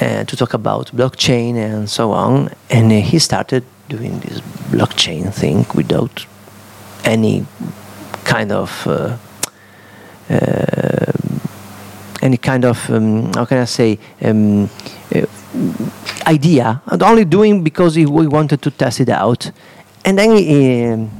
uh, 0.00 0.24
to 0.24 0.36
talk 0.36 0.54
about 0.54 0.86
blockchain 0.92 1.56
and 1.56 1.90
so 1.90 2.12
on. 2.12 2.50
And 2.70 2.92
uh, 2.92 2.96
he 2.96 3.18
started 3.18 3.64
doing 3.88 4.20
this 4.20 4.40
blockchain 4.70 5.32
thing 5.32 5.66
without 5.74 6.26
any 7.04 7.46
kind 8.24 8.52
of 8.52 8.86
uh, 8.86 9.16
uh, 10.30 11.12
any 12.20 12.36
kind 12.36 12.64
of 12.64 12.90
um, 12.90 13.32
how 13.34 13.44
can 13.44 13.58
I 13.58 13.64
say 13.64 13.98
um, 14.22 14.68
uh, 15.14 15.26
idea, 16.26 16.82
and 16.86 17.02
only 17.02 17.24
doing 17.24 17.64
because 17.64 17.94
he, 17.94 18.04
we 18.04 18.26
wanted 18.26 18.60
to 18.62 18.70
test 18.70 19.00
it 19.00 19.08
out, 19.08 19.50
and 20.04 20.18
then 20.18 20.36
he, 20.36 20.84
um, 20.86 21.10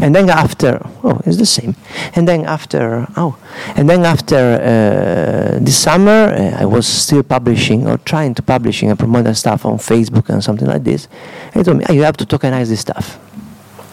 and 0.00 0.14
then 0.14 0.30
after 0.30 0.80
oh 1.04 1.20
it's 1.24 1.36
the 1.36 1.46
same, 1.46 1.74
and 2.14 2.26
then 2.26 2.44
after 2.44 3.06
oh, 3.16 3.36
and 3.76 3.88
then 3.88 4.04
after 4.04 4.36
uh, 4.36 5.58
this 5.60 5.78
summer 5.78 6.32
uh, 6.32 6.60
I 6.60 6.64
was 6.64 6.86
still 6.86 7.22
publishing 7.22 7.86
or 7.86 7.98
trying 7.98 8.34
to 8.34 8.42
publishing 8.42 8.90
and 8.90 8.98
promoting 8.98 9.34
stuff 9.34 9.64
on 9.66 9.78
Facebook 9.78 10.28
and 10.28 10.42
something 10.42 10.68
like 10.68 10.84
this. 10.84 11.08
And 11.52 11.56
he 11.56 11.62
told 11.62 11.78
me, 11.78 11.84
"Ah, 11.88 11.92
you 11.92 12.02
have 12.02 12.16
to 12.18 12.26
tokenize 12.26 12.68
this 12.68 12.80
stuff. 12.80 13.16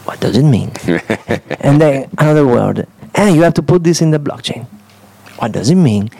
What 0.04 0.20
does 0.20 0.36
it 0.36 0.44
mean? 0.44 0.72
and 1.60 1.80
then 1.80 2.10
another 2.16 2.46
word, 2.46 2.86
and 3.14 3.36
you 3.36 3.42
have 3.42 3.54
to 3.54 3.62
put 3.62 3.84
this 3.84 4.00
in 4.00 4.10
the 4.10 4.18
blockchain. 4.18 4.66
What 5.38 5.52
does 5.52 5.70
it 5.70 5.76
mean? 5.76 6.10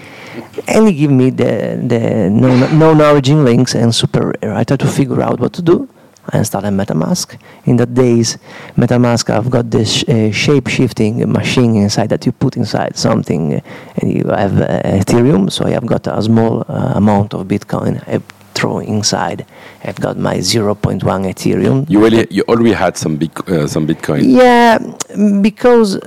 And 0.69 0.87
he 0.87 0.95
gave 0.95 1.11
me 1.11 1.31
the, 1.31 1.81
the 1.83 2.31
known, 2.31 2.61
KnownOrigin 2.79 3.45
links 3.45 3.75
and 3.75 3.95
super 3.95 4.33
rare. 4.43 4.55
I 4.55 4.63
try 4.63 4.77
to 4.77 4.87
figure 4.87 5.23
out 5.23 5.41
what 5.41 5.53
to 5.55 5.63
do 5.63 5.89
and 6.33 6.47
started 6.47 6.71
MetaMask. 6.71 7.39
In 7.65 7.77
the 7.77 7.87
days, 7.87 8.39
MetaMask, 8.77 9.31
I've 9.31 9.51
got 9.51 9.71
this 9.71 10.05
uh, 10.05 10.31
shape 10.33 10.69
shifting 10.69 11.31
machine 11.31 11.77
inside 11.77 12.09
that 12.11 12.27
you 12.27 12.33
put 12.33 12.57
inside 12.57 12.97
something 12.97 13.63
and 13.97 14.13
you 14.13 14.25
have 14.29 14.61
uh, 14.61 14.83
Ethereum. 14.85 15.51
So 15.51 15.67
I've 15.67 15.87
got 15.87 16.07
a 16.07 16.23
small 16.23 16.65
uh, 16.69 16.93
amount 16.97 17.35
of 17.35 17.47
Bitcoin. 17.47 18.03
I 18.07 18.21
throw 18.55 18.81
inside. 18.81 19.47
I've 19.85 20.01
got 20.01 20.19
my 20.19 20.39
0.1 20.39 21.01
Ethereum. 21.01 21.89
You 21.89 22.03
really, 22.03 22.27
you 22.31 22.45
already 22.49 22.73
had 22.73 22.97
some 22.97 23.17
big, 23.17 23.33
uh, 23.49 23.67
some 23.67 23.87
Bitcoin. 23.87 24.23
Yeah, 24.25 24.79
mm, 24.79 25.43
because 25.43 25.99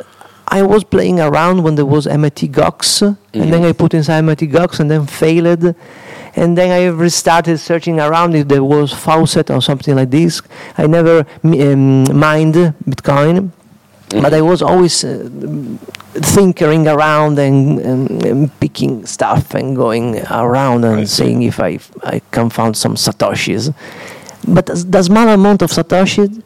I 0.48 0.62
was 0.64 0.84
playing 0.84 1.20
around 1.22 1.64
when 1.64 1.76
there 1.76 1.86
was 1.86 2.08
Mt. 2.08 2.52
Gox, 2.52 3.02
and 3.34 3.54
then 3.54 3.64
I 3.64 3.72
put 3.72 3.94
inside 3.94 4.22
Mt. 4.22 4.42
Gox 4.52 4.80
and 4.82 4.92
then 4.92 5.06
failed. 5.08 5.76
And 6.36 6.58
then 6.58 6.72
I 6.72 6.86
restarted 6.88 7.60
searching 7.60 8.00
around 8.00 8.36
if 8.36 8.48
there 8.48 8.64
was 8.64 8.94
faucet 8.94 9.50
or 9.50 9.62
something 9.62 9.96
like 9.96 10.12
this. 10.12 10.42
I 10.78 10.88
never 10.88 11.26
um, 11.44 12.18
mined 12.18 12.56
Bitcoin, 12.86 13.52
but 14.10 14.34
I 14.34 14.42
was 14.42 14.62
always 14.62 15.04
uh, 15.04 15.30
thinkering 16.14 16.88
around 16.88 17.40
and, 17.40 17.80
and, 17.80 18.26
and 18.26 18.60
picking 18.60 19.06
stuff 19.06 19.54
and 19.54 19.76
going 19.76 20.20
around 20.28 20.84
and 20.86 21.10
seeing 21.10 21.44
if 21.44 21.60
I, 21.60 21.80
I 22.04 22.22
can 22.32 22.50
find 22.50 22.76
some 22.76 22.96
satoshis. 22.96 23.74
But 24.48 24.66
the 24.66 25.04
small 25.04 25.28
amount 25.28 25.62
of 25.62 25.70
satoshis 25.70 26.42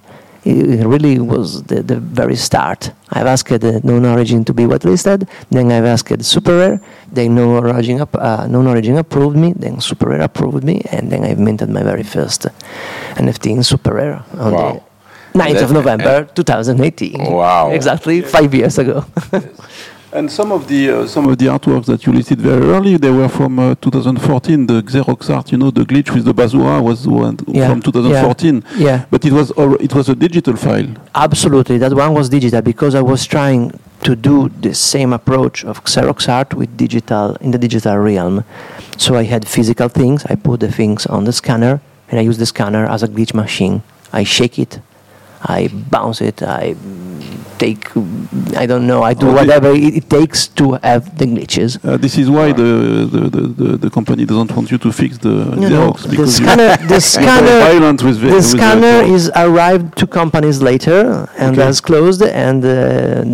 it 0.45 0.86
really 0.86 1.19
was 1.19 1.63
the, 1.63 1.81
the 1.81 1.97
very 1.99 2.36
start. 2.36 2.91
I've 3.10 3.25
asked 3.25 3.49
the 3.49 3.81
KnownOrigin 3.84 4.45
to 4.45 4.53
be 4.53 4.63
whitelisted, 4.63 5.27
then 5.49 5.71
I've 5.71 5.86
asked 5.86 6.10
SuperRare, 6.10 6.81
then 7.12 7.36
KnownOrigin, 7.36 7.99
up, 7.99 8.15
uh, 8.15 8.45
KnownOrigin 8.47 8.97
approved 8.99 9.38
me, 9.38 9.53
then 9.53 9.77
SuperRare 9.77 10.23
approved 10.23 10.63
me, 10.63 10.81
and 10.91 11.12
then 11.12 11.23
I've 11.23 11.39
minted 11.39 11.69
my 11.69 11.84
very 11.84 12.03
first 12.03 12.45
NFT 13.15 13.51
in 13.51 13.60
SuperRare 13.60 14.23
on 14.39 14.53
Wow. 14.53 14.84
the 15.34 15.39
9th 15.39 15.62
of 15.63 15.71
November 15.71 16.25
2018. 16.36 17.31
Wow. 17.31 17.71
Exactly 17.71 18.21
five 18.21 18.53
years 18.53 18.77
ago. 18.77 19.05
And 20.15 20.32
some 20.32 20.54
of 20.54 20.67
the 20.69 20.89
uh, 20.89 21.08
some 21.08 21.28
of 21.28 21.38
the 21.38 21.47
artworks 21.47 21.88
that 21.88 22.06
you 22.06 22.13
listed 22.13 22.39
very 22.39 22.65
early, 22.75 22.95
they 22.95 23.12
were 23.12 23.28
from 23.28 23.60
uh, 23.60 23.75
2014. 23.75 24.65
The 24.67 24.82
Xerox 24.82 25.30
art, 25.36 25.51
you 25.51 25.58
know, 25.58 25.71
the 25.71 25.82
glitch 25.84 26.10
with 26.15 26.23
the 26.23 26.34
Basura 26.34 26.82
was 26.82 27.06
one 27.06 27.38
Yeah, 27.47 27.67
from 27.69 27.82
2014. 27.82 28.63
yeah. 28.78 29.06
But 29.12 29.25
it 29.25 29.34
was 29.34 29.51
it 29.82 29.93
was 29.93 30.08
a 30.08 30.15
digital 30.15 30.56
file. 30.56 30.88
Absolutely, 31.13 31.78
that 31.80 31.93
one 31.93 32.13
was 32.13 32.30
digital 32.30 32.62
because 32.62 32.95
I 32.95 33.01
was 33.01 33.25
trying 33.25 33.78
to 34.04 34.15
do 34.15 34.49
the 34.62 34.73
same 34.73 35.12
approach 35.12 35.65
of 35.65 35.84
Xerox 35.84 36.30
art 36.30 36.54
with 36.54 36.78
digital 36.78 37.36
in 37.41 37.51
the 37.51 37.58
digital 37.58 37.97
realm. 37.97 38.45
So 38.97 39.15
I 39.15 39.23
had 39.23 39.45
physical 39.45 39.89
things. 39.89 40.25
I 40.30 40.36
put 40.36 40.62
the 40.62 40.71
things 40.71 41.06
on 41.08 41.25
the 41.25 41.34
scanner, 41.34 41.82
and 42.10 42.19
I 42.21 42.23
use 42.23 42.38
the 42.38 42.45
scanner 42.45 42.86
as 42.86 43.04
a 43.04 43.10
glitch 43.10 43.34
machine. 43.34 43.84
I 44.13 44.23
shake 44.23 44.58
it, 44.60 44.80
I 45.41 45.67
bounce 45.67 46.21
it, 46.21 46.41
I 46.41 46.75
take, 47.57 47.83
I 48.55 48.65
don't 48.65 48.85
know, 48.87 49.01
I 49.03 49.13
do 49.13 49.27
Okay. 49.27 49.35
whatever 49.39 49.69
it, 49.71 49.95
it 49.99 50.09
takes 50.09 50.47
to 50.59 50.73
have 50.83 51.17
the 51.17 51.25
glitches. 51.25 51.69
Uh, 51.83 51.97
this 51.97 52.17
is 52.17 52.29
why 52.29 52.51
the, 52.51 53.07
the, 53.13 53.21
the, 53.35 53.41
the, 53.61 53.77
the 53.77 53.89
company 53.89 54.25
doesn't 54.25 54.51
want 54.55 54.71
you 54.71 54.77
to 54.77 54.91
fix 54.91 55.17
the 55.17 55.35
You 55.63 55.69
know, 55.69 55.91
the 55.93 56.27
scanner, 56.27 56.75
the 56.93 56.99
scanner, 57.13 57.57
with 58.01 58.19
the 58.35 58.41
scanner 58.41 58.97
is 59.15 59.31
arrived 59.35 59.97
two 59.97 60.07
companies 60.07 60.61
later 60.61 61.27
and 61.37 61.51
Okay. 61.55 61.63
has 61.65 61.79
closed 61.81 62.21
and 62.21 62.63
uh, 62.63 62.67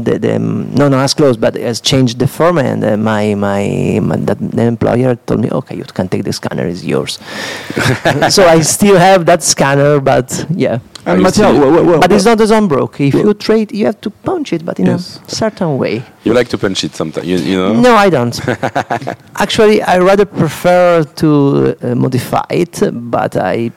the, 0.07 0.19
the 0.25 0.39
no 0.39 0.88
no 0.89 0.97
has 0.97 1.13
closed 1.13 1.39
but 1.39 1.55
has 1.55 1.79
changed 1.81 2.19
the 2.19 2.27
form 2.27 2.57
and 2.57 2.84
uh, 2.84 2.97
my, 2.97 3.34
my 3.36 3.99
my 4.01 4.15
that 4.27 4.38
the 4.39 4.63
employer 4.63 5.15
told 5.27 5.39
me 5.41 5.49
okay 5.51 5.75
you 5.75 5.84
can 5.84 6.07
take 6.07 6.23
the 6.23 6.34
scanner 6.34 6.65
is 6.67 6.86
yours 6.86 7.19
so 8.29 8.41
I 8.47 8.62
still 8.62 8.97
have 8.97 9.25
that 9.25 9.41
scanner 9.43 9.99
but 9.99 10.45
yeah 10.65 10.79
And 11.05 11.17
you 11.17 11.23
Mattia, 11.23 11.45
still- 11.49 11.59
wha- 11.59 11.71
wha- 11.71 11.91
wha- 11.93 11.99
but 11.99 12.11
it's 12.11 12.25
not 12.25 12.39
as 12.41 12.51
unbroke 12.51 12.99
if 13.01 13.13
Well- 13.13 13.25
you 13.27 13.33
trade 13.33 13.71
you 13.71 13.85
have 13.85 13.99
to 14.01 14.09
punch 14.09 14.53
it 14.53 14.63
but 14.65 14.79
in 14.79 14.85
Yes. 14.85 15.19
a 15.27 15.35
certain 15.35 15.77
way 15.77 16.03
You 16.23 16.33
like 16.33 16.49
to 16.49 16.57
punch 16.57 16.83
it 16.83 16.95
sometimes, 16.95 17.25
you, 17.27 17.37
you 17.37 17.57
know? 17.57 17.73
no 17.73 17.95
I 17.95 18.09
don't 18.09 18.39
actually 19.35 19.81
I 19.81 19.97
rather 19.99 20.25
prefer 20.25 21.04
to 21.15 21.75
uh, 21.81 21.95
modify 21.95 22.45
it 22.49 22.81
but 22.93 23.35
I 23.35 23.71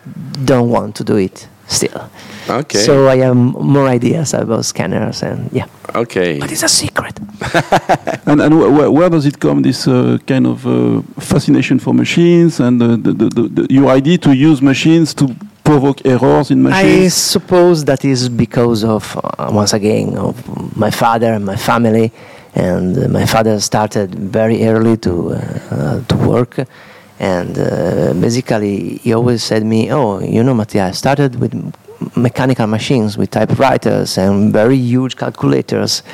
don't 0.44 0.68
want 0.70 0.94
to 0.96 1.04
do 1.04 1.16
it 1.16 1.48
still 1.66 2.10
Okay. 2.50 2.78
so 2.78 3.08
I 3.08 3.16
have 3.24 3.34
more 3.36 3.88
ideas 3.88 4.34
about 4.34 4.66
scanners 4.66 5.22
and 5.22 5.48
yeah. 5.50 5.64
okay. 5.94 6.38
But 6.38 6.52
it's 6.52 6.62
a 6.62 6.68
secret. 6.68 7.18
And, 8.26 8.40
and 8.42 8.52
wh- 8.54 8.68
wh- 8.68 8.92
where 8.92 9.08
does 9.08 9.24
it 9.24 9.38
come, 9.40 9.62
this 9.62 9.86
uh, 9.88 10.18
kind 10.26 10.46
of 10.46 10.66
uh, 10.66 11.00
fascination 11.20 11.78
for 11.78 11.94
machines 11.94 12.60
and 12.60 12.82
uh, 12.82 12.88
the, 12.96 13.12
the, 13.14 13.28
the, 13.30 13.42
the, 13.48 13.66
your 13.70 13.88
idea 13.88 14.18
to 14.18 14.32
use 14.34 14.60
machines 14.60 15.14
to 15.14 15.34
provoke 15.64 16.04
errors 16.04 16.50
in 16.50 16.66
I 16.66 17.08
suppose 17.08 17.84
that 17.86 18.04
is 18.04 18.28
because 18.28 18.84
of 18.84 19.16
uh, 19.16 19.50
once 19.50 19.72
again 19.72 20.16
of 20.16 20.76
my 20.76 20.90
father 20.90 21.32
and 21.32 21.44
my 21.44 21.56
family. 21.56 22.12
And 22.54 22.96
uh, 22.96 23.08
my 23.08 23.26
father 23.26 23.58
started 23.58 24.14
very 24.14 24.64
early 24.68 24.96
to 24.98 25.12
uh, 25.32 25.38
uh, 25.70 26.04
to 26.04 26.16
work, 26.16 26.54
and 27.18 27.58
uh, 27.58 28.12
basically 28.14 28.98
he 28.98 29.12
always 29.12 29.42
said 29.42 29.64
me, 29.64 29.90
"Oh, 29.90 30.20
you 30.20 30.44
know, 30.44 30.54
Mattia, 30.54 30.84
I 30.84 30.92
started 30.92 31.40
with 31.40 31.52
mechanical 32.14 32.68
machines, 32.68 33.18
with 33.18 33.30
typewriters 33.30 34.18
and 34.18 34.52
very 34.52 34.76
huge 34.76 35.16
calculators, 35.16 36.04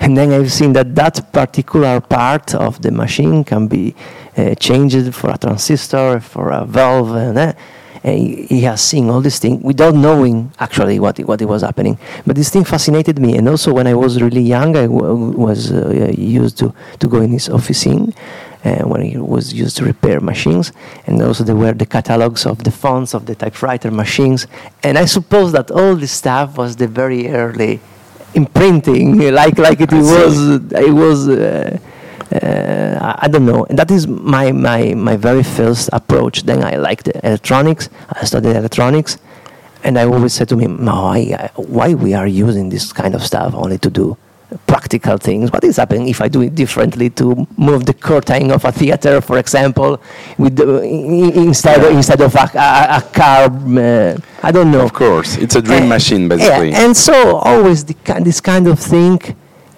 and 0.00 0.16
then 0.16 0.32
I've 0.32 0.52
seen 0.52 0.72
that 0.72 0.94
that 0.94 1.32
particular 1.32 2.00
part 2.00 2.54
of 2.54 2.80
the 2.80 2.92
machine 2.92 3.44
can 3.44 3.66
be 3.66 3.94
uh, 4.38 4.54
changed 4.54 5.14
for 5.14 5.28
a 5.28 5.36
transistor, 5.36 6.20
for 6.20 6.50
a 6.50 6.64
valve, 6.64 7.14
and." 7.14 7.36
Uh, 7.36 7.42
and 7.42 7.56
he, 8.02 8.46
he 8.46 8.60
has 8.62 8.80
seen 8.80 9.10
all 9.10 9.20
these 9.20 9.38
things 9.38 9.62
without 9.62 9.94
knowing 9.94 10.52
actually 10.58 10.98
what 10.98 11.18
it, 11.20 11.26
what 11.28 11.40
it 11.42 11.44
was 11.46 11.62
happening. 11.62 11.98
But 12.26 12.36
this 12.36 12.48
thing 12.50 12.64
fascinated 12.64 13.18
me, 13.18 13.36
and 13.36 13.48
also 13.48 13.72
when 13.72 13.86
I 13.86 13.94
was 13.94 14.20
really 14.22 14.40
young, 14.42 14.76
I 14.76 14.82
w- 14.86 15.32
was 15.36 15.70
uh, 15.72 16.12
used 16.16 16.58
to, 16.58 16.74
to 16.98 17.08
go 17.08 17.20
in 17.20 17.30
his 17.30 17.48
office 17.48 17.84
in, 17.86 18.14
uh, 18.64 18.82
when 18.84 19.02
he 19.02 19.16
was 19.18 19.52
used 19.52 19.76
to 19.78 19.84
repair 19.84 20.20
machines, 20.20 20.72
and 21.06 21.20
also 21.22 21.44
there 21.44 21.56
were 21.56 21.72
the 21.72 21.86
catalogs 21.86 22.46
of 22.46 22.64
the 22.64 22.70
fonts 22.70 23.14
of 23.14 23.26
the 23.26 23.34
typewriter 23.34 23.90
machines, 23.90 24.46
and 24.82 24.96
I 24.98 25.04
suppose 25.06 25.52
that 25.52 25.70
all 25.70 25.94
this 25.94 26.12
stuff 26.12 26.56
was 26.56 26.76
the 26.76 26.86
very 26.88 27.28
early 27.28 27.80
imprinting, 28.34 29.18
like 29.42 29.58
like 29.58 29.80
it 29.80 29.92
I 29.92 30.00
see. 30.02 30.14
was 30.14 30.72
it 30.72 30.92
was. 30.92 31.28
Uh, 31.28 31.78
uh, 32.32 33.14
I- 33.22 33.28
don't 33.28 33.46
know. 33.46 33.64
And 33.68 33.78
that 33.78 33.90
is 33.90 34.06
my, 34.06 34.52
my, 34.52 34.94
my 34.94 35.16
very 35.16 35.42
first 35.42 35.90
approach. 35.92 36.42
Then 36.44 36.62
I 36.64 36.76
liked 36.76 37.08
electronics. 37.22 37.88
I 38.12 38.24
studied 38.24 38.56
electronics. 38.56 39.18
And 39.84 39.98
I 39.98 40.04
always 40.04 40.34
said 40.34 40.48
to 40.50 40.56
me, 40.56 40.66
no, 40.66 40.92
I, 40.92 41.18
I, 41.38 41.50
why 41.56 41.94
we 41.94 42.12
are 42.14 42.26
using 42.26 42.68
this 42.68 42.92
kind 42.92 43.14
of 43.14 43.22
stuff 43.24 43.54
only 43.54 43.78
to 43.78 43.90
do 43.90 44.16
practical 44.66 45.16
things? 45.16 45.52
What 45.52 45.62
is 45.64 45.76
happening 45.76 46.08
if 46.08 46.20
I 46.20 46.26
do 46.28 46.42
it 46.42 46.54
differently 46.56 47.08
to 47.10 47.46
move 47.56 47.86
the 47.86 47.94
curtain 47.94 48.50
of 48.50 48.64
a 48.64 48.72
theater, 48.72 49.20
for 49.20 49.38
example, 49.38 50.00
with 50.38 50.56
the, 50.56 50.80
i- 50.80 50.82
i- 50.82 51.44
instead, 51.46 51.80
instead 51.92 52.20
of 52.20 52.34
a, 52.34 52.50
a, 52.54 52.96
a 52.98 53.02
car? 53.12 53.44
Uh, 53.44 54.18
I 54.42 54.50
don't 54.50 54.70
know. 54.72 54.80
Of 54.84 54.92
course, 54.92 55.36
it's 55.38 55.54
a 55.54 55.62
dream 55.62 55.84
Uh, 55.84 55.86
machine, 55.96 56.22
yeah, 56.22 56.28
basically. 56.36 56.72
and 56.74 56.96
so 56.96 57.36
always 57.36 57.84
the, 57.84 57.94
this 58.24 58.40
kind 58.40 58.66
of 58.66 58.78
thing 58.80 59.20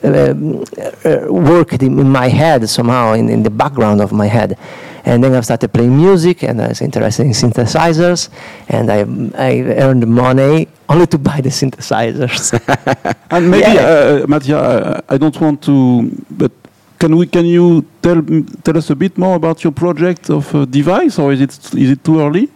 um, 0.04 0.64
uh, 1.04 1.32
worked 1.32 1.82
in, 1.82 2.08
my 2.08 2.28
head 2.28 2.68
somehow, 2.68 3.12
in, 3.12 3.28
in 3.28 3.42
the 3.42 3.50
background 3.50 4.00
of 4.00 4.12
my 4.12 4.26
head. 4.26 4.58
And 5.04 5.22
then 5.24 5.34
I 5.34 5.40
started 5.40 5.72
playing 5.72 5.96
music, 5.96 6.44
and 6.44 6.60
I 6.62 6.68
was 6.68 6.80
interested 6.80 7.24
in 7.26 7.32
synthesizers, 7.32 8.28
and 8.68 8.90
I, 8.90 9.00
I 9.36 9.60
earned 9.82 10.06
money 10.06 10.68
only 10.88 11.06
to 11.08 11.18
buy 11.18 11.40
the 11.40 11.48
synthesizers. 11.50 12.52
And 13.30 13.50
maybe, 13.50 13.62
Yeah. 13.62 14.22
uh, 14.22 14.26
Mattia, 14.28 15.02
I 15.08 15.16
don't 15.18 15.40
want 15.40 15.62
to, 15.62 16.10
but 16.30 16.52
can 16.98 17.16
we? 17.16 17.26
Can 17.26 17.46
you 17.46 17.84
tell 18.00 18.22
tell 18.62 18.76
us 18.76 18.90
a 18.90 18.94
bit 18.94 19.18
more 19.18 19.34
about 19.34 19.64
your 19.64 19.72
project 19.72 20.30
of 20.30 20.54
uh, 20.54 20.64
device, 20.66 21.18
or 21.18 21.32
is 21.32 21.40
it 21.40 21.50
is 21.74 21.90
it 21.90 22.04
too 22.04 22.20
early? 22.20 22.48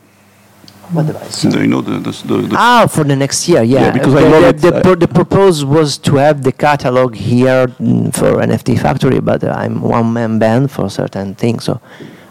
What 0.93 1.07
device? 1.07 1.43
Do 1.43 1.61
you 1.61 1.67
know 1.67 1.81
the 1.81 1.99
the, 1.99 2.11
the, 2.27 2.37
the 2.49 2.57
Ah, 2.59 2.87
for 2.89 3.05
the 3.05 3.17
next 3.17 3.49
year, 3.49 3.63
yeah. 3.63 3.87
Yeah, 3.87 3.91
because 3.93 4.15
I 4.15 4.23
the, 4.23 4.29
love 4.29 4.43
the, 4.43 4.49
it. 4.49 4.59
The, 4.59 4.77
I- 4.79 4.83
pro- 4.83 4.95
the 4.95 5.09
purpose 5.09 5.65
was 5.65 5.99
to 5.99 6.17
have 6.17 6.43
the 6.43 6.53
catalog 6.53 7.15
here 7.15 7.67
mm, 7.69 8.15
for 8.15 8.41
NFT 8.41 8.79
Factory, 8.79 9.21
but 9.21 9.43
uh, 9.45 9.51
I'm 9.57 9.81
one 9.81 10.13
man 10.13 10.39
band 10.39 10.71
for 10.71 10.89
certain 10.91 11.35
things, 11.35 11.65
so 11.65 11.81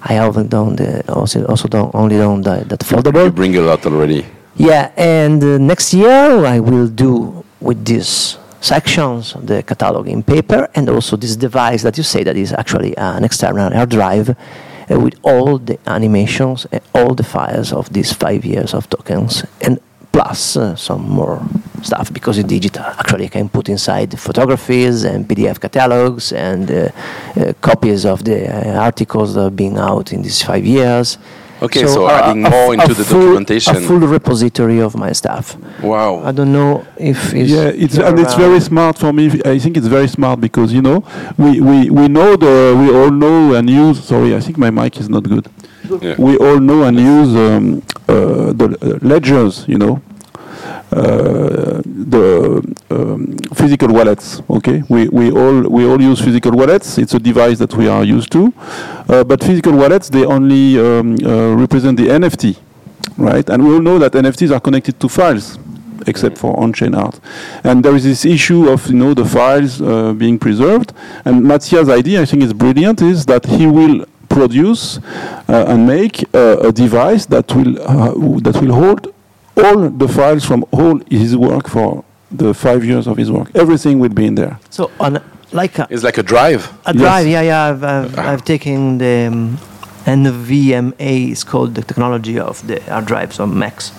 I 0.03 0.14
haven't 0.14 0.49
done 0.49 0.76
the 0.76 1.03
also 1.12 1.45
also 1.45 1.68
don't 1.68 1.93
only 1.95 2.18
done 2.18 2.41
the, 2.41 2.64
that 2.68 3.16
You 3.16 3.32
bring 3.32 3.56
a 3.58 3.62
lot 3.62 3.86
already. 3.86 4.26
Yeah, 4.56 4.91
and 4.95 5.43
uh, 5.43 5.58
next 5.58 5.93
year 5.93 6.45
I 6.45 6.60
will 6.60 6.88
do 6.88 7.43
with 7.60 7.84
these 7.84 8.38
sections 8.62 9.36
the 9.43 9.62
catalog 9.64 10.08
in 10.08 10.24
paper 10.24 10.68
and 10.74 10.89
also 10.89 11.16
this 11.18 11.36
device 11.36 11.84
that 11.84 11.97
you 11.97 12.03
say 12.03 12.24
that 12.24 12.36
is 12.36 12.51
actually 12.53 12.95
an 12.97 13.24
external 13.24 13.72
hard 13.72 13.89
drive 13.89 14.36
uh, 14.92 15.00
with 15.00 15.16
all 15.24 15.58
the 15.58 15.78
animations 15.88 16.66
and 16.72 16.82
all 16.94 17.14
the 17.14 17.24
files 17.24 17.72
of 17.74 17.92
these 17.94 18.12
five 18.14 18.46
years 18.46 18.74
of 18.74 18.90
tokens 18.90 19.44
and 19.62 19.80
plus 20.16 20.56
uh, 20.56 20.74
some 20.78 21.02
more 21.10 21.46
stuff 21.82 22.14
because 22.14 22.38
it's 22.38 22.48
digital. 22.48 22.84
Actually, 22.84 23.26
I 23.26 23.28
can 23.28 23.50
put 23.50 23.68
inside 23.68 24.18
photographies 24.18 25.04
and 25.04 25.28
PDF 25.28 25.60
catalogs 25.60 26.32
and 26.32 26.72
uh, 26.72 26.90
uh, 27.36 27.52
copies 27.60 28.06
of 28.06 28.24
the 28.24 28.48
uh, 28.48 28.80
articles 28.80 29.34
that 29.34 29.44
have 29.44 29.56
been 29.58 29.78
out 29.78 30.14
in 30.14 30.22
these 30.22 30.42
five 30.42 30.66
years. 30.66 31.18
Okay, 31.66 31.86
so 31.88 32.07
a- 32.07 32.13
adding 32.13 32.45
a 32.45 32.49
more 32.49 32.74
into 32.74 32.91
a 32.91 32.93
the 32.93 33.03
full- 33.03 33.22
documentation. 33.22 33.76
A 33.76 33.82
full 33.82 33.99
repository 33.99 34.80
of 34.82 34.95
my 34.95 35.11
stuff. 35.13 35.57
Wow. 35.82 36.22
I 36.24 36.32
don't 36.32 36.51
know 36.53 36.86
if 36.97 37.34
it's 37.34 37.49
yeah, 37.51 37.84
it's 37.84 37.95
you're 37.97 38.05
and 38.07 38.20
it's 38.20 38.34
very 38.36 38.59
smart 38.59 38.97
for 38.97 39.11
me. 39.13 39.26
I 39.45 39.59
think 39.59 39.78
it's 39.78 39.88
very 39.88 40.07
smart 40.07 40.39
because 40.41 40.72
you 40.74 40.82
know 40.82 41.03
we, 41.38 41.59
we, 41.61 41.89
we 41.89 42.07
know 42.07 42.36
the 42.36 42.76
we 42.82 42.88
all 42.97 43.11
know 43.11 43.53
and 43.55 43.70
use. 43.70 44.03
Sorry, 44.03 44.36
I 44.36 44.39
think 44.39 44.57
my 44.57 44.70
mic 44.72 44.97
is 44.99 45.09
not 45.09 45.24
good. 45.24 45.47
Yeah. 46.01 46.16
We 46.18 46.38
all 46.38 46.59
know 46.59 46.84
and 46.84 46.97
use 46.99 47.36
um, 47.36 47.84
uh, 48.07 48.51
the 48.53 48.68
uh, 48.82 49.07
ledgers. 49.07 49.66
You 49.68 49.78
know, 49.78 50.01
the 50.96 52.76
um, 52.89 53.38
physical 53.54 53.89
wallets. 53.89 54.41
Okay, 54.50 54.84
we, 54.89 55.08
we 55.10 55.32
all 55.32 55.62
we 55.70 55.86
all 55.86 56.02
use 56.02 56.22
physical 56.22 56.52
wallets. 56.52 56.98
It's 56.98 57.14
a 57.14 57.20
device 57.20 57.58
that 57.60 57.74
we 57.76 57.88
are 57.88 58.04
used 58.04 58.32
to, 58.32 58.54
uh, 59.10 59.24
but 59.24 59.43
physical 59.43 59.74
wallets 59.74 60.10
they 60.10 60.26
only 60.26 60.80
um, 60.80 61.18
uh, 61.24 61.56
represent 61.56 61.98
the 61.98 62.08
NFT, 62.08 62.58
right? 63.18 63.48
And 63.50 63.66
we 63.66 63.74
all 63.74 63.82
know 63.82 64.00
that 64.00 64.14
NFTs 64.14 64.54
are 64.54 64.60
connected 64.60 65.00
to 65.00 65.10
files, 65.10 65.58
except 66.08 66.38
for 66.38 66.58
on-chain 66.60 66.96
art. 66.96 67.20
And 67.64 67.84
there 67.84 67.96
is 67.96 68.04
this 68.04 68.26
issue 68.26 68.70
of 68.70 68.88
you 68.88 68.96
know 68.96 69.14
the 69.14 69.26
files 69.26 69.82
uh, 69.82 70.14
being 70.14 70.39
preserved. 70.39 70.93
And 71.26 71.43
Mattia's 71.43 71.89
idea, 71.89 72.22
I 72.22 72.26
think, 72.26 72.43
is 72.43 72.54
brilliant. 72.54 73.02
Is 73.02 73.26
that 73.26 73.46
he 73.46 73.68
will 73.68 74.06
produce 74.30 75.00
uh, 75.48 75.66
and 75.68 75.88
make 75.88 76.24
uh, 76.34 76.58
a 76.60 76.72
device 76.72 77.26
that 77.28 77.54
will 77.56 77.80
uh, 77.82 78.39
that 78.41 78.62
will 78.62 78.74
hold 78.74 79.14
all 79.58 79.89
the 79.89 80.08
files 80.08 80.43
from 80.45 80.66
all 80.72 80.99
his 81.10 81.36
work 81.36 81.70
for 81.70 82.03
the 82.32 82.53
five 82.53 82.84
years 82.84 83.08
of 83.08 83.18
his 83.18 83.32
work. 83.32 83.49
Everything 83.56 83.99
will 83.99 84.10
be 84.10 84.26
in 84.26 84.36
there. 84.36 84.60
So 84.70 84.91
on 84.99 85.22
like 85.51 85.80
a, 85.80 85.88
It's 85.89 86.03
like 86.03 86.18
a 86.18 86.24
drive. 86.24 86.68
a 86.86 86.93
Yes. 86.93 87.01
drive, 87.01 87.28
yeah, 87.28 87.41
yeah. 87.41 87.64
I've 87.70 87.84
I've, 87.84 88.20
I've 88.20 88.43
taken 88.45 88.97
the 88.97 89.28
um, 89.28 89.58
NVMe. 90.06 91.32
It's 91.32 91.43
called 91.43 91.76
the 91.76 91.82
technology 91.84 92.39
of 92.39 92.66
the 92.68 92.80
hard 92.82 93.06
drives 93.06 93.39
on 93.39 93.58
Macs, 93.58 93.91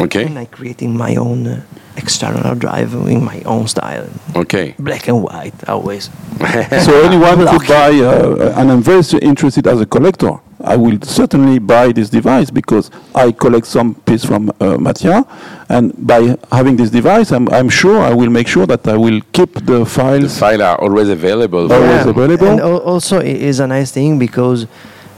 Okay. 0.00 0.22
and 0.24 0.32
Okay. 0.32 0.40
I 0.42 0.44
creating 0.46 0.96
my 0.96 1.16
own 1.16 1.46
uh, 1.46 1.62
external 1.96 2.40
hard 2.42 2.58
drive 2.60 2.92
in 2.94 3.24
my 3.24 3.40
own 3.44 3.66
style, 3.68 4.06
Okay. 4.36 4.74
black 4.78 5.08
and 5.08 5.22
white 5.22 5.54
always. 5.68 6.10
so 6.84 6.92
anyone 7.04 7.38
could 7.46 7.66
buy, 7.68 7.90
uh, 8.00 8.54
and 8.58 8.70
I'm 8.70 8.82
very 8.82 9.02
interested 9.22 9.66
as 9.66 9.80
a 9.80 9.86
collector. 9.86 10.38
I 10.64 10.76
will 10.76 10.98
certainly 11.02 11.58
buy 11.58 11.92
this 11.92 12.08
device 12.08 12.50
because 12.50 12.90
I 13.14 13.32
collect 13.32 13.66
some 13.66 13.94
piece 13.94 14.24
from 14.24 14.50
uh, 14.60 14.78
Mattia, 14.78 15.24
and 15.68 15.92
by 16.06 16.36
having 16.50 16.76
this 16.76 16.90
device, 16.90 17.32
I'm, 17.32 17.48
I'm 17.50 17.68
sure 17.68 18.00
I 18.00 18.12
will 18.14 18.30
make 18.30 18.48
sure 18.48 18.66
that 18.66 18.86
I 18.88 18.96
will 18.96 19.20
keep 19.32 19.54
the 19.66 19.84
files. 19.84 20.34
The 20.34 20.40
files. 20.40 20.60
are 20.60 20.80
always 20.80 21.08
available. 21.08 21.70
Always 21.72 22.06
available. 22.06 22.46
And 22.48 22.60
al- 22.60 22.78
also, 22.80 23.18
it 23.20 23.36
is 23.42 23.60
a 23.60 23.66
nice 23.66 23.90
thing 23.92 24.18
because 24.18 24.66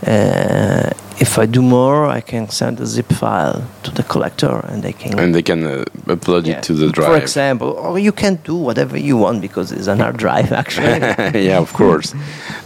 uh, 0.07 0.91
if 1.19 1.39
I 1.39 1.47
do 1.47 1.63
more, 1.63 2.05
I 2.07 2.21
can 2.21 2.51
send 2.51 2.79
a 2.81 2.85
zip 2.87 3.11
file 3.11 3.67
to 3.85 3.91
the 3.91 4.03
collector, 4.03 4.61
and 4.69 4.83
they 4.83 4.93
can. 4.93 5.19
And 5.19 5.35
they 5.35 5.41
can 5.43 5.65
uh, 5.65 5.85
upload 6.07 6.45
Yeah. 6.47 6.59
it 6.59 6.63
to 6.65 6.75
the 6.75 6.89
drive. 6.91 7.09
For 7.09 7.17
example, 7.17 7.71
or 7.71 7.99
you 7.99 8.13
can 8.13 8.35
do 8.45 8.55
whatever 8.55 8.99
you 8.99 9.17
want 9.17 9.41
because 9.41 9.73
it's 9.73 9.87
an 9.87 9.99
hard 10.01 10.19
drive 10.19 10.53
actually. 10.63 11.47
yeah, 11.47 11.59
of 11.59 11.73
course. 11.73 12.15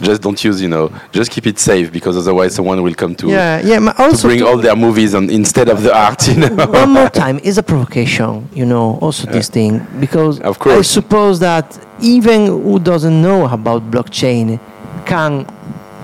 just 0.01 0.21
don't 0.21 0.43
use, 0.43 0.61
you 0.61 0.67
know, 0.67 0.91
just 1.13 1.31
keep 1.31 1.47
it 1.47 1.59
safe 1.59 1.93
because 1.93 2.17
otherwise 2.17 2.53
someone 2.53 2.83
will 2.83 2.93
come 2.93 3.15
to, 3.15 3.29
yeah, 3.29 3.61
yeah. 3.63 3.79
but 3.79 3.93
to 3.93 4.01
Also 4.03 4.27
bring 4.27 4.39
to- 4.39 4.47
all 4.47 4.57
their 4.57 4.75
movies 4.75 5.15
on 5.15 5.29
instead 5.29 5.69
of 5.69 5.81
the 5.83 5.95
art, 5.95 6.27
you 6.27 6.35
know. 6.35 6.65
one 6.83 6.89
more 6.89 7.09
time 7.09 7.39
is 7.39 7.57
a 7.57 7.63
provocation 7.63 8.49
you 8.53 8.65
know 8.65 8.97
also 9.01 9.25
this 9.31 9.47
thing 9.49 9.79
because 9.99 10.39
Of 10.41 10.59
course 10.59 10.77
i 10.77 10.81
suppose 10.81 11.39
that 11.39 11.65
even 12.01 12.47
who 12.47 12.79
doesn't 12.79 13.21
know 13.21 13.47
about 13.47 13.89
blockchain 13.91 14.59
can 15.05 15.45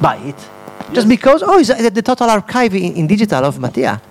buy 0.02 0.18
it 0.18 0.36
just 0.94 1.08
because 1.08 1.44
oh 1.44 1.60
it's 1.60 1.70
the 1.70 2.02
total 2.02 2.30
archive 2.30 2.74
in, 2.76 2.94
in 2.96 3.08
digital 3.08 3.44
of 3.46 3.60
mattia 3.60 4.02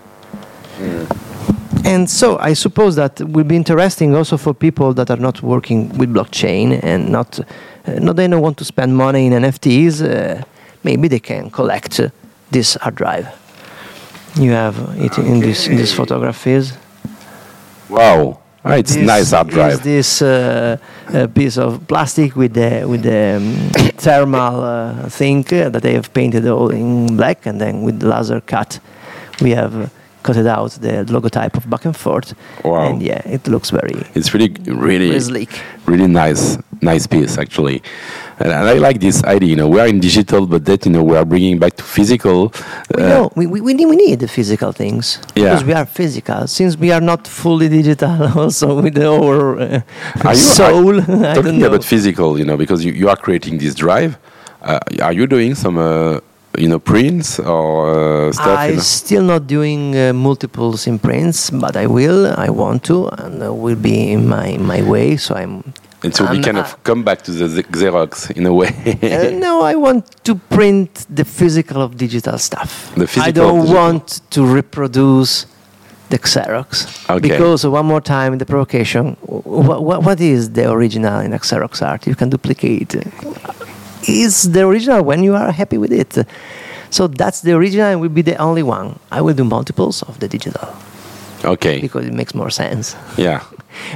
and 1.85 2.09
so 2.09 2.39
i 2.39 2.53
suppose 2.53 2.97
that 2.97 3.21
will 3.21 3.45
be 3.45 3.57
interesting 3.57 4.15
also 4.15 4.37
for 4.37 4.53
people 4.55 4.93
that 4.93 5.11
are 5.11 5.17
not 5.17 5.43
working 5.43 5.89
with 5.99 6.13
blockchain 6.13 6.83
and 6.83 7.09
not 7.09 7.41
uh, 7.41 7.93
not 8.01 8.17
they 8.17 8.29
don't 8.29 8.43
want 8.43 8.57
to 8.57 8.65
spend 8.65 8.97
money 8.97 9.27
in 9.27 9.33
nfts 9.33 10.03
uh, 10.03 10.43
maybe 10.83 11.09
they 11.09 11.21
can 11.21 11.51
collect 11.51 11.99
uh, 12.01 12.09
this 12.51 12.75
hard 12.75 12.95
drive. 12.95 13.27
You 14.37 14.53
have 14.53 14.77
it 14.99 15.19
in 15.19 15.41
this 15.41 15.67
in 15.67 15.77
these 15.77 15.95
photographies 15.95 16.75
wow. 17.89 18.39
Ah, 18.69 18.75
it's 18.75 18.95
this 18.97 19.07
nice 19.07 19.31
hard 19.31 19.53
Is 19.55 19.81
this 19.81 20.23
uh, 20.23 20.77
piece 21.35 21.57
of 21.57 21.87
plastic 21.87 22.35
with 22.35 22.55
the 22.55 22.85
with 22.85 23.03
the 23.03 23.37
um, 23.37 23.71
thermal 23.97 24.65
uh, 24.65 25.09
thing 25.09 25.43
that 25.45 25.83
they 25.83 25.95
have 25.95 26.13
painted 26.13 26.45
all 26.49 26.71
in 26.71 27.17
black, 27.17 27.47
and 27.47 27.61
then 27.61 27.85
with 27.85 28.01
the 28.01 28.09
laser 28.09 28.41
cut, 28.41 28.81
we 29.41 29.51
have 29.51 29.73
uh, 29.77 29.87
cutted 30.27 30.47
out 30.57 30.71
the 30.87 31.05
logotype 31.15 31.55
of 31.57 31.65
Back 31.73 31.85
and 31.89 31.97
Forth. 31.97 32.29
Wow. 32.65 32.87
And 32.87 32.97
yeah, 33.11 33.21
it 33.37 33.43
looks 33.49 33.71
very, 33.71 33.95
It's 34.19 34.31
really, 34.35 34.51
really, 34.87 35.09
very 35.09 35.21
sleek. 35.21 35.53
really 35.87 36.09
nice, 36.25 36.45
nice 36.83 37.07
piece 37.07 37.39
actually. 37.45 37.79
And, 38.43 38.51
and 38.59 38.69
I 38.69 38.75
like 38.89 38.99
this 39.07 39.17
idea. 39.25 39.49
You 39.53 39.57
know, 39.61 39.69
we 39.75 39.79
are 39.81 39.89
in 39.95 40.01
digital, 40.01 40.43
but 40.53 40.61
that 40.69 40.85
you 40.87 40.93
know 40.93 41.03
we 41.11 41.17
are 41.21 41.25
bringing 41.25 41.59
back 41.59 41.75
to 41.81 41.85
physical. 41.97 42.39
We 42.97 43.03
uh, 43.03 43.09
know 43.09 43.25
we, 43.39 43.45
we, 43.47 43.59
we 43.69 43.73
need, 43.79 43.87
we 43.93 43.97
need 43.97 44.19
the 44.21 44.29
physical 44.39 44.73
things 44.73 45.05
Yeah. 45.35 45.45
because 45.45 45.65
we 45.71 45.73
are 45.81 45.87
physical. 46.01 46.41
Since 46.59 46.73
we 46.85 46.89
are 46.97 47.01
not 47.13 47.27
fully 47.43 47.69
digital, 47.81 48.17
also 48.43 48.67
with 48.83 48.99
our 48.99 49.59
uh, 49.61 49.81
Are 50.25 50.35
you- 50.35 50.51
soul. 50.59 50.95
I 51.01 51.35
don't 51.35 51.45
talking 51.45 51.63
about 51.71 51.85
physical, 51.85 52.29
you 52.41 52.45
know, 52.49 52.57
because 52.65 52.81
you, 52.85 52.93
you 53.01 53.09
are 53.13 53.17
creating 53.27 53.55
this 53.59 53.75
drive. 53.75 54.13
Uh, 54.63 54.81
are 55.09 55.13
you 55.19 55.27
doing 55.27 55.55
some, 55.55 55.79
uh, 55.79 56.19
you 56.59 56.69
know, 56.69 56.79
prints 56.79 57.39
or 57.39 58.29
uh, 58.29 58.33
stuff? 58.33 58.47
I 58.47 58.69
you 58.69 58.75
know? 58.77 58.81
still 58.81 59.23
not 59.23 59.47
doing 59.47 59.97
uh, 59.97 60.13
multiples 60.13 60.87
imprints, 60.87 61.51
but 61.51 61.77
I 61.77 61.87
will. 61.87 62.27
I 62.37 62.49
want 62.51 62.85
to, 62.85 63.09
and 63.09 63.43
uh, 63.43 63.53
will 63.53 63.77
be 63.77 64.13
in 64.13 64.29
my 64.29 64.57
my 64.59 64.83
way. 64.83 65.17
So 65.17 65.35
I'm. 65.35 65.73
And 66.03 66.15
so 66.15 66.25
we 66.25 66.37
I'm, 66.37 66.43
kind 66.43 66.59
uh, 66.59 66.63
of 66.63 66.85
come 66.85 67.03
back 67.03 67.23
to 67.23 67.31
the 67.33 67.63
Xerox 67.63 68.31
in 68.31 68.47
a 68.47 68.53
way. 68.53 68.69
Uh, 69.03 69.31
no, 69.47 69.63
I 69.63 69.75
want 69.75 70.05
to 70.25 70.35
print 70.35 71.07
the 71.09 71.25
physical 71.25 71.83
of 71.83 71.97
digital 71.97 72.39
stuff. 72.39 72.95
The 72.95 73.05
I 73.05 73.07
physical 73.07 73.29
of 73.29 73.35
don't 73.35 73.75
want 73.75 74.21
to 74.31 74.47
reproduce 74.47 75.47
the 76.11 76.19
Xerox. 76.19 77.09
Okay. 77.11 77.29
Because 77.29 77.65
uh, 77.65 77.71
one 77.71 77.87
more 77.87 78.01
time, 78.01 78.39
the 78.39 78.47
provocation. 78.47 79.17
What, 79.23 79.83
what, 79.83 80.03
what 80.03 80.21
is 80.21 80.51
the 80.51 80.71
original 80.71 81.21
in 81.21 81.33
a 81.33 81.39
Xerox 81.39 81.83
art? 81.85 82.07
You 82.07 82.15
can 82.15 82.31
duplicate. 82.31 82.95
Is 84.09 84.51
the 84.53 84.63
original 84.67 85.03
when 85.03 85.23
you 85.23 85.35
are 85.35 85.51
happy 85.53 85.79
with 85.79 85.93
it. 85.93 86.27
So 86.91 87.09
that's 87.09 87.41
the 87.41 87.53
original 87.53 87.87
and 87.87 88.01
will 88.01 88.09
be 88.09 88.23
the 88.23 88.37
only 88.37 88.63
one. 88.63 88.99
I 89.11 89.21
will 89.21 89.35
do 89.35 89.45
multiples 89.45 90.03
of 90.03 90.19
the 90.21 90.29
digital 90.29 90.69
okay. 91.45 91.81
because 91.81 92.07
it 92.07 92.13
makes 92.13 92.35
more 92.35 92.51
sense. 92.51 92.97
Yeah. 93.17 93.43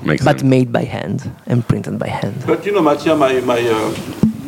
Makes 0.04 0.24
But 0.24 0.40
sense. 0.40 0.42
made 0.50 0.72
by 0.72 0.84
hand 0.84 1.30
and 1.46 1.66
printed 1.66 1.98
by 1.98 2.08
hand. 2.08 2.44
But 2.46 2.66
you 2.66 2.72
know, 2.72 2.82
Mattia, 2.82 3.16
my 3.16 3.40
my 3.40 3.60
uh, 3.60 3.94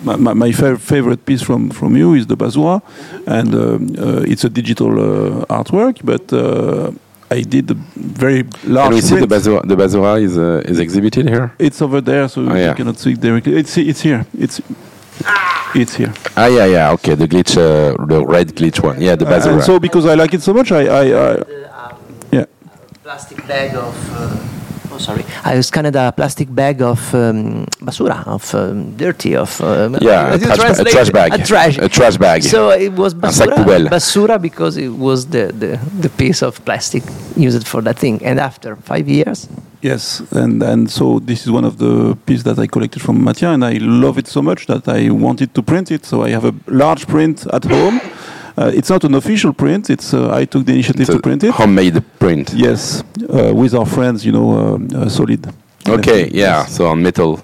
my, 0.04 0.16
my, 0.16 0.32
my 0.34 0.50
fav- 0.50 0.80
favorite 0.80 1.24
piece 1.24 1.42
from 1.42 1.70
from 1.70 1.96
you 1.96 2.14
is 2.14 2.26
the 2.26 2.36
Basura, 2.36 2.82
and 3.26 3.54
um, 3.54 3.62
uh, 3.98 4.32
it's 4.32 4.44
a 4.44 4.50
digital 4.50 4.90
uh, 4.98 5.46
artwork, 5.46 6.00
but. 6.04 6.32
Uh, 6.32 6.92
I 7.38 7.40
did 7.40 7.70
a 7.70 7.74
very 7.96 8.42
large. 8.66 8.88
Can 8.88 8.94
we 8.94 9.00
see 9.00 9.16
the 9.18 9.26
print. 9.26 9.66
The 9.66 9.74
Basura 9.74 10.20
is, 10.20 10.36
uh, 10.36 10.70
is 10.70 10.78
exhibited 10.78 11.30
here? 11.30 11.50
It's 11.58 11.80
over 11.80 12.02
there, 12.02 12.28
so 12.28 12.42
Oh, 12.42 12.54
you 12.54 12.74
cannot 12.74 12.98
see 12.98 13.12
it 13.12 13.20
directly. 13.22 13.56
It's 13.56 13.78
it's 13.78 14.02
here. 14.02 14.26
It's 14.38 14.60
it's 15.74 15.94
here. 15.94 16.12
Ah, 16.36 16.46
yeah, 16.46 16.66
yeah, 16.66 16.92
okay, 16.92 17.14
the 17.14 17.26
glitch, 17.26 17.56
uh, 17.56 17.96
the 18.06 18.24
red 18.24 18.48
glitch 18.48 18.82
one. 18.82 19.00
Yeah, 19.00 19.16
the 19.16 19.26
Uh, 19.26 19.54
and 19.54 19.62
so 19.62 19.78
because 19.78 20.06
I 20.06 20.14
like 20.14 20.34
it 20.34 20.42
so 20.42 20.52
much, 20.52 20.72
I 20.72 20.82
I, 20.86 21.02
I 21.32 21.42
yeah. 22.32 22.44
plastic 23.02 23.46
bag 23.46 23.74
of. 23.74 24.61
Oh, 24.92 24.98
sorry. 24.98 25.24
I 25.44 25.60
scanned 25.60 25.94
a 25.96 26.12
plastic 26.12 26.54
bag 26.54 26.82
of 26.82 27.14
um, 27.14 27.66
basura, 27.80 28.26
of 28.26 28.54
um, 28.54 28.96
dirty, 28.96 29.36
of. 29.36 29.60
Um, 29.60 29.96
Yeah, 30.00 30.34
a 30.34 30.38
trash 30.38 30.76
ba- 30.78 30.82
a 30.82 30.84
trash 30.84 31.10
bag. 31.10 31.34
A 31.34 31.38
trash. 31.44 31.78
A 31.78 31.88
trash 31.88 32.16
bag. 32.16 32.42
So 32.42 32.70
it 32.70 32.92
was 32.92 33.14
basura, 33.14 33.88
basura 33.88 34.40
because 34.40 34.76
it 34.76 34.88
was 35.06 35.26
the, 35.26 35.44
the, 35.52 35.78
the 36.00 36.08
piece 36.10 36.42
of 36.42 36.64
plastic 36.64 37.02
used 37.36 37.66
for 37.66 37.80
that 37.82 37.98
thing. 37.98 38.24
And 38.24 38.38
after 38.40 38.76
five 38.76 39.08
years, 39.08 39.48
Yes, 39.82 40.20
and 40.30 40.62
and 40.62 40.88
so 40.88 41.18
this 41.18 41.42
is 41.42 41.50
one 41.50 41.64
of 41.64 41.78
the 41.78 42.16
pieces 42.24 42.44
that 42.44 42.56
I 42.56 42.68
collected 42.68 43.02
from 43.02 43.24
Mattia, 43.24 43.48
and 43.50 43.64
I 43.64 43.78
love 43.80 44.16
it 44.16 44.28
so 44.28 44.40
much 44.40 44.66
that 44.66 44.86
I 44.86 45.10
wanted 45.10 45.54
to 45.56 45.62
print 45.62 45.90
it. 45.90 46.06
So 46.06 46.22
I 46.22 46.30
have 46.30 46.44
a 46.44 46.54
large 46.68 47.08
print 47.08 47.46
at 47.52 47.64
home. 47.64 48.00
Uh, 48.56 48.70
it's 48.74 48.90
not 48.90 49.04
an 49.04 49.14
official 49.14 49.52
print. 49.52 49.88
It's 49.90 50.12
uh, 50.14 50.30
I 50.40 50.44
took 50.44 50.66
the 50.66 50.72
initiative 50.72 51.00
It's 51.02 51.10
to 51.10 51.16
a 51.16 51.22
print 51.22 51.42
it. 51.44 51.50
homemade 51.52 52.02
print. 52.18 52.52
Yes, 52.54 53.02
uh, 53.28 53.52
with 53.54 53.74
our 53.74 53.86
friends, 53.86 54.24
you 54.26 54.32
know, 54.32 54.78
Solid. 55.08 55.46
Okay, 55.88 56.28
yeah, 56.28 56.60
Yes. 56.62 56.76
so 56.76 56.86
on 56.86 57.02
metal. 57.02 57.40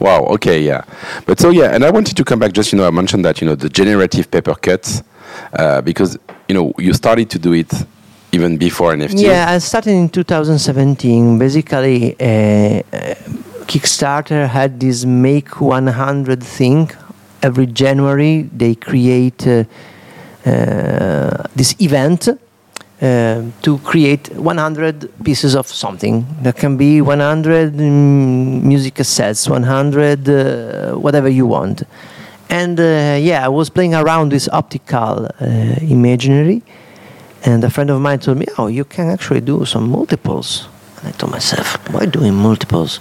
Wow, 0.00 0.24
okay, 0.34 0.60
yeah. 0.60 0.82
But 1.24 1.40
so, 1.40 1.50
yeah, 1.50 1.74
and 1.74 1.84
I 1.84 1.90
wanted 1.90 2.16
to 2.16 2.24
come 2.24 2.38
back 2.40 2.52
just, 2.52 2.72
you 2.72 2.78
know, 2.78 2.86
I 2.86 2.90
mentioned 2.90 3.24
that, 3.24 3.40
you 3.40 3.46
know, 3.46 3.54
the 3.54 3.68
generative 3.70 4.30
paper 4.30 4.54
cuts, 4.54 5.02
uh, 5.52 5.80
because, 5.80 6.18
you 6.48 6.54
know, 6.54 6.72
you 6.78 6.92
started 6.92 7.30
to 7.30 7.38
do 7.38 7.52
it 7.54 7.72
even 8.32 8.58
before 8.58 8.92
NFT. 8.92 9.22
Yeah, 9.22 9.48
I 9.48 9.58
started 9.58 9.92
in 9.92 10.08
2017. 10.10 11.38
Basically, 11.38 12.16
uh, 12.20 12.82
uh, 12.92 13.14
Kickstarter 13.66 14.48
had 14.48 14.80
this 14.80 15.04
Make 15.06 15.60
100 15.60 16.42
thing. 16.42 16.90
Every 17.42 17.66
January, 17.66 18.42
they 18.54 18.74
create 18.74 19.46
uh, 19.46 19.64
this 20.44 21.74
event 21.80 22.28
uh, 23.02 23.42
to 23.62 23.78
create 23.78 24.28
100 24.36 25.24
pieces 25.24 25.54
of 25.54 25.66
something. 25.66 26.24
That 26.42 26.56
can 26.56 26.76
be 26.76 27.00
100 27.00 27.74
mm, 27.74 28.62
music 28.62 28.94
cassettes, 28.94 29.48
100 29.48 30.28
uh, 30.28 30.92
whatever 30.92 31.28
you 31.28 31.46
want. 31.46 31.82
And 32.48 32.78
uh, 32.78 33.18
yeah, 33.20 33.44
I 33.44 33.48
was 33.48 33.68
playing 33.68 33.94
around 33.94 34.32
with 34.32 34.48
optical 34.52 35.26
uh, 35.26 35.46
imaginary. 35.80 36.62
And 37.44 37.64
a 37.64 37.70
friend 37.70 37.90
of 37.90 38.00
mine 38.00 38.20
told 38.20 38.38
me, 38.38 38.46
"Oh, 38.58 38.68
you 38.68 38.84
can 38.84 39.10
actually 39.10 39.40
do 39.40 39.64
some 39.64 39.88
multiples." 39.90 40.68
And 40.96 41.08
I 41.08 41.10
told 41.18 41.32
myself, 41.32 41.76
"Why 41.92 42.06
doing 42.06 42.34
multiples? 42.34 43.00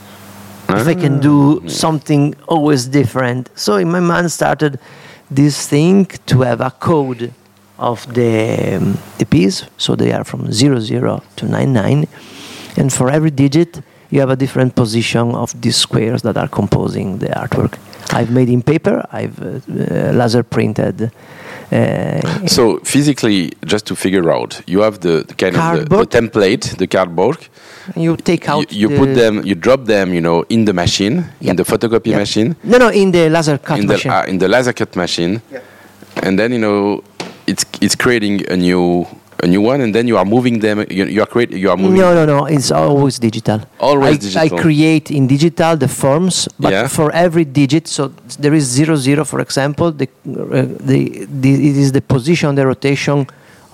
If 0.69 0.87
I 0.87 0.95
can 0.95 1.19
do 1.19 1.61
something 1.67 2.35
always 2.47 2.87
different." 2.87 3.49
So 3.55 3.77
in 3.77 3.89
my 3.91 3.99
mind 3.99 4.31
started 4.31 4.79
this 5.29 5.67
thing 5.67 6.05
to 6.25 6.41
have 6.41 6.61
a 6.61 6.71
code 6.71 7.33
of 7.77 8.05
the 8.13 8.77
um, 8.77 8.97
the 9.17 9.25
piece. 9.25 9.65
So 9.77 9.95
they 9.95 10.11
are 10.11 10.23
from 10.23 10.51
zero 10.51 10.79
zero 10.79 11.23
to 11.37 11.45
nine 11.45 11.73
nine, 11.73 12.07
and 12.77 12.91
for 12.91 13.09
every 13.09 13.31
digit 13.31 13.81
you 14.09 14.19
have 14.19 14.29
a 14.29 14.35
different 14.35 14.75
position 14.75 15.33
of 15.33 15.59
these 15.59 15.75
squares 15.75 16.21
that 16.21 16.37
are 16.37 16.47
composing 16.47 17.17
the 17.17 17.27
artwork. 17.27 17.79
I've 18.11 18.29
made 18.29 18.49
in 18.49 18.61
paper. 18.61 19.03
I've 19.11 19.41
uh, 19.41 19.47
uh, 19.47 20.11
laser 20.11 20.43
printed. 20.43 21.11
Uh, 21.73 22.47
So 22.47 22.79
physically, 22.83 23.51
just 23.65 23.85
to 23.87 23.95
figure 23.95 24.29
out, 24.31 24.61
you 24.67 24.81
have 24.83 24.99
the, 24.99 25.23
the 25.27 25.33
kind 25.33 25.55
of 25.55 25.89
the, 25.89 25.97
the 25.97 26.05
template, 26.05 26.75
the 26.77 26.87
cardboard. 26.87 27.37
you 27.95 28.15
take 28.17 28.47
out. 28.49 28.71
you 28.71 28.87
the- 28.89 28.97
put 28.97 29.13
them, 29.15 29.41
you 29.45 29.55
drop 29.55 29.85
them, 29.85 30.13
you 30.13 30.21
know, 30.21 30.43
in 30.49 30.65
the 30.65 30.73
machine, 30.73 31.25
in 31.41 31.55
the 31.55 31.63
photocopy 31.63 32.07
Yep. 32.11 32.19
machine, 32.19 32.55
No, 32.63 32.77
no, 32.77 32.89
in 32.89 33.11
the 33.11 33.29
laser 33.29 33.57
cut 33.57 33.79
in 33.79 33.87
the 33.87 33.93
machine. 33.93 34.11
uh, 34.11 34.25
in 34.27 34.37
the 34.39 34.47
laser 34.47 34.73
cut 34.73 34.95
machine, 34.95 35.41
and 36.21 36.37
then 36.39 36.51
you 36.51 36.59
know, 36.59 37.01
it's 37.47 37.65
it's 37.81 37.95
creating 37.95 38.41
a 38.51 38.55
new 38.57 39.05
a 39.43 39.47
new 39.53 39.61
one, 39.71 39.79
and 39.83 39.91
then 39.95 40.05
you 40.11 40.17
are 40.21 40.25
moving 40.35 40.55
them. 40.65 40.77
You, 40.97 41.03
you 41.15 41.21
are 41.23 41.29
create 41.33 41.51
you 41.63 41.69
are 41.71 41.77
moving. 41.83 41.99
no, 42.03 42.09
no, 42.19 42.23
no. 42.33 42.39
It's 42.55 42.71
always 42.71 43.15
digital. 43.27 43.59
Always 43.79 44.15
I, 44.15 44.17
digital. 44.27 44.57
I 44.59 44.61
create 44.65 45.05
in 45.17 45.23
digital 45.35 45.73
the 45.83 45.89
forms, 46.01 46.35
but 46.63 46.71
Yeah. 46.71 46.87
for 46.97 47.07
every 47.25 47.45
digit, 47.61 47.85
so 47.87 48.01
there 48.43 48.53
is 48.59 48.65
zero 48.77 48.95
zero, 49.07 49.23
for 49.31 49.39
example. 49.47 49.87
The, 50.01 50.07
uh, 50.07 50.65
the, 50.89 50.99
the 51.41 51.51
it 51.69 51.75
is 51.85 51.89
the 51.97 52.01
position, 52.15 52.47
the 52.59 52.65
rotation 52.73 53.17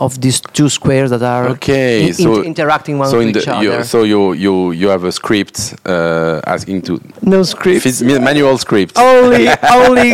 of 0.05 0.19
these 0.21 0.39
two 0.57 0.69
squares 0.69 1.09
that 1.09 1.21
are 1.21 1.49
Okay, 1.49 2.07
in- 2.07 2.13
so 2.13 2.39
in- 2.39 2.45
interacting 2.45 2.97
one 2.97 3.09
so 3.09 3.17
with 3.17 3.27
in 3.29 3.37
each 3.37 3.45
the, 3.45 3.53
other. 3.55 3.77
you, 3.79 3.83
so 3.83 4.03
you 4.03 4.21
you 4.45 4.71
you 4.71 4.87
have 4.95 5.03
a 5.03 5.11
script 5.11 5.75
uh, 5.85 6.39
asking 6.55 6.81
to 6.87 6.93
no 7.21 7.43
script. 7.43 7.83
manual 8.29 8.57
script. 8.57 8.93
only 8.97 9.43
only 9.79 10.09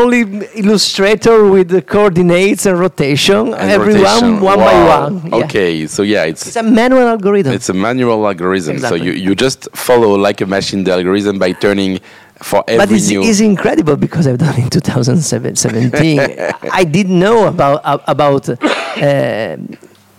only 0.00 0.20
illustrator 0.62 1.36
with 1.54 1.68
the 1.68 1.82
coordinates 1.82 2.66
and 2.66 2.76
rotation 2.86 3.54
and 3.54 3.70
every 3.76 3.94
rotation. 3.94 4.40
one 4.42 4.58
one 4.58 4.58
Wow. 4.58 4.70
by 4.70 4.76
one 4.96 5.14
yeah. 5.30 5.44
Okay, 5.44 5.86
so 5.86 6.00
yeah, 6.02 6.24
it's 6.30 6.44
it's 6.48 6.56
a 6.56 6.62
manual 6.80 7.06
algorithm 7.14 7.52
it's 7.58 7.68
a 7.68 7.74
manual 7.88 8.20
algorithm. 8.26 8.74
Exactly. 8.76 8.98
So 8.98 9.04
you, 9.06 9.12
you 9.12 9.32
just 9.46 9.68
follow 9.86 10.10
like 10.28 10.38
a 10.40 10.46
machine 10.46 10.82
the 10.84 10.92
algorithm 10.98 11.38
by 11.38 11.52
turning 11.52 12.00
for 12.42 12.64
every 12.68 12.86
but 12.86 12.92
it's, 12.92 13.08
new. 13.08 13.22
it's 13.22 13.40
incredible 13.40 13.96
because 13.96 14.26
I've 14.26 14.38
done 14.38 14.54
it 14.58 14.64
in 14.64 14.70
2017. 14.70 16.18
I 16.72 16.84
didn't 16.84 17.18
know 17.18 17.46
about 17.46 17.80
uh, 17.84 17.98
about 18.06 18.48
uh, 18.48 18.54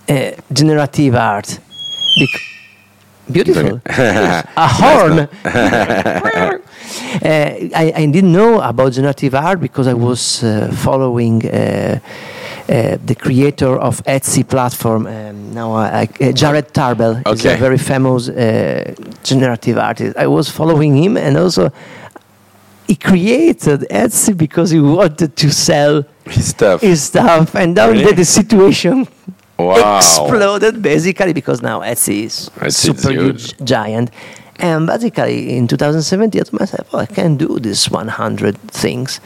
uh, 0.10 0.32
generative 0.52 1.16
art. 1.16 1.60
Bec- 2.20 2.42
beautiful, 3.32 3.82
a 3.86 4.44
horn. 4.58 5.20
uh, 5.46 6.60
I, 7.24 7.94
I 7.96 8.06
didn't 8.08 8.32
know 8.32 8.62
about 8.62 8.94
generative 8.94 9.36
art 9.36 9.60
because 9.60 9.88
I 9.88 9.94
was 9.94 10.44
uh, 10.44 10.72
following. 10.76 11.46
Uh, 11.46 12.00
uh, 12.70 12.98
the 13.06 13.16
creator 13.16 13.78
of 13.80 14.04
Etsy 14.04 14.46
platform, 14.46 15.08
um, 15.08 15.54
now 15.54 15.72
I, 15.72 16.10
uh, 16.20 16.34
Jared 16.34 16.74
Tarbell, 16.74 17.22
is 17.28 17.46
a 17.46 17.56
very 17.56 17.78
famous 17.78 18.28
generative 19.24 19.78
artist. 19.78 20.18
I 20.18 20.28
was 20.28 20.50
following 20.50 20.98
him, 21.02 21.16
and 21.16 21.38
also 21.38 21.72
he 22.88 22.96
created 22.96 23.82
Etsy 23.92 24.36
because 24.36 24.72
he 24.72 24.80
wanted 24.80 25.36
to 25.36 25.52
sell 25.52 26.04
his 26.26 26.48
stuff. 26.50 26.82
his 26.82 27.04
stuff, 27.04 27.56
and 27.56 27.76
now 27.76 27.90
Really? 27.90 28.14
the 28.14 28.26
situation 28.26 29.08
Wow. 29.60 29.98
exploded 29.98 30.82
basically 30.82 31.34
because 31.34 31.62
now 31.62 31.82
Etsy 31.82 32.24
is 32.26 32.50
Etsy 32.60 32.72
super 32.74 33.12
huge. 33.12 33.54
huge 33.54 33.68
giant. 33.68 34.12
And 34.60 34.88
basically 34.88 35.56
in 35.56 35.68
2017, 35.68 36.42
I 36.42 36.44
told 36.44 36.60
myself, 36.60 36.88
oh, 36.94 37.00
I 37.00 37.06
can 37.06 37.38
do 37.38 37.60
this 37.60 37.90
100 37.92 38.58
things. 38.72 39.20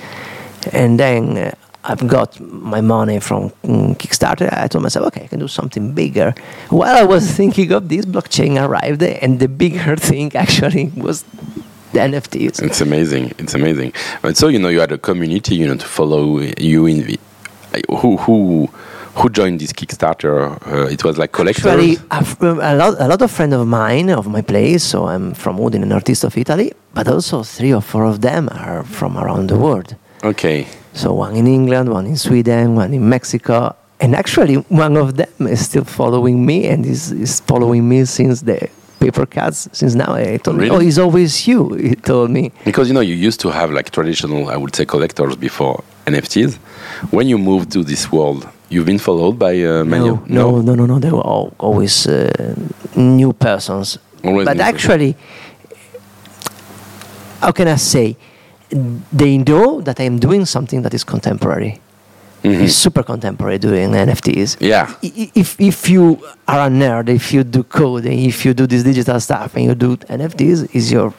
And 0.74 0.99
then 0.99 1.38
uh, 1.38 1.51
I've 1.84 2.05
got 2.07 2.39
my 2.39 2.82
money 2.82 3.20
from 3.20 3.49
mm, 3.64 3.95
Kickstarter. 3.97 4.51
I 4.51 4.68
told 4.68 4.84
myself, 4.84 5.07
okay, 5.07 5.24
I 5.24 5.28
can 5.28 5.39
do 5.39 5.47
something 5.47 5.93
bigger. 5.93 6.34
While 6.70 6.95
I 6.95 7.03
was 7.03 7.32
thinking 7.39 7.72
of 7.72 7.88
this, 7.89 8.05
blockchain 8.05 8.62
arrived, 8.62 9.01
and 9.03 9.39
the 9.39 9.47
bigger 9.47 9.95
thing 10.09 10.36
actually 10.36 10.91
was 10.95 11.24
the 11.94 12.00
NFTs. 12.00 12.62
It's 12.62 12.82
amazing. 12.82 13.34
It's 13.38 13.54
amazing. 13.54 13.94
And 14.24 14.36
so 14.38 14.48
you 14.48 14.60
know, 14.60 14.70
you 14.70 14.80
had 14.80 14.92
a 14.92 14.98
community, 14.98 15.56
you 15.56 15.68
know, 15.68 15.76
to 15.76 15.86
follow 15.86 16.39
you 16.58 16.86
in 16.86 17.06
the 17.06 17.20
who 17.89 18.18
who 18.18 18.68
who 19.16 19.30
joined 19.30 19.60
this 19.60 19.74
Kickstarter. 19.74 20.36
Uh, 20.66 20.88
it 20.88 21.04
was 21.04 21.18
like 21.18 21.32
collectors. 21.32 21.66
Actually, 21.66 21.98
a 22.42 22.76
lot, 22.76 22.96
a 23.00 23.08
lot 23.08 23.22
of 23.22 23.30
friends 23.32 23.54
of 23.54 23.68
mine 23.68 24.10
of 24.10 24.28
my 24.28 24.42
place. 24.42 24.84
So 24.84 25.08
I'm 25.08 25.34
from 25.34 25.58
Udine, 25.58 25.86
northeast 25.86 26.24
of 26.24 26.38
Italy, 26.38 26.74
but 26.94 27.08
also 27.08 27.44
three 27.44 27.74
or 27.74 27.82
four 27.82 28.06
of 28.06 28.22
them 28.22 28.50
are 28.52 28.84
from 28.84 29.18
around 29.18 29.50
the 29.50 29.58
world. 29.58 29.96
okay. 30.24 30.68
So 30.94 31.14
one 31.14 31.38
in 31.38 31.48
England, 31.48 31.89
one 31.89 32.06
in 32.06 32.18
Sweden, 32.18 32.76
one 32.76 32.94
in 32.94 33.08
Mexico, 33.08 33.74
and 34.02 34.14
actually 34.14 34.56
one 34.56 34.98
of 34.98 35.16
them 35.16 35.48
is 35.48 35.64
still 35.64 35.86
following 35.86 36.46
me 36.46 36.68
and 36.68 36.86
is, 36.86 37.14
is 37.14 37.39
following 37.39 37.88
me 37.88 38.04
since 38.04 38.42
the 38.42 38.70
paper 39.02 39.26
cuts. 39.26 39.68
Since 39.74 39.95
now, 39.95 40.14
I 40.14 40.38
told 40.38 40.58
me, 40.58 40.70
oh, 40.70 40.80
it's 40.80 40.97
always 40.97 41.47
you. 41.47 41.74
He 41.74 41.95
told 41.95 42.30
me. 42.30 42.52
Because 42.64 42.88
you 42.88 42.93
know, 42.93 43.02
you 43.02 43.16
used 43.16 43.39
to 43.41 43.49
have 43.49 43.72
like 43.72 43.89
traditional, 43.89 44.49
I 44.49 44.58
would 44.62 44.76
say, 44.76 44.86
collectors 44.86 45.36
before 45.36 45.84
NFTs. 46.06 46.56
When 47.12 47.28
you 47.28 47.38
moved 47.38 47.72
to 47.72 47.84
this 47.84 48.12
world, 48.12 48.47
you've 48.70 48.86
been 48.86 48.99
followed 48.99 49.38
by 49.39 49.54
uh, 49.64 49.84
many. 49.84 50.06
No, 50.06 50.24
no, 50.28 50.62
no, 50.62 50.76
no, 50.76 50.86
no. 50.86 50.99
They 50.99 51.12
were 51.12 51.28
all, 51.34 51.54
always 51.58 52.08
uh, 52.08 52.56
new 52.95 53.34
persons. 53.34 53.97
Always 54.24 54.45
but 54.45 54.58
new 54.58 54.64
actually, 54.64 55.18
how 57.41 57.52
can 57.52 57.68
I 57.68 57.76
say? 57.78 58.16
They 59.12 59.38
know 59.38 59.82
that 59.82 59.99
I 59.99 60.04
am 60.04 60.18
doing 60.18 60.45
something 60.45 60.82
that 60.84 60.93
is 60.93 61.04
contemporary. 61.04 61.80
Mhm. 62.44 62.64
It's 62.64 62.76
super 62.76 63.04
contemporary 63.04 63.60
doing 63.60 63.92
NFTs. 63.92 64.58
Yeah. 64.60 64.92
If, 65.02 65.60
if 65.60 65.89
you 65.89 66.20
are 66.48 66.68
a 66.68 66.70
nerd, 66.70 67.10
if 67.10 67.32
you 67.34 67.44
do 67.44 67.64
coding, 67.64 68.24
if 68.26 68.44
you 68.46 68.54
do 68.54 68.66
this 68.66 68.84
digital 68.84 69.20
stuff 69.20 69.56
and 69.56 69.66
you 69.66 69.76
do 69.76 69.96
NFTs, 69.98 70.74
is 70.76 70.92
your 70.92 71.14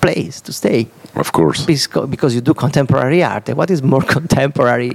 place 0.00 0.40
to 0.42 0.52
stay 0.52 0.86
Of 1.16 1.32
course. 1.32 1.64
Because 1.66 2.34
you 2.34 2.40
do 2.40 2.54
contemporary 2.54 3.22
art. 3.24 3.48
And 3.48 3.56
what 3.58 3.70
is 3.70 3.82
more 3.82 4.02
contemporary 4.16 4.92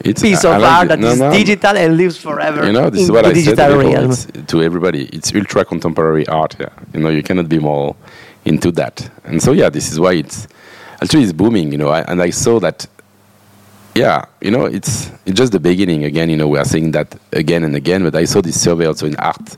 It's 0.00 0.22
piece 0.22 0.44
I 0.44 0.54
of 0.56 0.62
like 0.62 0.72
art 0.72 0.88
that 0.88 0.98
No, 1.00 1.08
is 1.08 1.18
no. 1.18 1.32
digital 1.32 1.76
and 1.76 1.96
lives 1.96 2.16
forever 2.18 2.66
You 2.66 2.72
know, 2.72 2.90
this 2.90 3.02
is 3.02 3.10
what 3.10 3.24
I 3.24 3.32
said. 3.32 3.58
It's, 3.58 4.26
to 4.52 4.62
everybody. 4.62 5.06
It's 5.06 5.34
ultra 5.34 5.64
contemporary 5.64 6.26
art. 6.28 6.54
Yeah. 6.60 6.68
You 6.92 7.00
know, 7.00 7.08
you 7.08 7.22
cannot 7.22 7.48
be 7.48 7.58
more 7.58 7.96
into 8.44 8.70
that. 8.72 9.10
And 9.24 9.42
so, 9.42 9.52
yeah, 9.52 9.70
this 9.70 9.90
is 9.90 9.98
why 9.98 10.12
it's 10.14 10.46
actually 11.02 11.22
it's 11.24 11.32
booming. 11.32 11.72
You 11.72 11.78
know, 11.78 11.88
I, 11.88 12.00
and 12.02 12.20
I 12.22 12.30
saw 12.30 12.60
that. 12.60 12.86
Yeah, 13.94 14.24
you 14.40 14.50
know, 14.50 14.64
it's 14.66 15.10
it's 15.24 15.38
just 15.38 15.52
the 15.52 15.60
beginning. 15.60 16.04
Again, 16.04 16.28
you 16.28 16.36
know, 16.36 16.48
we 16.48 16.58
are 16.58 16.64
saying 16.64 16.90
that 16.92 17.14
again 17.32 17.62
and 17.62 17.76
again. 17.76 18.02
But 18.02 18.16
I 18.16 18.24
saw 18.24 18.40
this 18.40 18.60
survey 18.60 18.86
also 18.86 19.06
in 19.06 19.14
art, 19.16 19.56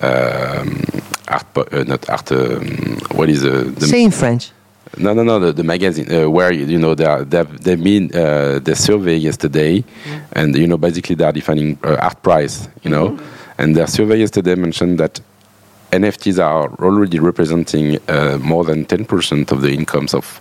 um, 0.00 0.82
art, 1.28 1.46
uh, 1.56 1.84
not 1.84 2.08
art. 2.08 2.32
Um, 2.32 2.98
what 3.12 3.28
is 3.28 3.42
the, 3.42 3.64
the 3.64 3.86
Say 3.86 4.02
in 4.02 4.10
French. 4.10 4.50
no, 4.96 5.12
no, 5.12 5.22
no. 5.22 5.38
The, 5.38 5.52
the 5.52 5.62
magazine 5.62 6.10
uh, 6.10 6.30
where 6.30 6.52
you, 6.52 6.78
know 6.78 6.94
they 6.94 7.04
are, 7.04 7.22
they've 7.22 7.62
they've 7.62 7.82
been 7.82 8.10
uh, 8.14 8.60
the 8.60 8.74
survey 8.74 9.16
yesterday, 9.16 9.84
and 10.32 10.56
you 10.56 10.66
know 10.66 10.78
basically 10.78 11.14
they 11.14 11.24
are 11.24 11.32
defining 11.32 11.78
uh, 11.84 11.96
art 12.00 12.22
price. 12.22 12.68
You 12.82 12.90
know, 12.90 13.18
and 13.58 13.76
their 13.76 13.88
survey 13.88 14.16
yesterday 14.20 14.54
mentioned 14.54 14.98
that 15.00 15.20
NFTs 15.92 16.42
are 16.42 16.70
already 16.82 17.18
representing 17.18 17.98
uh, 18.08 18.38
more 18.40 18.64
than 18.64 18.86
ten 18.86 19.04
percent 19.04 19.52
of 19.52 19.60
the 19.60 19.74
incomes 19.74 20.14
of 20.14 20.40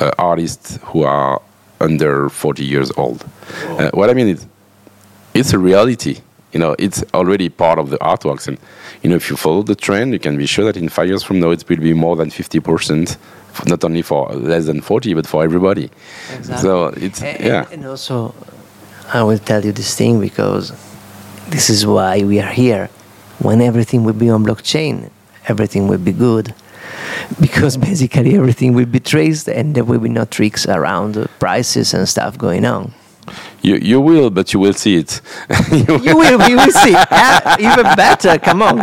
uh, 0.00 0.10
artists 0.18 0.78
who 0.82 1.04
are 1.04 1.40
under 1.82 2.28
forty 2.28 2.64
years 2.64 2.90
old. 2.96 3.24
Uh, 3.78 3.90
what 3.92 4.08
I 4.10 4.14
mean 4.14 4.28
is, 4.28 4.46
it's 5.34 5.52
a 5.52 5.58
reality. 5.58 6.16
You 6.52 6.60
know, 6.60 6.76
it's 6.78 7.02
already 7.14 7.48
part 7.48 7.78
of 7.78 7.88
the 7.88 7.98
artworks, 7.98 8.46
and 8.46 8.58
you 9.02 9.10
know, 9.10 9.16
if 9.16 9.30
you 9.30 9.36
follow 9.36 9.62
the 9.62 9.74
trend, 9.74 10.12
you 10.12 10.18
can 10.18 10.36
be 10.36 10.46
sure 10.46 10.64
that 10.66 10.76
in 10.76 10.88
five 10.88 11.08
years 11.08 11.22
from 11.22 11.40
now, 11.40 11.50
it 11.50 11.64
will 11.68 11.78
be 11.78 11.94
more 11.94 12.16
than 12.16 12.30
fifty 12.30 12.60
percent, 12.60 13.16
not 13.66 13.84
only 13.84 14.02
for 14.02 14.28
less 14.32 14.66
than 14.66 14.80
forty, 14.82 15.14
but 15.14 15.26
for 15.26 15.42
everybody. 15.42 15.90
Exactly. 16.36 16.62
So 16.62 16.86
it's 16.88 17.22
And, 17.22 17.40
yeah, 17.40 17.66
and 17.72 17.86
also, 17.86 18.34
I 19.14 19.22
will 19.22 19.38
tell 19.38 19.64
you 19.64 19.72
this 19.72 19.94
thing 19.96 20.20
because 20.20 20.72
this 21.48 21.70
is 21.70 21.86
why 21.86 22.22
we 22.22 22.38
are 22.40 22.52
here. 22.52 22.88
When 23.38 23.60
everything 23.60 24.04
will 24.04 24.18
be 24.24 24.30
on 24.30 24.44
blockchain, 24.44 25.10
everything 25.48 25.88
will 25.88 26.04
be 26.04 26.12
good. 26.12 26.54
Because 27.40 27.76
basically 27.88 28.34
everything 28.36 28.74
will 28.74 28.86
be 28.86 29.00
traced 29.00 29.48
and 29.48 29.74
there 29.74 29.84
will 29.84 30.00
be 30.00 30.08
no 30.08 30.24
tricks 30.24 30.66
around 30.66 31.14
the 31.14 31.28
prices 31.38 31.94
and 31.94 32.08
stuff 32.08 32.36
going 32.38 32.64
on. 32.64 32.92
you 33.62 33.76
you 33.76 34.00
will, 34.00 34.30
but 34.30 34.52
you 34.52 34.58
will 34.60 34.74
see 34.74 34.96
it. 35.02 35.20
You 35.72 35.84
will. 35.86 36.04
You 36.06 36.16
will, 36.18 36.48
you 36.50 36.56
will 36.56 36.72
see. 36.84 36.94
Ah, 37.10 37.56
even 37.60 37.86
better, 37.96 38.38
come 38.38 38.62
on. 38.62 38.80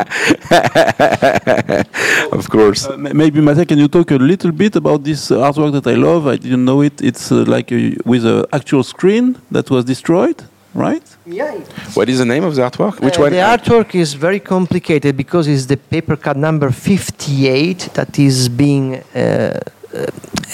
of 2.31 2.49
course. 2.49 2.87
Uh, 2.87 2.97
maybe 2.97 3.41
Mattia, 3.41 3.65
can 3.65 3.77
you 3.79 3.87
talk 3.87 4.11
a 4.11 4.15
little 4.31 4.51
bit 4.51 4.75
about 4.75 5.03
this 5.03 5.31
uh, 5.31 5.37
artwork 5.47 5.71
that 5.73 5.87
I 5.87 5.95
love? 5.95 6.27
I 6.27 6.37
didn't 6.37 6.63
know 6.65 6.81
it. 6.81 7.01
It's 7.01 7.31
uh, 7.31 7.43
like 7.47 7.71
a, 7.71 7.95
with 8.05 8.25
an 8.25 8.45
actual 8.53 8.83
screen 8.83 9.37
that 9.51 9.69
was 9.69 9.83
destroyed, 9.85 10.43
right? 10.79 11.03
Yeah. 11.25 11.53
What 11.93 12.07
is 12.09 12.17
the 12.17 12.25
name 12.25 12.43
of 12.49 12.53
the 12.55 12.61
artwork? 12.61 12.95
Which 13.01 13.17
Uh, 13.17 13.23
one? 13.23 13.31
The 13.31 13.43
artwork 13.55 13.93
is 13.95 14.13
very 14.15 14.39
complicated 14.39 15.15
because 15.17 15.45
it's 15.53 15.65
the 15.65 15.77
paper 15.77 16.15
cut 16.15 16.37
number 16.37 16.71
58 16.71 17.89
that 17.93 18.17
is 18.17 18.49
being, 18.49 18.95
uh, 18.95 19.59
uh, 19.93 20.05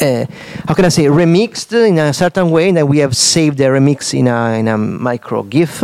uh, 0.02 0.26
how 0.68 0.74
can 0.74 0.86
I 0.86 0.90
say, 0.90 1.06
remixed 1.06 1.72
in 1.88 1.98
a 2.00 2.12
certain 2.14 2.50
way. 2.50 2.70
And 2.70 2.78
then 2.78 2.88
we 2.88 2.98
have 3.00 3.14
saved 3.16 3.58
the 3.58 3.66
remix 3.66 4.14
in 4.14 4.28
a, 4.28 4.60
in 4.60 4.68
a 4.68 4.78
micro 4.78 5.44
GIF. 5.44 5.84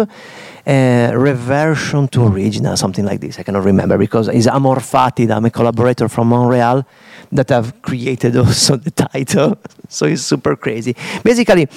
Uh, 0.63 1.11
reversion 1.15 2.07
to 2.07 2.23
original, 2.27 2.77
something 2.77 3.03
like 3.03 3.19
this. 3.19 3.39
I 3.39 3.43
cannot 3.43 3.63
remember 3.63 3.97
because 3.97 4.27
it's 4.27 4.45
Amor 4.45 4.79
Fatid. 4.79 5.31
I'm 5.31 5.45
a 5.45 5.49
collaborator 5.49 6.07
from 6.07 6.27
Montreal 6.27 6.85
that 7.31 7.49
have 7.49 7.81
created 7.81 8.35
also 8.43 8.75
the 8.75 8.91
title. 8.91 9.57
so 9.89 10.05
it's 10.05 10.21
super 10.21 10.55
crazy. 10.55 10.95
Basically, 11.23 11.67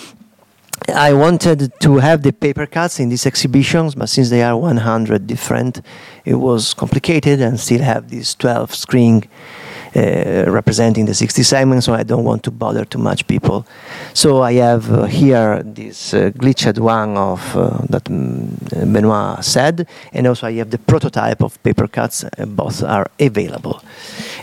I 0.88 1.14
wanted 1.14 1.72
to 1.80 1.96
have 1.96 2.22
the 2.22 2.32
paper 2.32 2.66
cuts 2.66 3.00
in 3.00 3.08
these 3.08 3.26
exhibitions, 3.26 3.94
but 3.94 4.08
since 4.08 4.28
they 4.28 4.42
are 4.42 4.56
100 4.56 5.26
different, 5.26 5.80
it 6.24 6.34
was 6.34 6.74
complicated 6.74 7.40
and 7.40 7.58
still 7.58 7.80
have 7.80 8.10
these 8.10 8.34
12 8.34 8.74
screen 8.74 9.22
uh, 9.96 10.44
representing 10.48 11.06
the 11.06 11.14
60 11.14 11.42
segments, 11.42 11.86
so 11.86 11.94
I 11.94 12.02
don't 12.02 12.24
want 12.24 12.42
to 12.42 12.50
bother 12.50 12.84
too 12.84 12.98
much 12.98 13.26
people. 13.26 13.66
So 14.12 14.42
I 14.42 14.54
have 14.54 14.90
uh, 14.90 15.04
here 15.04 15.62
this 15.64 16.12
uh, 16.12 16.30
glitched 16.34 16.78
one 16.78 17.16
of 17.16 17.56
uh, 17.56 17.78
that 17.88 18.04
mm, 18.04 18.92
Benoit 18.92 19.44
said, 19.44 19.86
and 20.12 20.26
also 20.26 20.48
I 20.48 20.52
have 20.54 20.70
the 20.70 20.78
prototype 20.78 21.42
of 21.42 21.62
paper 21.62 21.86
cuts. 21.86 22.24
Uh, 22.24 22.44
both 22.44 22.82
are 22.82 23.10
available. 23.20 23.82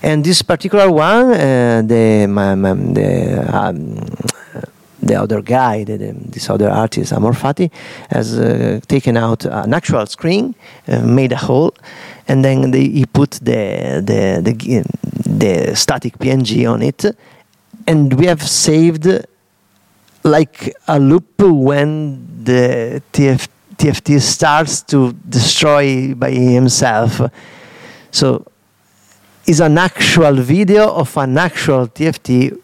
And 0.02 0.24
this 0.24 0.42
particular 0.42 0.90
one, 0.90 1.34
uh, 1.34 1.84
the, 1.86 2.28
my, 2.28 2.56
my, 2.56 2.74
the 2.74 3.50
um, 3.54 3.98
the 5.02 5.16
other 5.16 5.42
guy, 5.42 5.84
the, 5.84 5.98
the, 5.98 6.14
this 6.14 6.50
other 6.50 6.70
artist, 6.70 7.12
Amor 7.12 7.34
Fati, 7.34 7.72
has 8.10 8.38
uh, 8.38 8.80
taken 8.88 9.18
out 9.18 9.46
an 9.46 9.74
actual 9.74 10.06
screen, 10.06 10.56
uh, 10.88 11.02
made 11.02 11.32
a 11.32 11.38
hole, 11.38 11.74
and 12.28 12.46
then 12.46 12.72
they, 12.72 12.88
he 12.88 13.06
put 13.06 13.32
the, 13.32 14.02
the, 14.06 14.42
the, 14.42 14.84
the 15.30 15.76
static 15.76 16.18
PNG 16.18 16.72
on 16.72 16.82
it, 16.82 17.06
and 17.88 18.14
we 18.14 18.26
have 18.26 18.44
saved 18.44 19.08
like 20.24 20.74
a 20.88 21.00
loop 21.00 21.42
when 21.42 22.44
the 22.44 23.02
TF, 23.12 23.48
TFT 23.76 24.22
starts 24.22 24.82
to 24.84 25.14
destroy 25.28 26.14
by 26.14 26.32
himself. 26.32 27.22
So 28.12 28.46
it's 29.46 29.60
an 29.60 29.78
actual 29.78 30.36
video 30.36 30.94
of 30.94 31.18
an 31.18 31.38
actual 31.38 31.88
TFT 31.88 32.58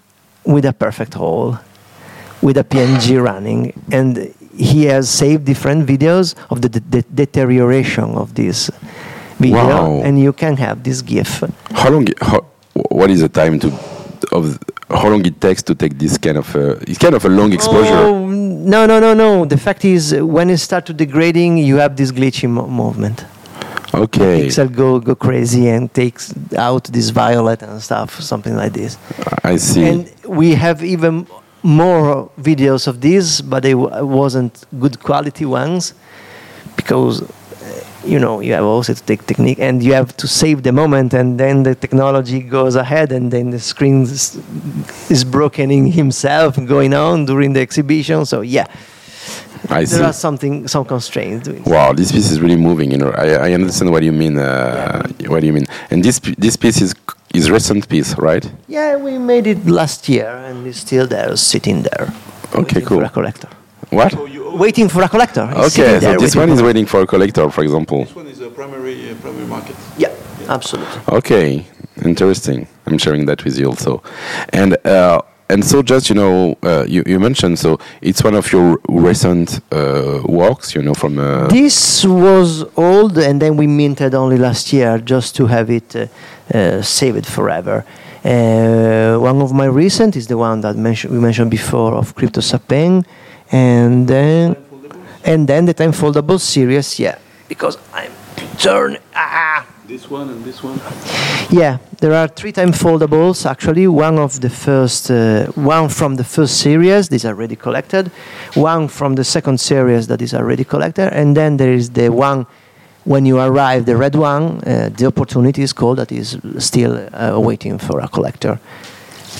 with 0.45 0.65
a 0.65 0.73
perfect 0.73 1.15
hole, 1.15 1.57
with 2.41 2.57
a 2.57 2.63
PNG 2.63 3.21
running, 3.23 3.73
and 3.91 4.33
he 4.55 4.85
has 4.85 5.09
saved 5.09 5.45
different 5.45 5.87
videos 5.87 6.35
of 6.49 6.61
the, 6.61 6.69
de- 6.69 6.79
de- 6.79 7.01
deterioration 7.13 8.15
of 8.15 8.33
this 8.35 8.69
video, 9.39 9.55
Wow. 9.67 10.01
and 10.03 10.19
you 10.19 10.33
can 10.33 10.57
have 10.57 10.83
this 10.83 11.01
GIF. 11.01 11.43
How 11.71 11.89
long? 11.89 12.07
How, 12.21 12.41
what 12.89 13.09
is 13.09 13.21
the 13.21 13.29
time 13.29 13.59
to 13.59 13.67
of 14.31 14.57
how 14.89 15.09
long 15.09 15.25
it 15.25 15.39
takes 15.39 15.61
to 15.63 15.75
take 15.75 15.97
this 15.97 16.17
kind 16.17 16.37
of 16.37 16.55
uh, 16.55 16.75
it's 16.81 16.97
kind 16.97 17.13
of 17.15 17.23
a 17.25 17.29
long 17.29 17.53
exposure. 17.53 17.93
Oh, 17.93 18.27
no, 18.29 18.85
no, 18.85 18.99
no, 18.99 19.13
no. 19.13 19.45
The 19.45 19.57
fact 19.57 19.85
is, 19.85 20.13
when 20.13 20.49
it 20.49 20.57
starts 20.57 20.87
to 20.87 20.93
degrading, 20.93 21.57
you 21.59 21.77
have 21.77 21.95
this 21.95 22.11
glitchy 22.11 22.49
mo- 22.49 22.67
movement. 22.67 23.25
Okay, 23.93 24.47
Pixel 24.47 24.73
go 24.75 24.99
go 24.99 25.15
crazy 25.15 25.69
and 25.69 25.91
takes 25.93 26.33
out 26.57 26.83
this 26.85 27.09
violet 27.09 27.61
and 27.63 27.81
stuff, 27.81 28.19
something 28.21 28.55
like 28.55 28.73
this. 28.73 28.97
I 29.43 29.55
see. 29.57 29.85
And 29.87 30.11
we 30.27 30.55
have 30.55 30.83
even 30.83 31.25
more 31.67 32.29
videos 32.39 32.87
of 32.87 33.01
this, 33.01 33.41
but 33.41 33.61
they 33.63 33.73
w- 33.73 34.05
wasn't 34.05 34.63
good 34.79 34.99
quality 35.03 35.45
ones 35.45 35.93
because 36.77 37.21
uh, 37.21 37.27
you 38.05 38.19
know 38.19 38.39
you 38.39 38.53
have 38.53 38.63
also 38.63 38.93
to 38.93 39.03
take 39.03 39.25
technique 39.25 39.59
and 39.59 39.83
you 39.83 39.93
have 39.93 40.15
to 40.17 40.27
save 40.27 40.63
the 40.63 40.71
moment, 40.71 41.13
and 41.13 41.37
then 41.37 41.63
the 41.63 41.75
technology 41.75 42.39
goes 42.39 42.75
ahead, 42.75 43.11
and 43.11 43.31
then 43.31 43.49
the 43.51 43.59
screen 43.59 44.03
is, 44.03 44.39
is 45.09 45.23
broken 45.25 45.69
in 45.71 45.91
himself 45.91 46.55
going 46.65 46.93
on 46.93 47.25
during 47.25 47.53
the 47.53 47.59
exhibition. 47.59 48.25
So 48.25 48.41
yeah, 48.41 48.65
I 49.69 49.83
see. 49.83 49.97
there 49.97 50.05
are 50.05 50.13
something 50.13 50.67
some 50.69 50.85
constraints. 50.85 51.47
Doing 51.49 51.63
Wow, 51.65 51.91
this 51.93 52.11
piece 52.13 52.31
is 52.31 52.39
really 52.39 52.55
moving. 52.55 52.91
You 52.91 52.97
know, 52.97 53.11
I, 53.11 53.49
I 53.49 53.53
understand 53.53 53.91
what 53.91 54.03
you 54.03 54.13
mean. 54.13 54.37
Uh, 54.37 55.03
What 55.27 55.41
do 55.41 55.47
you 55.47 55.53
mean? 55.53 55.67
And 55.91 56.01
this 56.03 56.19
this 56.37 56.55
piece 56.55 56.79
is 56.81 56.93
is 57.33 57.49
recent 57.51 57.87
piece, 57.89 58.17
right? 58.17 58.45
Yeah, 58.67 58.95
we 58.97 59.17
made 59.17 59.47
it 59.47 59.65
last 59.67 60.09
year, 60.09 60.27
and 60.27 60.67
it's 60.67 60.79
still 60.79 61.07
there, 61.07 61.35
sitting 61.37 61.83
there. 61.83 62.13
Okay, 62.55 62.81
cool. 62.81 62.99
For 62.99 63.05
a 63.05 63.09
collector. 63.09 63.49
What? 63.89 64.13
Waiting 64.57 64.89
for 64.89 65.03
a 65.03 65.09
collector. 65.09 65.47
It's 65.55 65.77
Okay, 65.77 65.99
so 65.99 66.17
this 66.17 66.35
one 66.35 66.49
is 66.49 66.61
waiting 66.61 66.85
for 66.85 67.01
a 67.01 67.07
collector, 67.07 67.49
for 67.49 67.63
example. 67.63 68.05
This 68.05 68.15
one 68.15 68.27
is 68.27 68.41
a 68.41 68.49
primary 68.49 69.11
uh, 69.11 69.15
primary 69.15 69.45
market. 69.45 69.75
Yeah, 69.97 70.13
absolutely. 70.49 71.01
Okay, 71.09 71.65
interesting. 72.03 72.67
I'm 72.85 72.97
sharing 72.97 73.25
that 73.27 73.43
with 73.43 73.57
you 73.57 73.67
also. 73.67 74.01
And 74.49 74.77
uh, 74.85 75.21
and 75.49 75.63
so 75.63 75.81
just 75.81 76.09
you 76.09 76.15
know, 76.15 76.57
uh, 76.63 76.85
you 76.87 77.03
you 77.05 77.19
mentioned 77.19 77.59
so 77.59 77.79
it's 78.01 78.23
one 78.23 78.35
of 78.35 78.51
your 78.51 78.79
recent 78.89 79.59
uh, 79.71 80.21
works, 80.25 80.75
you 80.75 80.81
know, 80.81 80.93
from. 80.93 81.17
Uh, 81.19 81.47
This 81.47 82.03
was 82.05 82.65
old, 82.75 83.17
and 83.17 83.41
then 83.41 83.57
we 83.57 83.67
minted 83.67 84.13
only 84.13 84.37
last 84.37 84.73
year 84.73 84.97
just 84.99 85.35
to 85.35 85.47
have 85.47 85.69
it 85.69 85.95
uh, 85.95 86.07
uh, 86.53 86.81
saved 86.81 87.25
forever. 87.25 87.83
Uh, 88.25 89.17
one 89.19 89.41
of 89.41 89.53
my 89.53 89.65
recent 89.65 90.15
is 90.15 90.27
the 90.27 90.37
one 90.37 90.61
that 90.61 90.75
mention, 90.75 91.11
we 91.11 91.19
mentioned 91.19 91.51
before 91.51 91.93
of 91.93 92.13
Crypto 92.15 92.41
Sapeng, 92.41 93.05
and 93.51 94.07
then 94.07 94.55
and 95.23 95.47
then 95.47 95.65
the 95.65 95.73
time 95.73 95.91
foldable 95.91 96.39
series. 96.39 96.99
Yeah, 96.99 97.17
because 97.47 97.77
I'm 97.93 98.11
turn. 98.57 98.97
Ah. 99.15 99.65
This 99.97 100.11
one 100.11 100.29
and 100.29 100.45
this 100.45 100.61
one. 100.61 100.79
Yeah, 101.49 101.79
there 102.01 102.13
are 102.13 102.27
three 102.27 102.51
time 102.51 102.71
foldables 102.71 103.47
actually. 103.47 103.87
One 103.87 104.19
of 104.19 104.39
the 104.41 104.49
first, 104.49 105.09
uh, 105.09 105.47
one 105.55 105.89
from 105.89 106.17
the 106.17 106.23
first 106.23 106.59
series, 106.59 107.09
these 107.09 107.25
are 107.25 107.33
already 107.33 107.55
collected. 107.55 108.11
One 108.53 108.89
from 108.89 109.15
the 109.15 109.23
second 109.23 109.59
series 109.59 110.05
that 110.05 110.21
is 110.21 110.35
already 110.35 110.65
collected, 110.65 111.11
and 111.13 111.35
then 111.35 111.57
there 111.57 111.73
is 111.73 111.89
the 111.89 112.09
one 112.09 112.45
when 113.05 113.25
you 113.25 113.39
arrive, 113.39 113.87
the 113.87 113.97
red 113.97 114.13
one. 114.13 114.61
Uh, 114.61 114.91
the 114.95 115.07
opportunity 115.07 115.63
is 115.63 115.73
called 115.73 115.97
that 115.97 116.11
is 116.11 116.37
still 116.59 116.93
uh, 117.11 117.39
waiting 117.39 117.79
for 117.79 117.99
a 117.99 118.07
collector. 118.07 118.59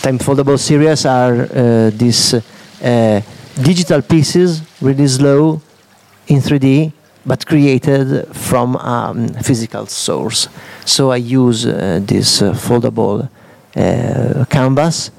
Time 0.02 0.18
foldable 0.18 0.58
series 0.58 1.06
are 1.06 1.36
uh, 1.36 1.92
these 1.94 2.34
uh, 2.34 3.22
digital 3.62 4.02
pieces, 4.02 4.64
really 4.82 5.08
slow, 5.08 5.62
in 6.28 6.40
3D, 6.40 6.94
but 7.28 7.46
created 7.46 8.26
from 8.34 8.76
um, 8.78 9.28
physical 9.44 9.86
source. 9.86 10.48
So 10.86 11.12
I 11.12 11.18
use 11.18 11.66
uh, 11.66 12.00
this 12.02 12.42
uh, 12.42 12.54
foldable 12.54 13.30
uh, 13.76 14.46
canvas 14.50 15.12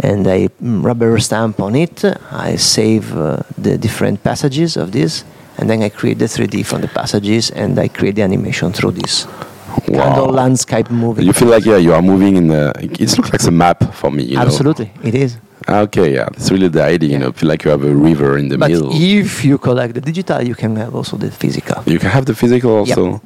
and 0.00 0.26
I 0.28 0.48
mm, 0.62 0.84
rubber 0.84 1.18
stamp 1.18 1.60
on 1.60 1.74
it. 1.74 2.04
I 2.30 2.56
save 2.56 3.16
uh, 3.16 3.38
the 3.56 3.76
different 3.78 4.22
passages 4.22 4.76
of 4.76 4.92
this, 4.92 5.24
and 5.56 5.68
then 5.68 5.82
I 5.82 5.88
create 5.88 6.18
the 6.18 6.26
3D 6.26 6.64
from 6.64 6.82
the 6.82 6.88
passages, 6.88 7.50
and 7.50 7.78
I 7.78 7.88
create 7.88 8.14
the 8.14 8.22
animation 8.22 8.72
through 8.72 8.92
this 8.92 9.26
Wow. 9.88 10.02
kind 10.04 10.18
of 10.20 10.34
landscape 10.34 10.90
moving. 10.90 11.24
you 11.26 11.32
feel 11.32 11.48
like 11.48 11.64
yeah, 11.64 11.76
you 11.76 11.92
are 11.92 12.02
moving 12.02 12.36
in. 12.36 12.48
The, 12.48 12.72
it 12.80 13.00
looks 13.16 13.32
like 13.32 13.42
a 13.44 13.50
map 13.50 13.94
for 13.94 14.10
me. 14.10 14.24
You 14.24 14.36
know? 14.36 14.42
Absolutely, 14.42 14.90
it 15.02 15.14
is. 15.14 15.38
Okay, 15.66 16.14
yeah, 16.14 16.28
it's 16.32 16.50
really 16.50 16.68
the 16.68 16.82
idea. 16.82 17.10
You 17.10 17.18
know, 17.18 17.32
feel 17.32 17.48
like 17.48 17.64
you 17.64 17.70
have 17.70 17.84
a 17.84 17.94
river 17.94 18.38
in 18.38 18.48
the 18.48 18.58
But 18.58 18.70
middle. 18.70 18.90
if 18.92 19.44
you 19.44 19.58
collect 19.58 19.94
the 19.94 20.00
digital, 20.00 20.42
you 20.42 20.54
can 20.54 20.76
have 20.76 20.94
also 20.94 21.16
the 21.16 21.30
physical. 21.30 21.82
you 21.86 21.98
can 21.98 22.10
have 22.10 22.24
the 22.26 22.34
physical 22.34 22.70
also. 22.76 23.20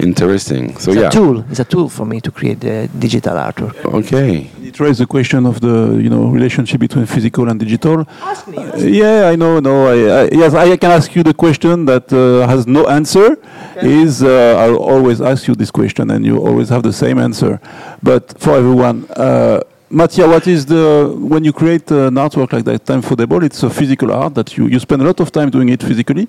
Interesting. 0.00 0.76
So 0.78 0.90
It's 0.90 1.00
yeah. 1.00 1.06
a 1.06 1.10
tool. 1.10 1.44
It's 1.50 1.60
a 1.60 1.64
tool 1.64 1.88
for 1.88 2.04
me 2.04 2.20
to 2.20 2.30
create 2.32 2.58
the 2.60 2.88
digital 2.98 3.34
artwork. 3.36 3.76
Okay. 4.00 4.50
It 4.62 4.80
raises 4.80 4.98
the 4.98 5.06
question 5.06 5.46
of 5.46 5.60
the 5.60 5.76
you 6.02 6.10
know 6.10 6.24
relationship 6.38 6.80
between 6.80 7.06
physical 7.06 7.48
and 7.48 7.60
digital. 7.60 8.04
Ask 8.22 8.48
me. 8.48 8.58
Uh, 8.58 8.76
yeah, 8.78 9.28
I 9.32 9.36
know. 9.36 9.60
No, 9.60 9.86
I, 9.86 10.22
I, 10.24 10.28
yes, 10.32 10.52
I 10.52 10.76
can 10.76 10.90
ask 10.90 11.14
you 11.14 11.22
the 11.22 11.34
question 11.34 11.84
that 11.84 12.12
uh, 12.12 12.44
has 12.48 12.66
no 12.66 12.88
answer. 12.88 13.38
Is 13.82 14.22
uh, 14.24 14.56
I'll 14.62 14.82
always 14.94 15.20
ask 15.20 15.46
you 15.46 15.54
this 15.54 15.70
question, 15.70 16.10
and 16.10 16.24
you 16.26 16.38
always 16.38 16.68
have 16.70 16.82
the 16.82 16.92
same 16.92 17.18
answer. 17.20 17.60
But 18.02 18.34
for 18.38 18.56
everyone, 18.56 19.04
uh, 19.10 19.60
Mattia, 19.90 20.26
what 20.26 20.46
is 20.46 20.64
the 20.66 21.14
when 21.16 21.44
you 21.44 21.52
create 21.52 21.88
an 21.90 22.14
artwork 22.14 22.52
like 22.52 22.64
that, 22.64 22.84
time 22.86 23.02
for 23.02 23.14
the 23.16 23.26
ball? 23.26 23.44
It's 23.44 23.62
a 23.62 23.70
physical 23.70 24.10
art 24.12 24.34
that 24.34 24.56
you 24.56 24.66
you 24.66 24.80
spend 24.80 25.02
a 25.02 25.04
lot 25.04 25.20
of 25.20 25.30
time 25.30 25.50
doing 25.50 25.68
it 25.68 25.82
physically, 25.82 26.26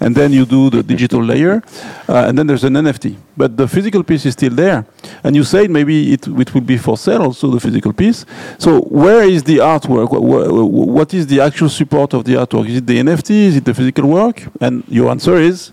and 0.00 0.14
then 0.14 0.32
you 0.32 0.44
do 0.44 0.68
the 0.70 0.82
digital 0.82 1.22
layer, 1.22 1.62
uh, 2.08 2.26
and 2.26 2.36
then 2.36 2.46
there's 2.48 2.64
an 2.64 2.74
NFT. 2.74 3.16
But 3.36 3.56
the 3.56 3.68
physical 3.68 4.02
piece 4.02 4.26
is 4.26 4.32
still 4.34 4.54
there, 4.54 4.84
and 5.24 5.34
you 5.36 5.44
said 5.44 5.70
maybe 5.70 6.12
it 6.12 6.26
it 6.26 6.52
will 6.52 6.60
be 6.66 6.76
for 6.76 6.98
sale 6.98 7.22
also 7.22 7.48
the 7.50 7.60
physical 7.60 7.92
piece. 7.92 8.26
So 8.58 8.80
where 8.80 9.22
is 9.22 9.42
the 9.44 9.58
artwork? 9.58 10.08
Wh- 10.10 10.50
wh- 10.50 10.96
What 10.98 11.14
is 11.14 11.26
the 11.28 11.40
actual 11.40 11.68
support 11.70 12.12
of 12.12 12.24
the 12.24 12.34
artwork? 12.34 12.68
Is 12.68 12.76
it 12.78 12.86
the 12.86 12.98
NFT? 12.98 13.30
Is 13.50 13.56
it 13.56 13.64
the 13.64 13.72
physical 13.74 14.06
work? 14.08 14.42
And 14.60 14.82
your 14.88 15.10
answer 15.10 15.36
is 15.36 15.70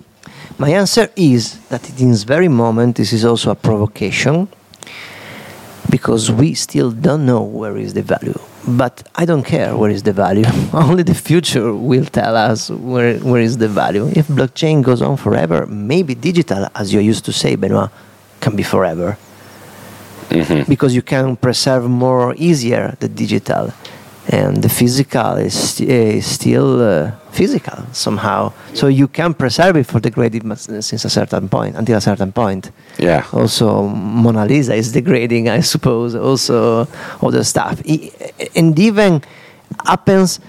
My 0.59 0.69
answer 0.69 1.09
is 1.15 1.57
that 1.69 1.81
in 1.99 2.11
this 2.11 2.23
very 2.23 2.47
moment, 2.47 2.95
this 2.95 3.11
is 3.11 3.25
also 3.25 3.49
a 3.51 3.55
provocation 3.55 4.47
because 5.93 6.31
we 6.31 6.55
still 6.55 6.89
don't 6.89 7.23
know 7.23 7.43
where 7.43 7.77
is 7.77 7.93
the 7.93 8.01
value. 8.01 8.39
But 8.67 8.95
I 9.21 9.25
don't 9.29 9.45
care 9.55 9.77
where 9.79 9.91
is 9.91 10.01
the 10.01 10.15
value. 10.25 10.47
Only 10.73 11.03
the 11.03 11.19
future 11.29 11.71
will 11.71 12.05
tell 12.19 12.35
us 12.35 12.71
where, 12.71 13.19
where 13.19 13.43
is 13.49 13.59
the 13.59 13.67
value. 13.67 14.05
If 14.21 14.25
blockchain 14.27 14.81
goes 14.81 15.03
on 15.03 15.17
forever, 15.17 15.67
maybe 15.67 16.15
digital, 16.15 16.61
as 16.73 16.91
you 16.93 16.99
used 16.99 17.25
to 17.25 17.31
say, 17.31 17.55
Benoit, 17.55 17.91
can 18.41 18.55
be 18.55 18.63
forever. 18.63 19.19
Because 20.67 20.95
you 20.95 21.03
can 21.03 21.35
preserve 21.35 21.83
more 21.87 22.33
easier 22.49 22.97
the 22.99 23.07
digital. 23.07 23.71
And 24.27 24.63
the 24.63 24.69
physical 24.69 25.33
is, 25.35 25.53
st- 25.53 25.89
is 25.89 26.25
still 26.25 26.81
uh, 26.81 27.11
physical 27.33 27.77
somehow. 27.91 28.53
So 28.73 28.87
you 28.87 29.07
can 29.07 29.33
preserve 29.33 29.75
it 29.81 29.85
for 29.87 29.99
degraded 29.99 30.43
mas- 30.43 30.69
since 30.85 31.03
a 31.05 31.09
certain 31.09 31.49
point, 31.49 31.75
until 31.75 31.97
a 31.97 32.01
certain 32.01 32.31
point 32.31 32.71
Yeah. 32.99 33.23
also 33.33 33.87
Mona 33.89 34.45
Lisa 34.45 34.75
is 34.75 34.91
degrading, 34.91 35.49
I 35.49 35.61
suppose. 35.61 36.15
Also 36.15 36.87
other 37.21 37.43
stuff, 37.43 37.81
and 38.55 38.77
even 38.79 39.21
happens 39.85 40.39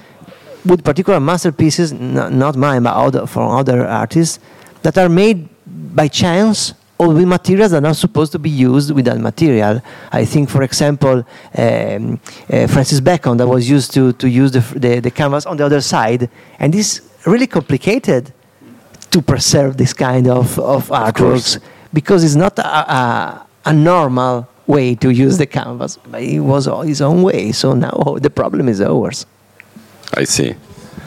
with 0.64 0.84
particular 0.84 1.20
masterpieces, 1.20 1.92
not, 1.92 2.32
not 2.32 2.56
mine, 2.56 2.82
but 2.82 2.94
other, 2.94 3.26
from 3.26 3.50
other 3.50 3.86
artists 3.86 4.38
that 4.82 4.96
are 4.98 5.08
made 5.08 5.48
by 5.96 6.08
chance 6.08 6.74
with 6.98 7.26
materials 7.26 7.72
that 7.72 7.78
are 7.78 7.80
not 7.80 7.96
supposed 7.96 8.32
to 8.32 8.38
be 8.38 8.50
used 8.50 8.90
with 8.92 9.04
that 9.06 9.18
material. 9.18 9.82
I 10.12 10.24
think, 10.24 10.48
for 10.48 10.62
example, 10.62 11.24
um, 11.56 12.20
uh, 12.50 12.66
Francis 12.66 13.00
Bacon 13.00 13.36
that 13.38 13.46
was 13.46 13.68
used 13.68 13.92
to, 13.94 14.12
to 14.14 14.28
use 14.28 14.52
the, 14.52 14.60
the, 14.78 15.00
the 15.00 15.10
canvas 15.10 15.46
on 15.46 15.56
the 15.56 15.64
other 15.66 15.80
side, 15.80 16.30
and 16.58 16.74
it's 16.74 17.00
really 17.26 17.46
complicated 17.46 18.32
to 19.10 19.22
preserve 19.22 19.76
this 19.76 19.92
kind 19.92 20.28
of, 20.28 20.58
of 20.58 20.88
artworks 20.88 21.60
because 21.92 22.24
it's 22.24 22.34
not 22.34 22.58
a, 22.58 22.66
a, 22.66 23.46
a 23.66 23.72
normal 23.72 24.48
way 24.66 24.94
to 24.96 25.10
use 25.10 25.38
the 25.38 25.46
canvas. 25.46 25.98
But 26.10 26.22
it 26.22 26.40
was 26.40 26.66
his 26.86 27.00
own 27.00 27.22
way. 27.22 27.52
So 27.52 27.74
now 27.74 28.16
the 28.20 28.30
problem 28.30 28.68
is 28.68 28.80
ours. 28.80 29.26
I 30.12 30.24
see. 30.24 30.54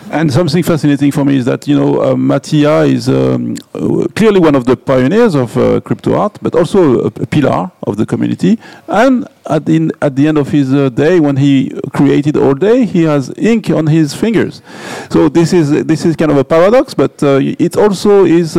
And 0.09 0.31
something 0.31 0.63
fascinating 0.63 1.11
for 1.11 1.25
me 1.25 1.35
is 1.35 1.45
that 1.45 1.67
you 1.67 1.77
know 1.77 2.01
uh, 2.01 2.15
Mattia 2.15 2.83
is 2.83 3.09
um, 3.09 3.55
uh, 3.73 4.07
clearly 4.15 4.39
one 4.39 4.55
of 4.55 4.65
the 4.65 4.77
pioneers 4.77 5.35
of 5.35 5.57
uh, 5.57 5.81
crypto 5.81 6.15
art, 6.15 6.37
but 6.41 6.55
also 6.55 7.01
a, 7.01 7.07
a 7.07 7.25
pillar 7.27 7.69
of 7.83 7.97
the 7.97 8.05
community. 8.05 8.57
And 8.87 9.27
at 9.49 9.65
the 9.65 9.91
at 10.01 10.15
the 10.15 10.27
end 10.27 10.37
of 10.37 10.49
his 10.49 10.73
uh, 10.73 10.89
day, 10.89 11.19
when 11.19 11.35
he 11.35 11.73
created 11.93 12.37
all 12.37 12.53
day, 12.53 12.85
he 12.85 13.03
has 13.03 13.33
ink 13.37 13.69
on 13.69 13.87
his 13.87 14.13
fingers. 14.13 14.61
So 15.09 15.27
this 15.27 15.51
is 15.51 15.83
this 15.85 16.05
is 16.05 16.15
kind 16.15 16.31
of 16.31 16.37
a 16.37 16.45
paradox, 16.45 16.93
but 16.93 17.21
uh, 17.21 17.39
it 17.41 17.75
also 17.75 18.23
is. 18.25 18.57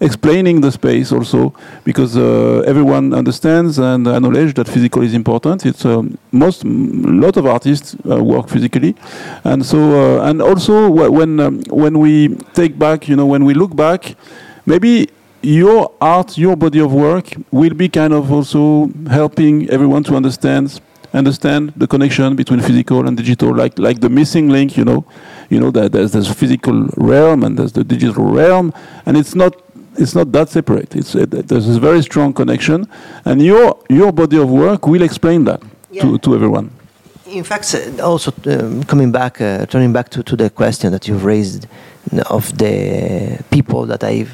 Explaining 0.00 0.60
the 0.60 0.70
space 0.70 1.10
also 1.10 1.52
because 1.82 2.16
uh, 2.16 2.62
everyone 2.64 3.12
understands 3.12 3.78
and 3.80 4.06
acknowledge 4.06 4.54
that 4.54 4.68
physical 4.68 5.02
is 5.02 5.12
important. 5.12 5.66
It's 5.66 5.84
um, 5.84 6.16
most 6.30 6.64
lot 6.64 7.36
of 7.36 7.46
artists 7.46 7.96
uh, 8.08 8.22
work 8.22 8.48
physically, 8.48 8.94
and 9.42 9.66
so 9.66 9.78
uh, 10.20 10.28
and 10.30 10.40
also 10.40 10.88
wh- 10.88 11.12
when 11.12 11.40
um, 11.40 11.62
when 11.70 11.98
we 11.98 12.36
take 12.54 12.78
back, 12.78 13.08
you 13.08 13.16
know, 13.16 13.26
when 13.26 13.44
we 13.44 13.54
look 13.54 13.74
back, 13.74 14.14
maybe 14.66 15.08
your 15.42 15.92
art, 16.00 16.38
your 16.38 16.54
body 16.54 16.78
of 16.78 16.92
work 16.92 17.34
will 17.50 17.74
be 17.74 17.88
kind 17.88 18.12
of 18.12 18.30
also 18.30 18.88
helping 19.10 19.68
everyone 19.68 20.04
to 20.04 20.14
understand 20.14 20.80
understand 21.14 21.72
the 21.76 21.86
connection 21.86 22.36
between 22.36 22.60
physical 22.60 23.08
and 23.08 23.16
digital, 23.16 23.54
like 23.54 23.78
like 23.78 24.00
the 24.00 24.08
missing 24.08 24.48
link, 24.48 24.76
you 24.76 24.84
know, 24.84 25.04
you 25.50 25.58
know 25.58 25.70
that 25.72 25.90
there's 25.90 26.12
this 26.12 26.32
physical 26.32 26.86
realm 26.96 27.42
and 27.42 27.58
there's 27.58 27.72
the 27.72 27.82
digital 27.82 28.24
realm, 28.24 28.72
and 29.06 29.16
it's 29.16 29.34
not 29.34 29.56
it's 29.98 30.14
not 30.14 30.32
that 30.32 30.48
separate. 30.48 30.94
It's 30.96 31.14
uh, 31.14 31.26
there's 31.28 31.68
a 31.68 31.80
very 31.80 32.02
strong 32.02 32.32
connection, 32.32 32.86
and 33.24 33.42
your 33.42 33.76
your 33.88 34.12
body 34.12 34.38
of 34.38 34.48
work 34.50 34.86
will 34.86 35.02
explain 35.02 35.44
that 35.44 35.60
Yeah. 35.90 36.02
to 36.02 36.18
to 36.18 36.34
everyone. 36.34 36.70
In 37.26 37.44
fact, 37.44 37.74
also 38.02 38.32
um, 38.46 38.82
coming 38.84 39.12
back, 39.12 39.40
uh, 39.40 39.66
turning 39.66 39.92
back 39.92 40.08
to, 40.10 40.22
to 40.22 40.34
the 40.36 40.48
question 40.48 40.92
that 40.92 41.06
you've 41.06 41.24
raised 41.24 41.66
of 42.30 42.56
the 42.56 43.38
people 43.50 43.84
that 43.86 44.02
I've 44.02 44.30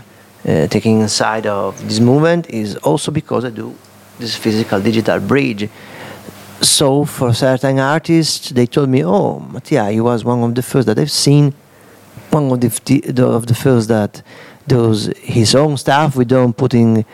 uh, 0.49 0.69
taken 0.69 1.01
inside 1.01 1.47
of 1.47 1.75
this 1.89 1.99
movement 1.99 2.49
is 2.51 2.77
also 2.85 3.11
because 3.11 3.45
I 3.45 3.51
do 3.51 3.75
this 4.21 4.37
physical 4.37 4.81
digital 4.81 5.19
bridge. 5.19 5.69
So 6.61 7.05
for 7.05 7.35
certain 7.35 7.81
artists, 7.81 8.51
they 8.51 8.67
told 8.67 8.89
me, 8.89 9.05
"Oh, 9.05 9.41
Mattia, 9.41 9.91
he 9.91 10.01
was 10.01 10.25
one 10.25 10.43
of 10.45 10.55
the 10.55 10.63
first 10.63 10.87
that 10.87 10.99
I've 10.99 11.11
seen, 11.11 11.53
one 12.31 12.53
of 12.53 12.61
the, 12.61 12.69
the 13.13 13.27
of 13.27 13.47
the 13.47 13.55
first 13.55 13.89
that 13.89 14.23
does 14.67 15.07
his 15.19 15.55
own 15.55 15.77
stuff. 15.77 16.17
We 16.17 16.25
don't 16.25 16.57
put 16.57 16.75
in 16.75 17.05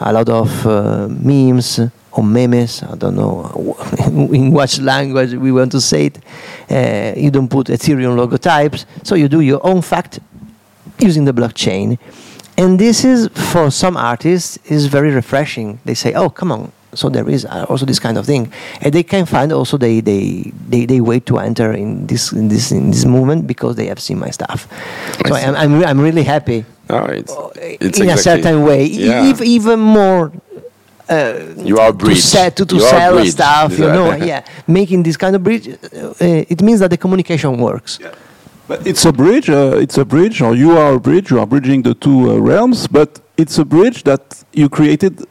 a 0.00 0.12
lot 0.12 0.28
of 0.28 0.66
uh, 0.66 1.08
memes 1.08 1.80
or 2.12 2.22
memes. 2.22 2.82
I 2.82 2.94
don't 2.96 3.16
know 3.16 3.76
in 4.32 4.50
which 4.52 4.78
language 4.80 5.34
we 5.34 5.52
want 5.52 5.72
to 5.72 5.80
say 5.80 6.06
it. 6.06 6.18
Uh, 6.70 7.18
you 7.18 7.30
don't 7.30 7.48
put 7.48 7.68
Ethereum 7.68 8.16
logotypes, 8.16 8.84
so 9.02 9.14
you 9.14 9.28
do 9.28 9.40
your 9.40 9.64
own 9.66 9.82
fact 9.82 10.20
using 10.98 11.24
the 11.24 11.32
blockchain. 11.32 11.98
And 12.56 12.78
this 12.78 13.04
is 13.04 13.28
for 13.28 13.70
some 13.70 13.96
artists 13.96 14.58
is 14.64 14.86
very 14.86 15.12
refreshing. 15.12 15.78
They 15.84 15.94
say, 15.94 16.12
"Oh, 16.14 16.28
come 16.28 16.50
on." 16.52 16.72
So 16.94 17.08
there 17.08 17.28
is 17.28 17.44
uh, 17.44 17.66
also 17.68 17.86
this 17.86 18.00
kind 18.00 18.18
of 18.18 18.26
thing, 18.26 18.52
and 18.80 18.92
they 18.92 19.04
can 19.04 19.26
find 19.26 19.52
also 19.52 19.76
they 19.76 20.00
they 20.00 20.52
they, 20.68 20.86
they 20.86 21.00
wait 21.00 21.26
to 21.26 21.38
enter 21.38 21.72
in 21.72 22.06
this 22.06 22.32
in 22.32 22.48
this 22.48 22.72
in 22.72 22.90
this 22.90 23.04
movement 23.04 23.46
because 23.46 23.76
they 23.76 23.86
have 23.86 24.00
seen 24.00 24.18
my 24.18 24.30
stuff. 24.30 24.66
So 25.28 25.34
I 25.34 25.42
I'm, 25.42 25.54
I'm, 25.54 25.84
I'm 25.84 26.00
really 26.00 26.24
happy 26.24 26.64
Oh, 26.90 27.04
it's, 27.06 27.34
it's 27.80 28.00
in 28.00 28.08
a 28.10 28.16
certain 28.16 28.62
way, 28.64 28.84
Yeah. 28.86 29.28
ev- 29.30 29.42
even 29.42 29.78
more 29.80 30.32
you 31.64 31.78
are 31.78 31.88
a 31.88 31.92
to, 31.92 31.98
bridge. 31.98 32.18
se- 32.20 32.50
to, 32.50 32.66
to 32.66 32.74
You 32.76 32.80
sell 32.82 33.14
bridge. 33.14 33.30
stuff, 33.32 33.78
you 33.78 33.86
know, 33.86 34.14
yeah, 34.30 34.44
making 34.66 35.02
this 35.02 35.16
kind 35.16 35.34
of 35.36 35.42
bridge, 35.42 35.68
uh, 35.68 35.74
uh, 35.74 36.14
it 36.20 36.60
means 36.62 36.80
that 36.80 36.90
the 36.90 36.96
communication 36.96 37.58
works. 37.58 37.98
But 38.66 38.86
it's 38.86 39.04
a 39.06 39.12
bridge. 39.12 39.48
Uh, 39.48 39.78
it's 39.84 39.96
a 39.96 40.04
bridge, 40.04 40.42
or 40.42 40.54
you 40.54 40.72
are 40.76 40.94
a 40.94 41.00
bridge. 41.00 41.30
You 41.30 41.40
are 41.40 41.46
bridging 41.46 41.80
the 41.82 41.94
two 41.94 42.30
uh, 42.30 42.36
realms. 42.38 42.86
But 42.86 43.18
it's 43.38 43.56
a 43.58 43.64
bridge 43.64 44.02
that 44.04 44.44
you 44.52 44.68
created 44.68 45.22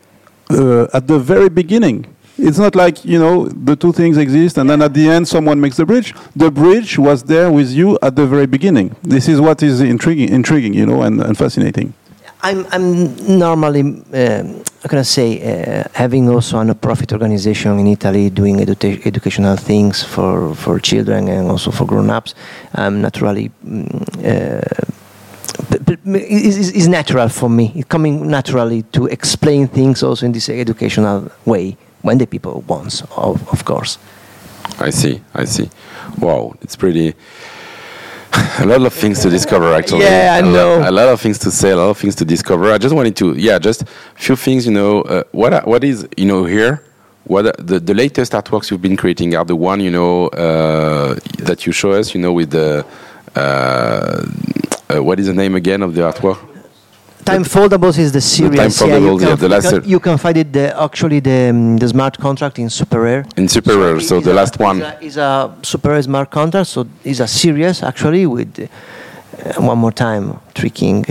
uh, 0.50 0.88
at 0.98 1.06
the 1.08 1.20
very 1.20 1.48
beginning. 1.50 2.06
It's 2.40 2.60
not 2.60 2.76
like 2.76 3.04
you 3.04 3.18
know 3.18 3.48
the 3.48 3.76
two 3.76 3.92
things 3.92 4.18
exist, 4.18 4.58
and 4.58 4.70
then 4.70 4.82
at 4.82 4.94
the 4.94 5.10
end 5.10 5.28
someone 5.28 5.60
makes 5.60 5.78
the 5.78 5.86
bridge. 5.86 6.14
The 6.36 6.52
bridge 6.52 7.00
was 7.00 7.24
there 7.24 7.52
with 7.52 7.72
you 7.72 7.98
at 8.02 8.16
the 8.16 8.28
very 8.28 8.46
beginning. 8.46 8.96
This 9.02 9.28
is 9.28 9.42
what 9.42 9.64
is 9.64 9.82
intriguing, 9.82 10.30
intriguing, 10.30 10.74
you 10.74 10.86
know, 10.86 11.02
and, 11.02 11.22
and 11.22 11.38
fascinating. 11.38 11.94
I'm, 12.42 12.68
I'm 12.72 13.40
normally, 13.40 13.82
um, 13.82 14.64
can 14.88 15.04
say, 15.04 15.42
uh, 15.42 15.84
having 15.94 16.30
also 16.30 16.60
a 16.60 16.64
non-profit 16.64 17.12
organization 17.12 17.80
in 17.80 17.88
Italy 17.88 18.30
doing 18.30 18.58
educa- 18.58 19.04
educational 19.06 19.56
things 19.58 20.04
for, 20.04 20.54
for 20.54 20.80
children 20.80 21.28
and 21.30 21.50
also 21.50 21.72
for 21.72 21.86
grown-ups. 21.86 22.36
I'm 22.76 23.02
naturally, 23.02 23.50
mm, 23.66 24.24
uh, 24.24 24.62
is 26.14 26.88
natural 26.88 27.30
for 27.30 27.50
me. 27.50 27.72
It's 27.76 27.88
coming 27.88 28.28
naturally 28.30 28.84
to 28.84 29.08
explain 29.08 29.68
things 29.68 30.04
also 30.04 30.28
in 30.28 30.32
this 30.32 30.48
educational 30.50 31.32
way 31.44 31.76
when 32.08 32.18
the 32.18 32.26
people 32.26 32.64
want, 32.68 33.04
of, 33.18 33.36
of 33.52 33.66
course. 33.66 34.00
I 34.80 34.92
see. 34.92 35.22
I 35.34 35.44
see. 35.44 35.70
Wow, 36.20 36.56
it's 36.62 36.76
pretty. 36.78 37.14
A 38.60 38.66
lot 38.66 38.82
of 38.86 38.94
things 38.94 39.20
to 39.24 39.30
discover, 39.30 39.74
actually. 39.74 40.06
Yeah, 40.06 40.36
I 40.38 40.42
lo- 40.42 40.52
know. 40.80 40.90
a 40.90 40.94
lot 41.00 41.10
of 41.10 41.20
things 41.20 41.38
to 41.40 41.52
say, 41.52 41.72
a 41.72 41.76
lot 41.76 41.90
of 41.90 41.98
things 41.98 42.16
to 42.16 42.26
discover. 42.26 42.72
I 42.72 42.78
just 42.78 42.96
wanted 42.96 43.16
to, 43.18 43.34
yeah, 43.34 43.60
just 43.60 43.82
a 43.82 43.86
few 44.16 44.36
things. 44.38 44.66
You 44.66 44.74
know, 44.74 45.02
uh, 45.02 45.24
what 45.32 45.68
what 45.68 45.84
is 45.84 46.08
you 46.16 46.26
know 46.26 46.46
here? 46.46 46.82
What 47.26 47.44
the 47.72 47.80
the 47.80 47.94
latest 47.94 48.32
artworks 48.32 48.72
you've 48.72 48.82
been 48.82 48.96
creating 48.98 49.36
are 49.36 49.46
the 49.46 49.56
one 49.56 49.80
you 49.82 49.92
know 49.92 50.28
uh, 50.28 51.16
that 51.40 51.66
you 51.66 51.74
show 51.74 51.92
us. 51.92 52.14
You 52.14 52.22
know, 52.22 52.32
with 52.34 52.52
the 52.52 52.86
uh, 53.36 54.26
uh, 54.90 55.04
what 55.04 55.20
is 55.20 55.28
the 55.28 55.34
name 55.34 55.56
again 55.56 55.82
of 55.82 55.94
the 55.94 56.02
artwork? 56.02 56.40
Time 57.28 57.44
foldables 57.44 57.98
is 58.00 58.12
the 58.14 58.22
series. 58.22 58.78
time 58.78 58.90
yeah, 58.90 58.98
you 58.98 59.18
can, 59.20 59.28
yeah, 59.28 59.36
the 59.36 59.48
you 59.48 59.50
last 59.56 59.70
can- 59.70 59.90
you 59.94 60.00
can 60.00 60.18
find 60.18 60.38
it 60.38 60.54
the, 60.54 60.66
actually 60.82 61.20
the, 61.20 61.50
um, 61.50 61.76
the 61.78 61.88
smart 61.90 62.18
contract 62.18 62.58
in 62.58 62.68
SuperRare. 62.68 63.26
In 63.38 63.48
SuperRare, 63.48 64.02
so 64.02 64.22
the 64.22 64.32
a- 64.32 64.40
last 64.40 64.58
one. 64.60 64.78
Is 64.78 64.84
a, 64.84 64.98
is 65.02 65.18
a 65.18 65.56
SuperRare 65.62 66.04
smart 66.04 66.32
contract, 66.32 66.68
so 66.70 66.88
it's 67.04 67.20
a 67.20 67.28
series 67.28 67.84
actually 67.84 68.26
with 68.26 68.58
uh, 68.60 69.62
one 69.62 69.78
more 69.78 69.92
time 69.92 70.40
tricking 70.54 71.02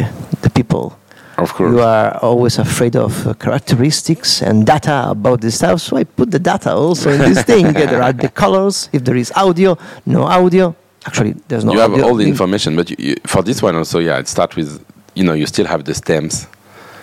the 0.41 0.51
people. 0.55 0.99
Of 1.37 1.53
course. 1.53 1.73
You 1.73 1.81
are 1.81 2.17
always 2.23 2.59
afraid 2.59 2.97
of 2.97 3.27
uh, 3.27 3.35
characteristics 3.35 4.41
and 4.41 4.65
data 4.65 5.11
about 5.11 5.43
this 5.43 5.57
stuff, 5.57 5.83
so 5.83 5.99
I 5.99 6.05
put 6.05 6.31
the 6.31 6.39
data 6.39 6.73
also 6.73 7.11
in 7.11 7.19
this 7.19 7.43
thing. 7.43 7.73
there 7.75 8.03
are 8.03 8.15
the 8.15 8.31
colors, 8.31 8.89
if 8.95 9.05
there 9.05 9.17
is 9.17 9.31
audio, 9.37 9.77
no 10.07 10.23
audio. 10.23 10.75
Actually, 11.05 11.35
there's 11.49 11.65
no 11.65 11.75
you 11.75 11.79
have 11.79 11.93
all 12.03 12.15
the 12.15 12.27
information, 12.27 12.75
but 12.75 12.89
you, 12.91 12.97
you, 12.99 13.15
for 13.27 13.43
this 13.43 13.61
one 13.63 13.77
also, 13.77 13.99
yeah, 13.99 14.19
it 14.19 14.29
starts 14.29 14.57
with 14.57 14.83
you 15.17 15.25
know 15.25 15.33
you 15.33 15.47
still 15.47 15.67
have 15.67 15.83
the 15.85 15.95
stems, 15.95 16.47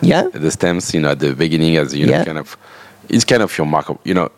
Yeah? 0.02 0.24
the 0.34 0.52
stems, 0.52 0.94
you 0.94 1.02
know, 1.02 1.12
at 1.12 1.20
the 1.20 1.34
beginning 1.34 1.78
as 1.78 1.94
you 1.94 2.06
know, 2.06 2.14
Yeah. 2.14 2.26
kind 2.26 2.38
of, 2.38 2.56
it's 3.10 3.26
kind 3.26 3.42
of 3.44 3.58
your 3.58 3.68
mark 3.68 3.90
of, 3.90 3.98
you 4.06 4.14
know, 4.14 4.30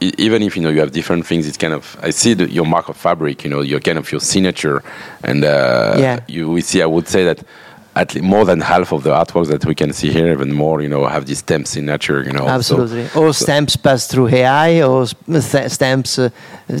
even 0.00 0.42
if 0.42 0.56
you 0.56 0.62
know 0.62 0.68
you 0.74 0.80
have 0.80 0.90
different 0.92 1.26
things, 1.26 1.46
it's 1.46 1.56
kind 1.56 1.72
of 1.74 1.96
I 2.02 2.10
see 2.10 2.34
the, 2.34 2.48
your 2.50 2.66
mark 2.66 2.88
of 2.88 2.96
fabric, 2.96 3.44
you 3.44 3.50
know, 3.50 3.60
your 3.62 3.80
kind 3.80 3.98
of 3.98 4.10
your 4.12 4.20
signature, 4.20 4.82
and 5.22 5.44
uh, 5.44 5.94
Yeah. 5.98 6.20
you 6.28 6.50
we 6.50 6.60
see. 6.60 6.82
I 6.82 6.86
would 6.86 7.06
say 7.08 7.24
that 7.24 7.38
at 7.94 8.14
least 8.14 8.24
more 8.24 8.44
than 8.46 8.60
half 8.60 8.90
of 8.92 9.02
the 9.02 9.10
artworks 9.10 9.48
that 9.48 9.66
we 9.66 9.74
can 9.74 9.92
see 9.92 10.10
here, 10.10 10.32
even 10.32 10.52
more, 10.52 10.80
you 10.80 10.88
know, 10.88 11.06
have 11.06 11.26
this 11.26 11.40
stamp 11.40 11.66
signature, 11.66 12.22
you 12.22 12.32
know. 12.32 12.44
so- 12.46 12.48
Absolutely. 12.48 13.06
or 13.14 13.32
stamps 13.34 13.76
passed 13.76 14.10
through 14.10 14.28
AI, 14.28 14.82
or 14.82 15.06
st- 15.06 15.70
stamps 15.70 16.18
uh, 16.18 16.30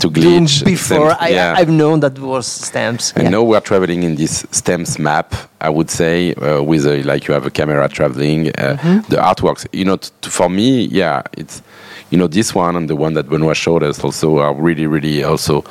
To 0.00 0.08
glitch, 0.10 0.64
before 0.64 1.10
stamps, 1.10 1.22
I, 1.22 1.28
yeah. 1.28 1.54
I've 1.58 1.68
known 1.68 2.00
that 2.00 2.18
was 2.18 2.46
stamps. 2.46 3.12
And 3.14 3.24
yeah. 3.24 3.30
now 3.30 3.42
we 3.42 3.54
are 3.56 3.60
traveling 3.60 4.02
in 4.04 4.14
this 4.16 4.46
stamps 4.52 4.98
map. 4.98 5.34
I 5.60 5.68
would 5.68 5.90
say 5.90 6.34
uh, 6.34 6.62
with 6.62 6.86
a, 6.86 7.02
like 7.02 7.28
you 7.28 7.34
have 7.34 7.44
a 7.46 7.50
camera 7.50 7.88
traveling. 7.88 8.48
Uh, 8.48 8.76
Mm-hmm. 8.82 9.10
The 9.10 9.16
artworks, 9.16 9.66
you 9.72 9.84
know, 9.84 9.96
t- 9.96 10.08
t- 10.22 10.30
for 10.30 10.48
me, 10.48 10.86
yeah, 10.86 11.22
it's 11.36 11.62
you 12.10 12.18
know 12.18 12.26
this 12.26 12.54
one 12.54 12.74
and 12.76 12.88
the 12.88 12.96
one 12.96 13.12
that 13.14 13.28
Benoit 13.28 13.56
showed 13.56 13.82
us 13.82 14.02
also 14.02 14.38
are 14.38 14.54
really, 14.54 14.86
really 14.86 15.22
also. 15.24 15.62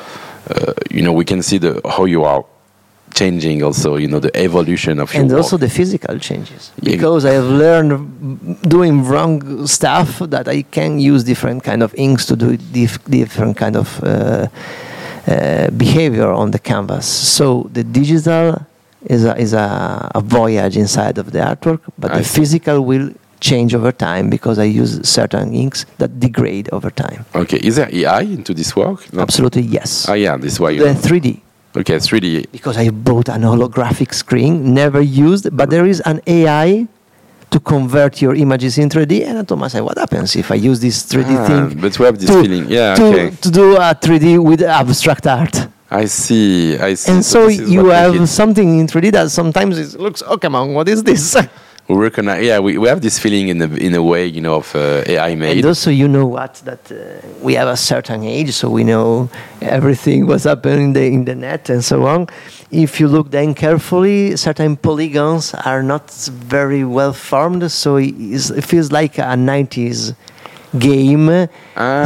Uh, 0.49 0.73
you 0.89 1.01
know, 1.01 1.13
we 1.13 1.25
can 1.25 1.41
see 1.41 1.57
the 1.57 1.81
how 1.89 2.05
you 2.05 2.23
are 2.23 2.43
changing. 3.13 3.63
Also, 3.63 3.95
you 3.97 4.07
know, 4.07 4.19
the 4.19 4.31
evolution 4.35 4.99
of 4.99 5.13
and 5.15 5.31
also 5.33 5.55
work. 5.55 5.61
the 5.61 5.69
physical 5.69 6.17
changes 6.19 6.71
Yeah. 6.81 6.95
because 6.95 7.25
I 7.25 7.33
have 7.39 7.45
learned 7.45 7.93
doing 8.69 9.03
wrong 9.05 9.67
stuff 9.67 10.19
that 10.19 10.47
I 10.47 10.63
can 10.63 10.99
use 10.99 11.23
different 11.23 11.63
kind 11.63 11.81
of 11.83 11.93
inks 11.95 12.25
to 12.27 12.35
do 12.35 12.57
dif- 12.57 13.03
different 13.05 13.57
kind 13.57 13.75
of 13.75 13.87
uh, 14.03 14.47
uh, 15.27 15.69
behavior 15.71 16.29
on 16.31 16.51
the 16.51 16.59
canvas. 16.59 17.05
So 17.05 17.69
the 17.73 17.83
digital 17.83 18.65
is 19.05 19.25
a, 19.25 19.35
is 19.37 19.53
a, 19.53 20.11
a 20.15 20.21
voyage 20.21 20.77
inside 20.77 21.17
of 21.17 21.31
the 21.31 21.39
artwork, 21.39 21.79
but 21.97 22.11
I 22.11 22.19
the 22.19 22.23
see. 22.23 22.39
physical 22.39 22.81
will 22.81 23.09
change 23.39 23.73
over 23.73 23.91
time 23.91 24.29
because 24.29 24.59
I 24.59 24.65
use 24.65 24.99
certain 25.07 25.53
inks 25.53 25.85
that 25.97 26.19
degrade 26.19 26.69
over 26.71 26.91
time. 26.91 27.25
Okay, 27.33 27.57
is 27.57 27.75
there 27.75 27.89
AI 27.91 28.21
into 28.21 28.53
this 28.53 28.75
work? 28.75 29.11
No. 29.13 29.21
Absolutely 29.21 29.63
yes. 29.63 30.07
Ah, 30.07 30.13
yeah, 30.13 30.37
this 30.37 30.59
you. 30.59 30.83
the 30.83 30.93
3D. 30.93 31.39
Okay, 31.75 31.95
3D. 31.95 32.51
because 32.51 32.77
I 32.77 32.89
bought 32.89 33.29
an 33.29 33.41
holographic 33.43 34.13
screen, 34.13 34.73
never 34.73 35.01
used, 35.01 35.55
but 35.55 35.69
there 35.69 35.85
is 35.85 36.01
an 36.01 36.19
AI 36.27 36.87
to 37.49 37.59
convert 37.59 38.21
your 38.21 38.35
images 38.35 38.77
in 38.77 38.89
3D. 38.89 39.25
And 39.25 39.37
I 39.39 39.43
told 39.43 39.59
myself, 39.59 39.85
what 39.85 39.97
happens 39.97 40.35
if 40.35 40.51
I 40.51 40.55
use 40.55 40.79
this 40.81 41.03
3D 41.03 41.35
Ah, 41.37 41.47
thing? 41.47 41.79
but 41.79 41.97
we 41.99 42.05
have 42.05 42.17
this 42.19 42.29
to, 42.29 42.41
feeling. 42.41 42.65
Yeah, 42.69 42.95
to, 42.95 43.05
okay. 43.05 43.29
to 43.35 43.51
do 43.51 43.75
a 43.77 43.95
3D 43.95 44.43
with 44.43 44.61
abstract 44.61 45.27
art. 45.27 45.67
I 45.89 46.05
see. 46.05 46.77
I 46.77 46.93
see. 46.93 47.11
And 47.11 47.23
so 47.23 47.47
is 47.47 47.69
you 47.69 47.85
have 47.87 48.27
something 48.29 48.79
in 48.79 48.87
3D 48.87 49.11
that 49.13 49.31
sometimes 49.31 49.77
it 49.77 49.99
looks, 49.99 50.21
oh, 50.25 50.37
come 50.37 50.55
on, 50.55 50.73
what 50.73 50.87
is 50.89 51.03
this? 51.03 51.35
we 51.87 51.95
recognize. 51.95 52.45
Yeah, 52.45 52.59
we, 52.59 52.77
we 52.77 52.87
have 52.87 53.01
this 53.01 53.19
feeling 53.19 53.49
in 53.49 53.61
a 53.61 53.67
in 53.75 53.93
a 53.95 54.01
way, 54.03 54.25
you 54.25 54.41
know, 54.41 54.55
of 54.55 54.75
uh, 54.75 55.03
AI 55.05 55.35
made. 55.35 55.57
And 55.57 55.65
also, 55.65 55.89
you 55.91 56.07
know 56.07 56.25
what? 56.25 56.55
That 56.65 56.91
uh, 56.91 56.95
we 57.41 57.55
have 57.55 57.67
a 57.67 57.77
certain 57.77 58.23
age, 58.23 58.51
so 58.53 58.69
we 58.69 58.83
know 58.83 59.29
everything 59.61 60.27
was 60.33 60.43
happening 60.45 60.85
in 60.85 60.93
the, 60.93 61.05
in 61.05 61.25
the 61.25 61.35
net 61.35 61.69
and 61.69 61.83
so 61.83 62.05
on. 62.05 62.27
If 62.71 62.99
you 62.99 63.07
look 63.09 63.31
then 63.31 63.53
carefully, 63.53 64.37
certain 64.37 64.77
polygons 64.77 65.53
are 65.65 65.83
not 65.83 66.09
very 66.55 66.85
well 66.85 67.11
formed, 67.13 67.69
so 67.71 67.97
it, 67.97 68.15
is, 68.17 68.49
it 68.51 68.63
feels 68.63 68.91
like 68.91 69.17
a 69.17 69.35
90s 69.35 70.15
game. 70.79 71.27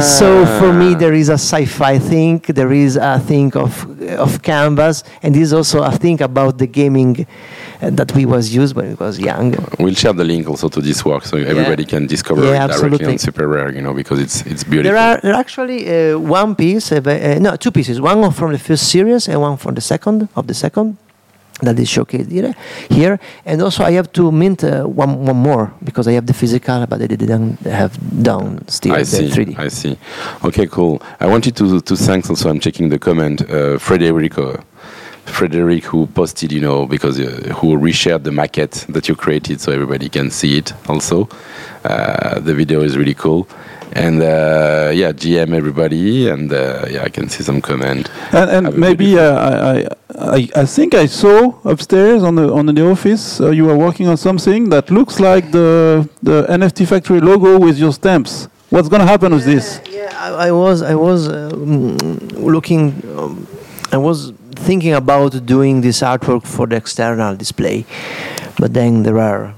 So 0.00 0.44
for 0.58 0.72
me, 0.72 0.94
Ah. 0.94 0.98
there 0.98 1.12
is 1.14 1.28
a 1.28 1.38
sci-fi 1.38 1.98
thing. 2.00 2.40
There 2.48 2.72
is 2.72 2.96
a 2.96 3.20
thing 3.20 3.52
of 3.56 3.72
of 4.18 4.42
canvas, 4.42 5.04
and 5.22 5.34
this 5.34 5.42
is 5.42 5.52
also 5.52 5.82
a 5.82 5.92
thing 5.92 6.20
about 6.22 6.58
the 6.58 6.66
gaming 6.66 7.26
that 7.80 8.12
we 8.14 8.24
was 8.26 8.54
used 8.54 8.74
when 8.76 8.88
we 8.88 8.94
was 8.94 9.18
young. 9.18 9.54
We'll 9.78 9.94
share 9.94 10.12
the 10.12 10.24
link 10.24 10.48
also 10.48 10.68
to 10.68 10.80
this 10.80 11.04
work 11.04 11.24
so 11.24 11.36
everybody 11.36 11.84
can 11.84 12.06
discover 12.06 12.42
Yeah, 12.44 12.64
it 12.64 12.68
directly 12.68 12.72
absolutely. 12.72 13.06
on 13.08 13.18
SuperRare, 13.18 13.74
you 13.74 13.82
know, 13.82 13.94
because 13.94 14.18
it's 14.20 14.42
it's 14.46 14.64
beautiful. 14.64 14.92
There 14.92 14.96
are 14.96 15.20
there 15.22 15.32
are 15.34 15.40
actually 15.40 16.12
uh, 16.12 16.18
one 16.18 16.54
piece, 16.54 16.92
uh, 16.92 16.96
uh, 17.04 17.38
no, 17.40 17.56
two 17.56 17.70
pieces. 17.70 18.00
One 18.00 18.30
from 18.32 18.52
the 18.52 18.58
first 18.58 18.88
series 18.90 19.28
and 19.28 19.40
one 19.40 19.56
from 19.56 19.74
the 19.74 19.80
second 19.80 20.28
of 20.36 20.46
the 20.46 20.54
second 20.54 20.96
that 21.62 21.78
is 21.78 21.88
showcased 21.88 22.30
here. 22.30 22.54
Here, 22.90 23.18
and 23.46 23.62
also 23.62 23.82
I 23.84 23.92
have 23.92 24.12
to 24.12 24.30
mint 24.30 24.62
uh, 24.62 24.84
one 24.84 25.24
one 25.26 25.36
more 25.36 25.72
because 25.82 26.06
I 26.06 26.12
have 26.12 26.26
the 26.26 26.34
physical, 26.34 26.86
but 26.86 27.00
I 27.00 27.06
didn't 27.06 27.58
have 27.60 27.92
done 28.22 28.66
still 28.68 28.92
I 28.92 28.98
the 28.98 29.04
see. 29.06 29.28
3D. 29.28 29.58
I 29.58 29.68
see. 29.68 29.96
Okay, 30.44 30.66
cool. 30.66 31.00
I 31.20 31.26
wanted 31.26 31.56
to 31.56 31.80
to 31.80 31.96
thank 31.96 32.28
also. 32.30 32.50
I'm 32.50 32.60
checking 32.60 32.90
the 32.90 32.98
comment. 32.98 33.40
Uh, 33.42 33.78
Frederico, 33.78 34.62
Frederic, 35.26 35.84
who 35.84 36.06
posted, 36.06 36.52
you 36.52 36.60
know, 36.60 36.86
because 36.86 37.20
uh, 37.20 37.52
who 37.56 37.76
reshared 37.76 38.22
the 38.22 38.30
maquette 38.30 38.86
that 38.92 39.08
you 39.08 39.14
created, 39.14 39.60
so 39.60 39.72
everybody 39.72 40.08
can 40.08 40.30
see 40.30 40.58
it. 40.58 40.72
Also, 40.88 41.28
uh, 41.84 42.40
the 42.40 42.54
video 42.54 42.80
is 42.80 42.96
really 42.96 43.14
cool. 43.14 43.46
And 43.92 44.20
uh, 44.20 44.90
yeah, 44.92 45.12
GM 45.12 45.54
everybody, 45.54 46.28
and 46.28 46.52
uh, 46.52 46.86
yeah, 46.90 47.02
I 47.04 47.08
can 47.08 47.28
see 47.28 47.42
some 47.42 47.60
comment. 47.60 48.10
And, 48.32 48.66
and 48.66 48.76
maybe 48.76 49.18
uh, 49.18 49.34
I, 49.34 49.78
I, 49.78 49.88
I, 50.36 50.48
I 50.56 50.64
think 50.66 50.94
I 50.94 51.06
saw 51.06 51.54
upstairs 51.64 52.22
on 52.22 52.34
the 52.34 52.52
on 52.52 52.66
the 52.66 52.90
office 52.90 53.40
uh, 53.40 53.50
you 53.50 53.70
are 53.70 53.76
working 53.76 54.08
on 54.08 54.16
something 54.16 54.68
that 54.70 54.90
looks 54.90 55.20
like 55.20 55.50
the 55.52 56.08
the 56.22 56.46
NFT 56.48 56.86
factory 56.86 57.20
logo 57.20 57.58
with 57.58 57.78
your 57.78 57.92
stamps. 57.92 58.48
What's 58.70 58.88
going 58.88 59.00
to 59.00 59.06
happen 59.06 59.32
with 59.32 59.44
this? 59.44 59.80
Yeah, 59.88 60.10
I, 60.18 60.48
I 60.48 60.52
was 60.52 60.82
I 60.82 60.94
was 60.94 61.28
um, 61.28 61.96
looking. 62.54 62.92
Um, 63.16 63.46
I 63.92 63.96
was 63.98 64.32
thinking 64.56 64.92
about 64.94 65.46
doing 65.46 65.80
this 65.80 66.00
artwork 66.02 66.44
for 66.46 66.66
the 66.66 66.76
external 66.76 67.36
display, 67.36 67.84
but 68.58 68.74
then 68.74 69.02
there 69.02 69.18
are 69.18 69.54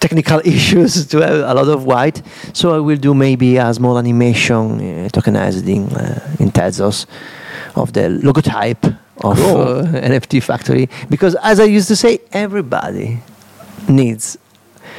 technical 0.00 0.40
issues 0.44 1.06
to 1.06 1.18
have 1.18 1.36
a 1.50 1.54
lot 1.54 1.68
of 1.68 1.84
white. 1.84 2.22
So 2.52 2.74
I 2.74 2.78
will 2.78 2.96
do 2.98 3.14
maybe 3.14 3.56
a 3.56 3.72
small 3.74 3.98
animation 3.98 4.60
uh, 4.80 5.08
tokenized 5.08 5.66
in 5.68 5.84
uh, 5.96 6.36
in 6.38 6.50
Tezos 6.50 7.06
of 7.74 7.92
the 7.92 8.02
logotype 8.22 8.84
of 9.22 9.36
Cool. 9.36 9.60
uh, 9.60 9.84
NFT 10.10 10.42
Factory 10.42 10.88
because, 11.08 11.34
as 11.42 11.60
I 11.60 11.64
used 11.64 11.88
to 11.88 11.96
say, 11.96 12.18
everybody 12.32 13.20
needs 13.88 14.38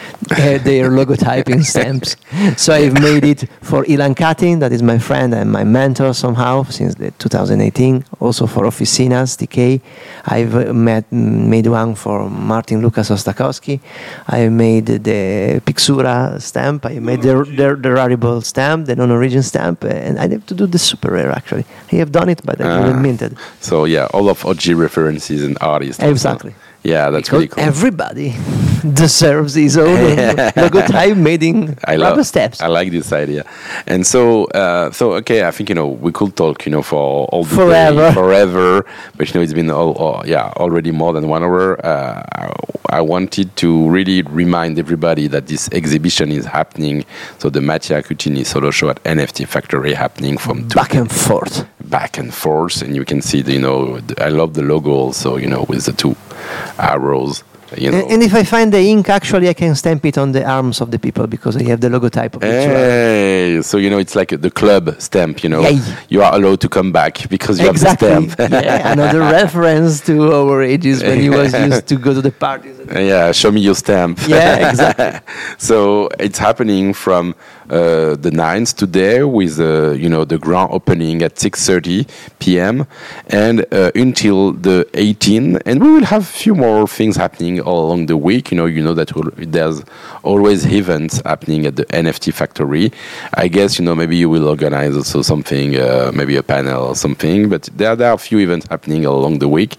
uh, 0.31 0.57
their 0.59 0.89
logotyping 0.89 1.63
stamps. 1.73 2.15
So 2.57 2.73
I've 2.73 2.93
made 3.01 3.23
it 3.23 3.49
for 3.61 3.83
Ilan 3.85 4.15
Katin, 4.15 4.59
that 4.59 4.71
is 4.71 4.81
my 4.81 4.97
friend 4.99 5.33
and 5.33 5.51
my 5.51 5.63
mentor 5.63 6.13
somehow 6.13 6.63
since 6.63 6.95
the 6.95 7.11
2018. 7.11 8.03
Also 8.19 8.47
for 8.47 8.63
Oficinas 8.65 9.37
TK, 9.37 9.81
I've 10.25 10.55
uh, 10.55 10.73
met, 10.73 11.11
made 11.11 11.67
one 11.67 11.95
for 11.95 12.29
Martin 12.29 12.81
Lukas 12.81 13.09
Ostachowski. 13.09 13.79
I 14.27 14.49
made 14.49 14.85
the 14.87 15.61
Pixura 15.65 16.41
stamp. 16.41 16.85
I 16.85 16.99
made 16.99 17.21
the, 17.21 17.35
the, 17.43 17.75
the 17.75 17.89
Rarible 17.89 18.43
stamp, 18.43 18.87
the 18.87 18.95
KnownOrigin 18.95 19.43
stamp, 19.43 19.83
uh, 19.83 19.87
and 19.89 20.19
I 20.19 20.27
have 20.29 20.45
to 20.47 20.53
do 20.55 20.65
the 20.67 20.77
SuperRare 20.77 21.33
actually. 21.35 21.65
I 21.91 21.95
have 21.97 22.11
done 22.11 22.29
it, 22.29 22.41
but 22.43 22.59
I 22.61 22.65
Ah. 22.65 22.83
didn't 22.83 23.01
mint 23.01 23.21
it. 23.21 23.33
So 23.61 23.85
yeah, 23.85 24.07
all 24.13 24.29
of 24.29 24.45
OG 24.45 24.73
references 24.75 25.43
and 25.43 25.57
artists. 25.61 26.01
also. 26.03 26.29
Yeah, 26.85 27.09
that's 27.09 27.27
Because 27.29 27.33
really 27.33 27.47
cool. 27.47 27.63
everybody 27.63 28.35
deserves 28.93 29.55
his 29.55 29.75
own 29.77 29.97
logotype 30.55 31.17
made 31.17 31.41
in 31.41 31.75
I 31.85 31.95
rubber 31.97 32.17
love. 32.17 32.25
steps. 32.27 32.61
I 32.61 32.67
like 32.67 32.91
this 32.91 33.11
idea, 33.11 33.43
and 33.87 34.05
so 34.05 34.45
uh, 34.53 34.91
so 34.91 35.13
okay. 35.15 35.47
I 35.47 35.51
think 35.51 35.69
you 35.69 35.75
know 35.75 35.87
we 35.87 36.11
could 36.11 36.35
talk 36.35 36.65
you 36.67 36.71
know 36.71 36.83
for 36.83 37.25
all 37.33 37.43
the 37.43 37.55
Forever. 37.55 38.07
day, 38.09 38.13
forever. 38.13 38.85
But 39.17 39.27
you 39.27 39.33
know 39.35 39.41
it's 39.43 39.53
been 39.53 39.71
all, 39.71 39.93
all- 39.93 40.23
yeah 40.27 40.53
already 40.57 40.91
more 40.91 41.13
than 41.13 41.27
one 41.27 41.43
hour. 41.43 41.83
Uh, 41.83 42.21
I, 42.89 43.01
wanted 43.01 43.55
to 43.57 43.89
really 43.89 44.21
remind 44.21 44.77
everybody 44.79 45.27
that 45.27 45.47
this 45.47 45.67
exhibition 45.71 46.31
is 46.31 46.45
happening. 46.45 47.03
So 47.39 47.49
the 47.49 47.59
Mattia 47.61 48.01
Cuttini 48.03 48.45
solo 48.45 48.71
show 48.71 48.89
at 48.89 49.03
NFT 49.03 49.47
Factory 49.47 49.93
happening 49.93 50.37
from 50.37 50.67
two 50.69 50.75
Back 50.75 50.93
and 50.93 51.11
forth. 51.11 51.65
back 51.89 52.17
and 52.17 52.31
forth, 52.33 52.81
and 52.83 52.95
you 52.95 53.03
can 53.05 53.21
see 53.21 53.41
the, 53.41 53.53
you 53.53 53.59
know 53.61 53.99
the, 53.99 54.23
I 54.23 54.29
love 54.29 54.53
the 54.53 54.61
logo 54.63 54.91
also 54.91 55.37
you 55.37 55.47
know 55.47 55.63
with 55.67 55.85
the 55.85 55.93
two 55.93 56.15
arrows. 56.77 57.43
You 57.75 57.89
know. 57.91 58.07
And, 58.07 58.21
if 58.21 58.33
I 58.35 58.43
find 58.43 58.71
the 58.71 58.79
ink, 58.79 59.09
actually, 59.09 59.49
I 59.49 59.53
can 59.53 59.73
stamp 59.75 60.05
it 60.05 60.19
on 60.19 60.33
the 60.33 60.45
arms 60.45 60.81
of 60.81 60.91
the 60.91 60.99
people 60.99 61.25
because 61.25 61.57
I 61.57 61.63
have 61.63 61.81
the 61.81 61.89
logotype 61.89 62.35
of. 62.35 62.43
Hey, 62.43 63.59
so 63.63 63.77
you 63.77 63.89
know 63.89 63.97
it's 63.97 64.15
like 64.15 64.29
the 64.39 64.51
club 64.51 64.95
stamp. 65.01 65.43
You 65.43 65.49
know, 65.49 65.61
Yay. 65.61 65.79
you 66.07 66.21
are 66.21 66.33
allowed 66.35 66.61
to 66.61 66.69
come 66.69 66.91
back 66.91 67.27
because 67.27 67.59
you 67.59 67.67
Exactly. 67.67 68.09
have 68.09 68.27
the 68.27 68.31
stamp. 68.33 68.51
yeah, 68.63 68.91
another 68.93 69.19
reference 69.41 69.99
to 70.01 70.31
our 70.31 70.61
ages 70.61 71.01
when 71.01 71.19
he 71.19 71.29
was 71.29 71.53
used 71.67 71.87
to 71.87 71.95
go 71.97 72.13
to 72.13 72.21
the 72.21 72.31
parties. 72.31 72.79
yeah, 72.93 73.31
show 73.31 73.51
me 73.51 73.61
your 73.61 73.75
stamp. 73.75 74.19
Yeah, 74.27 74.69
exactly. 74.69 75.19
so 75.57 76.07
it's 76.19 76.37
happening 76.37 76.93
from 76.93 77.33
uh, 77.69 78.15
the 78.15 78.29
9th 78.29 78.75
today 78.75 79.23
with 79.23 79.59
uh, 79.59 79.91
you 79.91 80.07
know 80.07 80.23
the 80.23 80.37
grand 80.37 80.69
opening 80.71 81.21
at 81.23 81.35
6:30 81.35 82.07
p.m. 82.39 82.85
and 83.27 83.65
uh, 83.71 83.91
until 83.95 84.51
the 84.51 84.87
18th, 84.93 85.61
and 85.65 85.81
we 85.81 85.89
will 85.89 86.05
have 86.05 86.21
a 86.21 86.37
few 86.43 86.53
more 86.53 86.87
things 86.87 87.15
happening 87.15 87.59
all 87.59 87.87
along 87.87 88.05
the 88.05 88.17
week. 88.17 88.51
You 88.51 88.57
know, 88.57 88.65
you 88.67 88.83
know 88.83 88.93
that 88.93 89.11
there's 89.37 89.83
always 90.21 90.65
events 90.65 91.21
happening 91.25 91.65
at 91.65 91.75
the 91.75 91.85
NFT 91.85 92.33
factory. 92.33 92.91
I 93.33 93.47
guess 93.47 93.79
you 93.79 93.85
know 93.85 93.95
maybe 93.95 94.15
you 94.15 94.29
will 94.29 94.47
organize 94.47 94.95
also 94.95 95.23
something, 95.23 95.75
uh, 95.75 96.11
maybe 96.13 96.35
a 96.35 96.43
panel 96.43 96.83
or 96.83 96.95
something. 96.95 97.49
But 97.49 97.69
there, 97.75 97.95
there 97.95 98.09
are 98.09 98.15
a 98.15 98.25
few 98.29 98.39
events 98.39 98.67
happening 98.69 99.05
all 99.07 99.17
along 99.17 99.39
the 99.39 99.47
week, 99.47 99.77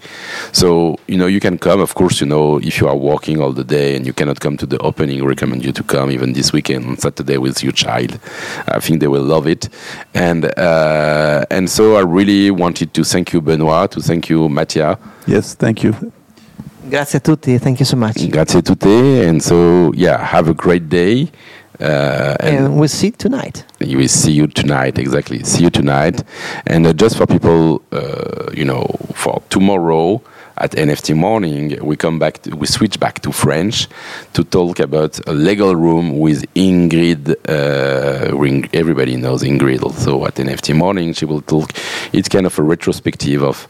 so 0.51 0.97
you 1.07 1.17
know 1.17 1.27
you 1.27 1.39
can 1.39 1.57
come. 1.57 1.79
Of 1.79 1.95
course, 1.95 2.19
you 2.19 2.27
know 2.27 2.57
if 2.57 2.81
you 2.81 2.87
are 2.87 2.97
working 2.97 3.39
all 3.41 3.53
the 3.53 3.63
day 3.63 3.95
and 3.95 4.05
you 4.05 4.13
cannot 4.13 4.41
come 4.41 4.57
to 4.57 4.65
the 4.65 4.77
opening, 4.79 5.23
recommend 5.23 5.63
you 5.63 5.71
to 5.71 5.83
come 5.83 6.11
even 6.11 6.33
this 6.33 6.51
weekend 6.51 6.85
on 6.85 6.97
Saturday 6.97 7.37
with 7.37 7.63
your 7.63 7.76
child. 7.77 8.19
I 8.67 8.79
think 8.79 8.99
they 8.99 9.07
will 9.07 9.23
love 9.23 9.47
it, 9.47 9.69
and 10.13 10.45
uh, 10.57 11.45
and 11.49 11.69
so 11.69 11.95
I 11.95 12.01
really 12.01 12.51
wanted 12.51 12.93
to 12.93 13.03
thank 13.03 13.33
you, 13.33 13.41
Benoit, 13.41 13.91
to 13.91 14.01
thank 14.01 14.29
you, 14.29 14.49
Mattia. 14.49 14.97
Yes, 15.27 15.55
thank 15.55 15.83
you. 15.83 15.93
Grazie 16.89 17.17
a 17.17 17.19
tutti. 17.19 17.57
Thank 17.59 17.79
you 17.79 17.85
so 17.85 17.97
much. 17.97 18.29
Grazie 18.29 18.59
a 18.59 18.61
tutti, 18.61 19.27
and 19.27 19.41
so 19.41 19.91
yeah, 19.93 20.17
have 20.17 20.49
a 20.49 20.53
great 20.53 20.89
day. 20.89 21.29
Uh, 21.79 22.35
and 22.39 22.65
And 22.65 22.79
we'll 22.79 22.87
see 22.89 23.11
tonight. 23.11 23.63
We 23.79 23.95
will 23.95 24.07
see 24.07 24.31
you 24.31 24.47
tonight 24.47 24.97
exactly 24.97 25.43
see 25.43 25.63
you 25.63 25.69
tonight 25.69 26.23
and 26.65 26.87
uh, 26.87 26.93
just 26.93 27.17
for 27.17 27.27
people 27.27 27.83
uh, 27.91 28.49
you 28.51 28.65
know 28.65 28.87
for 29.13 29.43
tomorrow 29.49 30.19
at 30.59 30.71
nft 30.71 31.15
morning 31.15 31.77
we 31.83 31.95
come 31.95 32.19
back 32.19 32.41
to, 32.41 32.55
we 32.55 32.67
switch 32.67 32.99
back 32.99 33.21
to 33.21 33.31
french 33.31 33.87
to 34.33 34.43
talk 34.43 34.79
about 34.79 35.19
a 35.27 35.33
legal 35.33 35.75
room 35.75 36.17
with 36.19 36.43
ingrid 36.53 37.29
uh, 37.47 38.67
everybody 38.73 39.15
knows 39.15 39.43
ingrid 39.43 39.83
also 39.83 40.25
at 40.25 40.35
nft 40.35 40.75
morning 40.75 41.13
she 41.13 41.25
will 41.25 41.41
talk 41.41 41.71
it's 42.13 42.29
kind 42.29 42.45
of 42.45 42.57
a 42.59 42.63
retrospective 42.63 43.43
of 43.43 43.67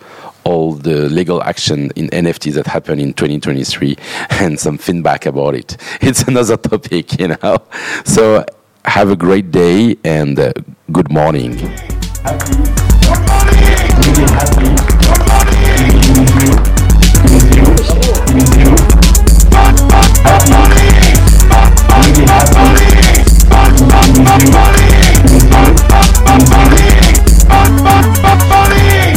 all 0.48 0.72
the 0.72 1.10
legal 1.10 1.44
action 1.44 1.92
in 1.98 2.08
NFTs 2.08 2.54
that 2.54 2.68
happened 2.68 3.02
in 3.02 3.14
2023 3.14 3.98
and 4.40 4.58
some 4.58 4.78
feedback 4.78 5.26
about 5.26 5.56
it. 5.56 5.76
It's 6.02 6.22
another 6.22 6.56
topic, 6.56 7.20
you 7.20 7.28
know. 7.28 7.58
So 8.06 8.46
have 8.86 9.10
a 9.10 9.18
great 9.18 9.52
day 9.52 9.98
and 10.06 10.40
uh, 10.40 10.54
good 10.92 11.12
morning. 11.12 11.58
Happy. 12.24 12.56
Good 13.08 13.24
morning. 13.28 13.68
Happy. 14.40 14.70
Good 15.04 15.28
morning. 15.28 16.67
Money! 28.50 29.17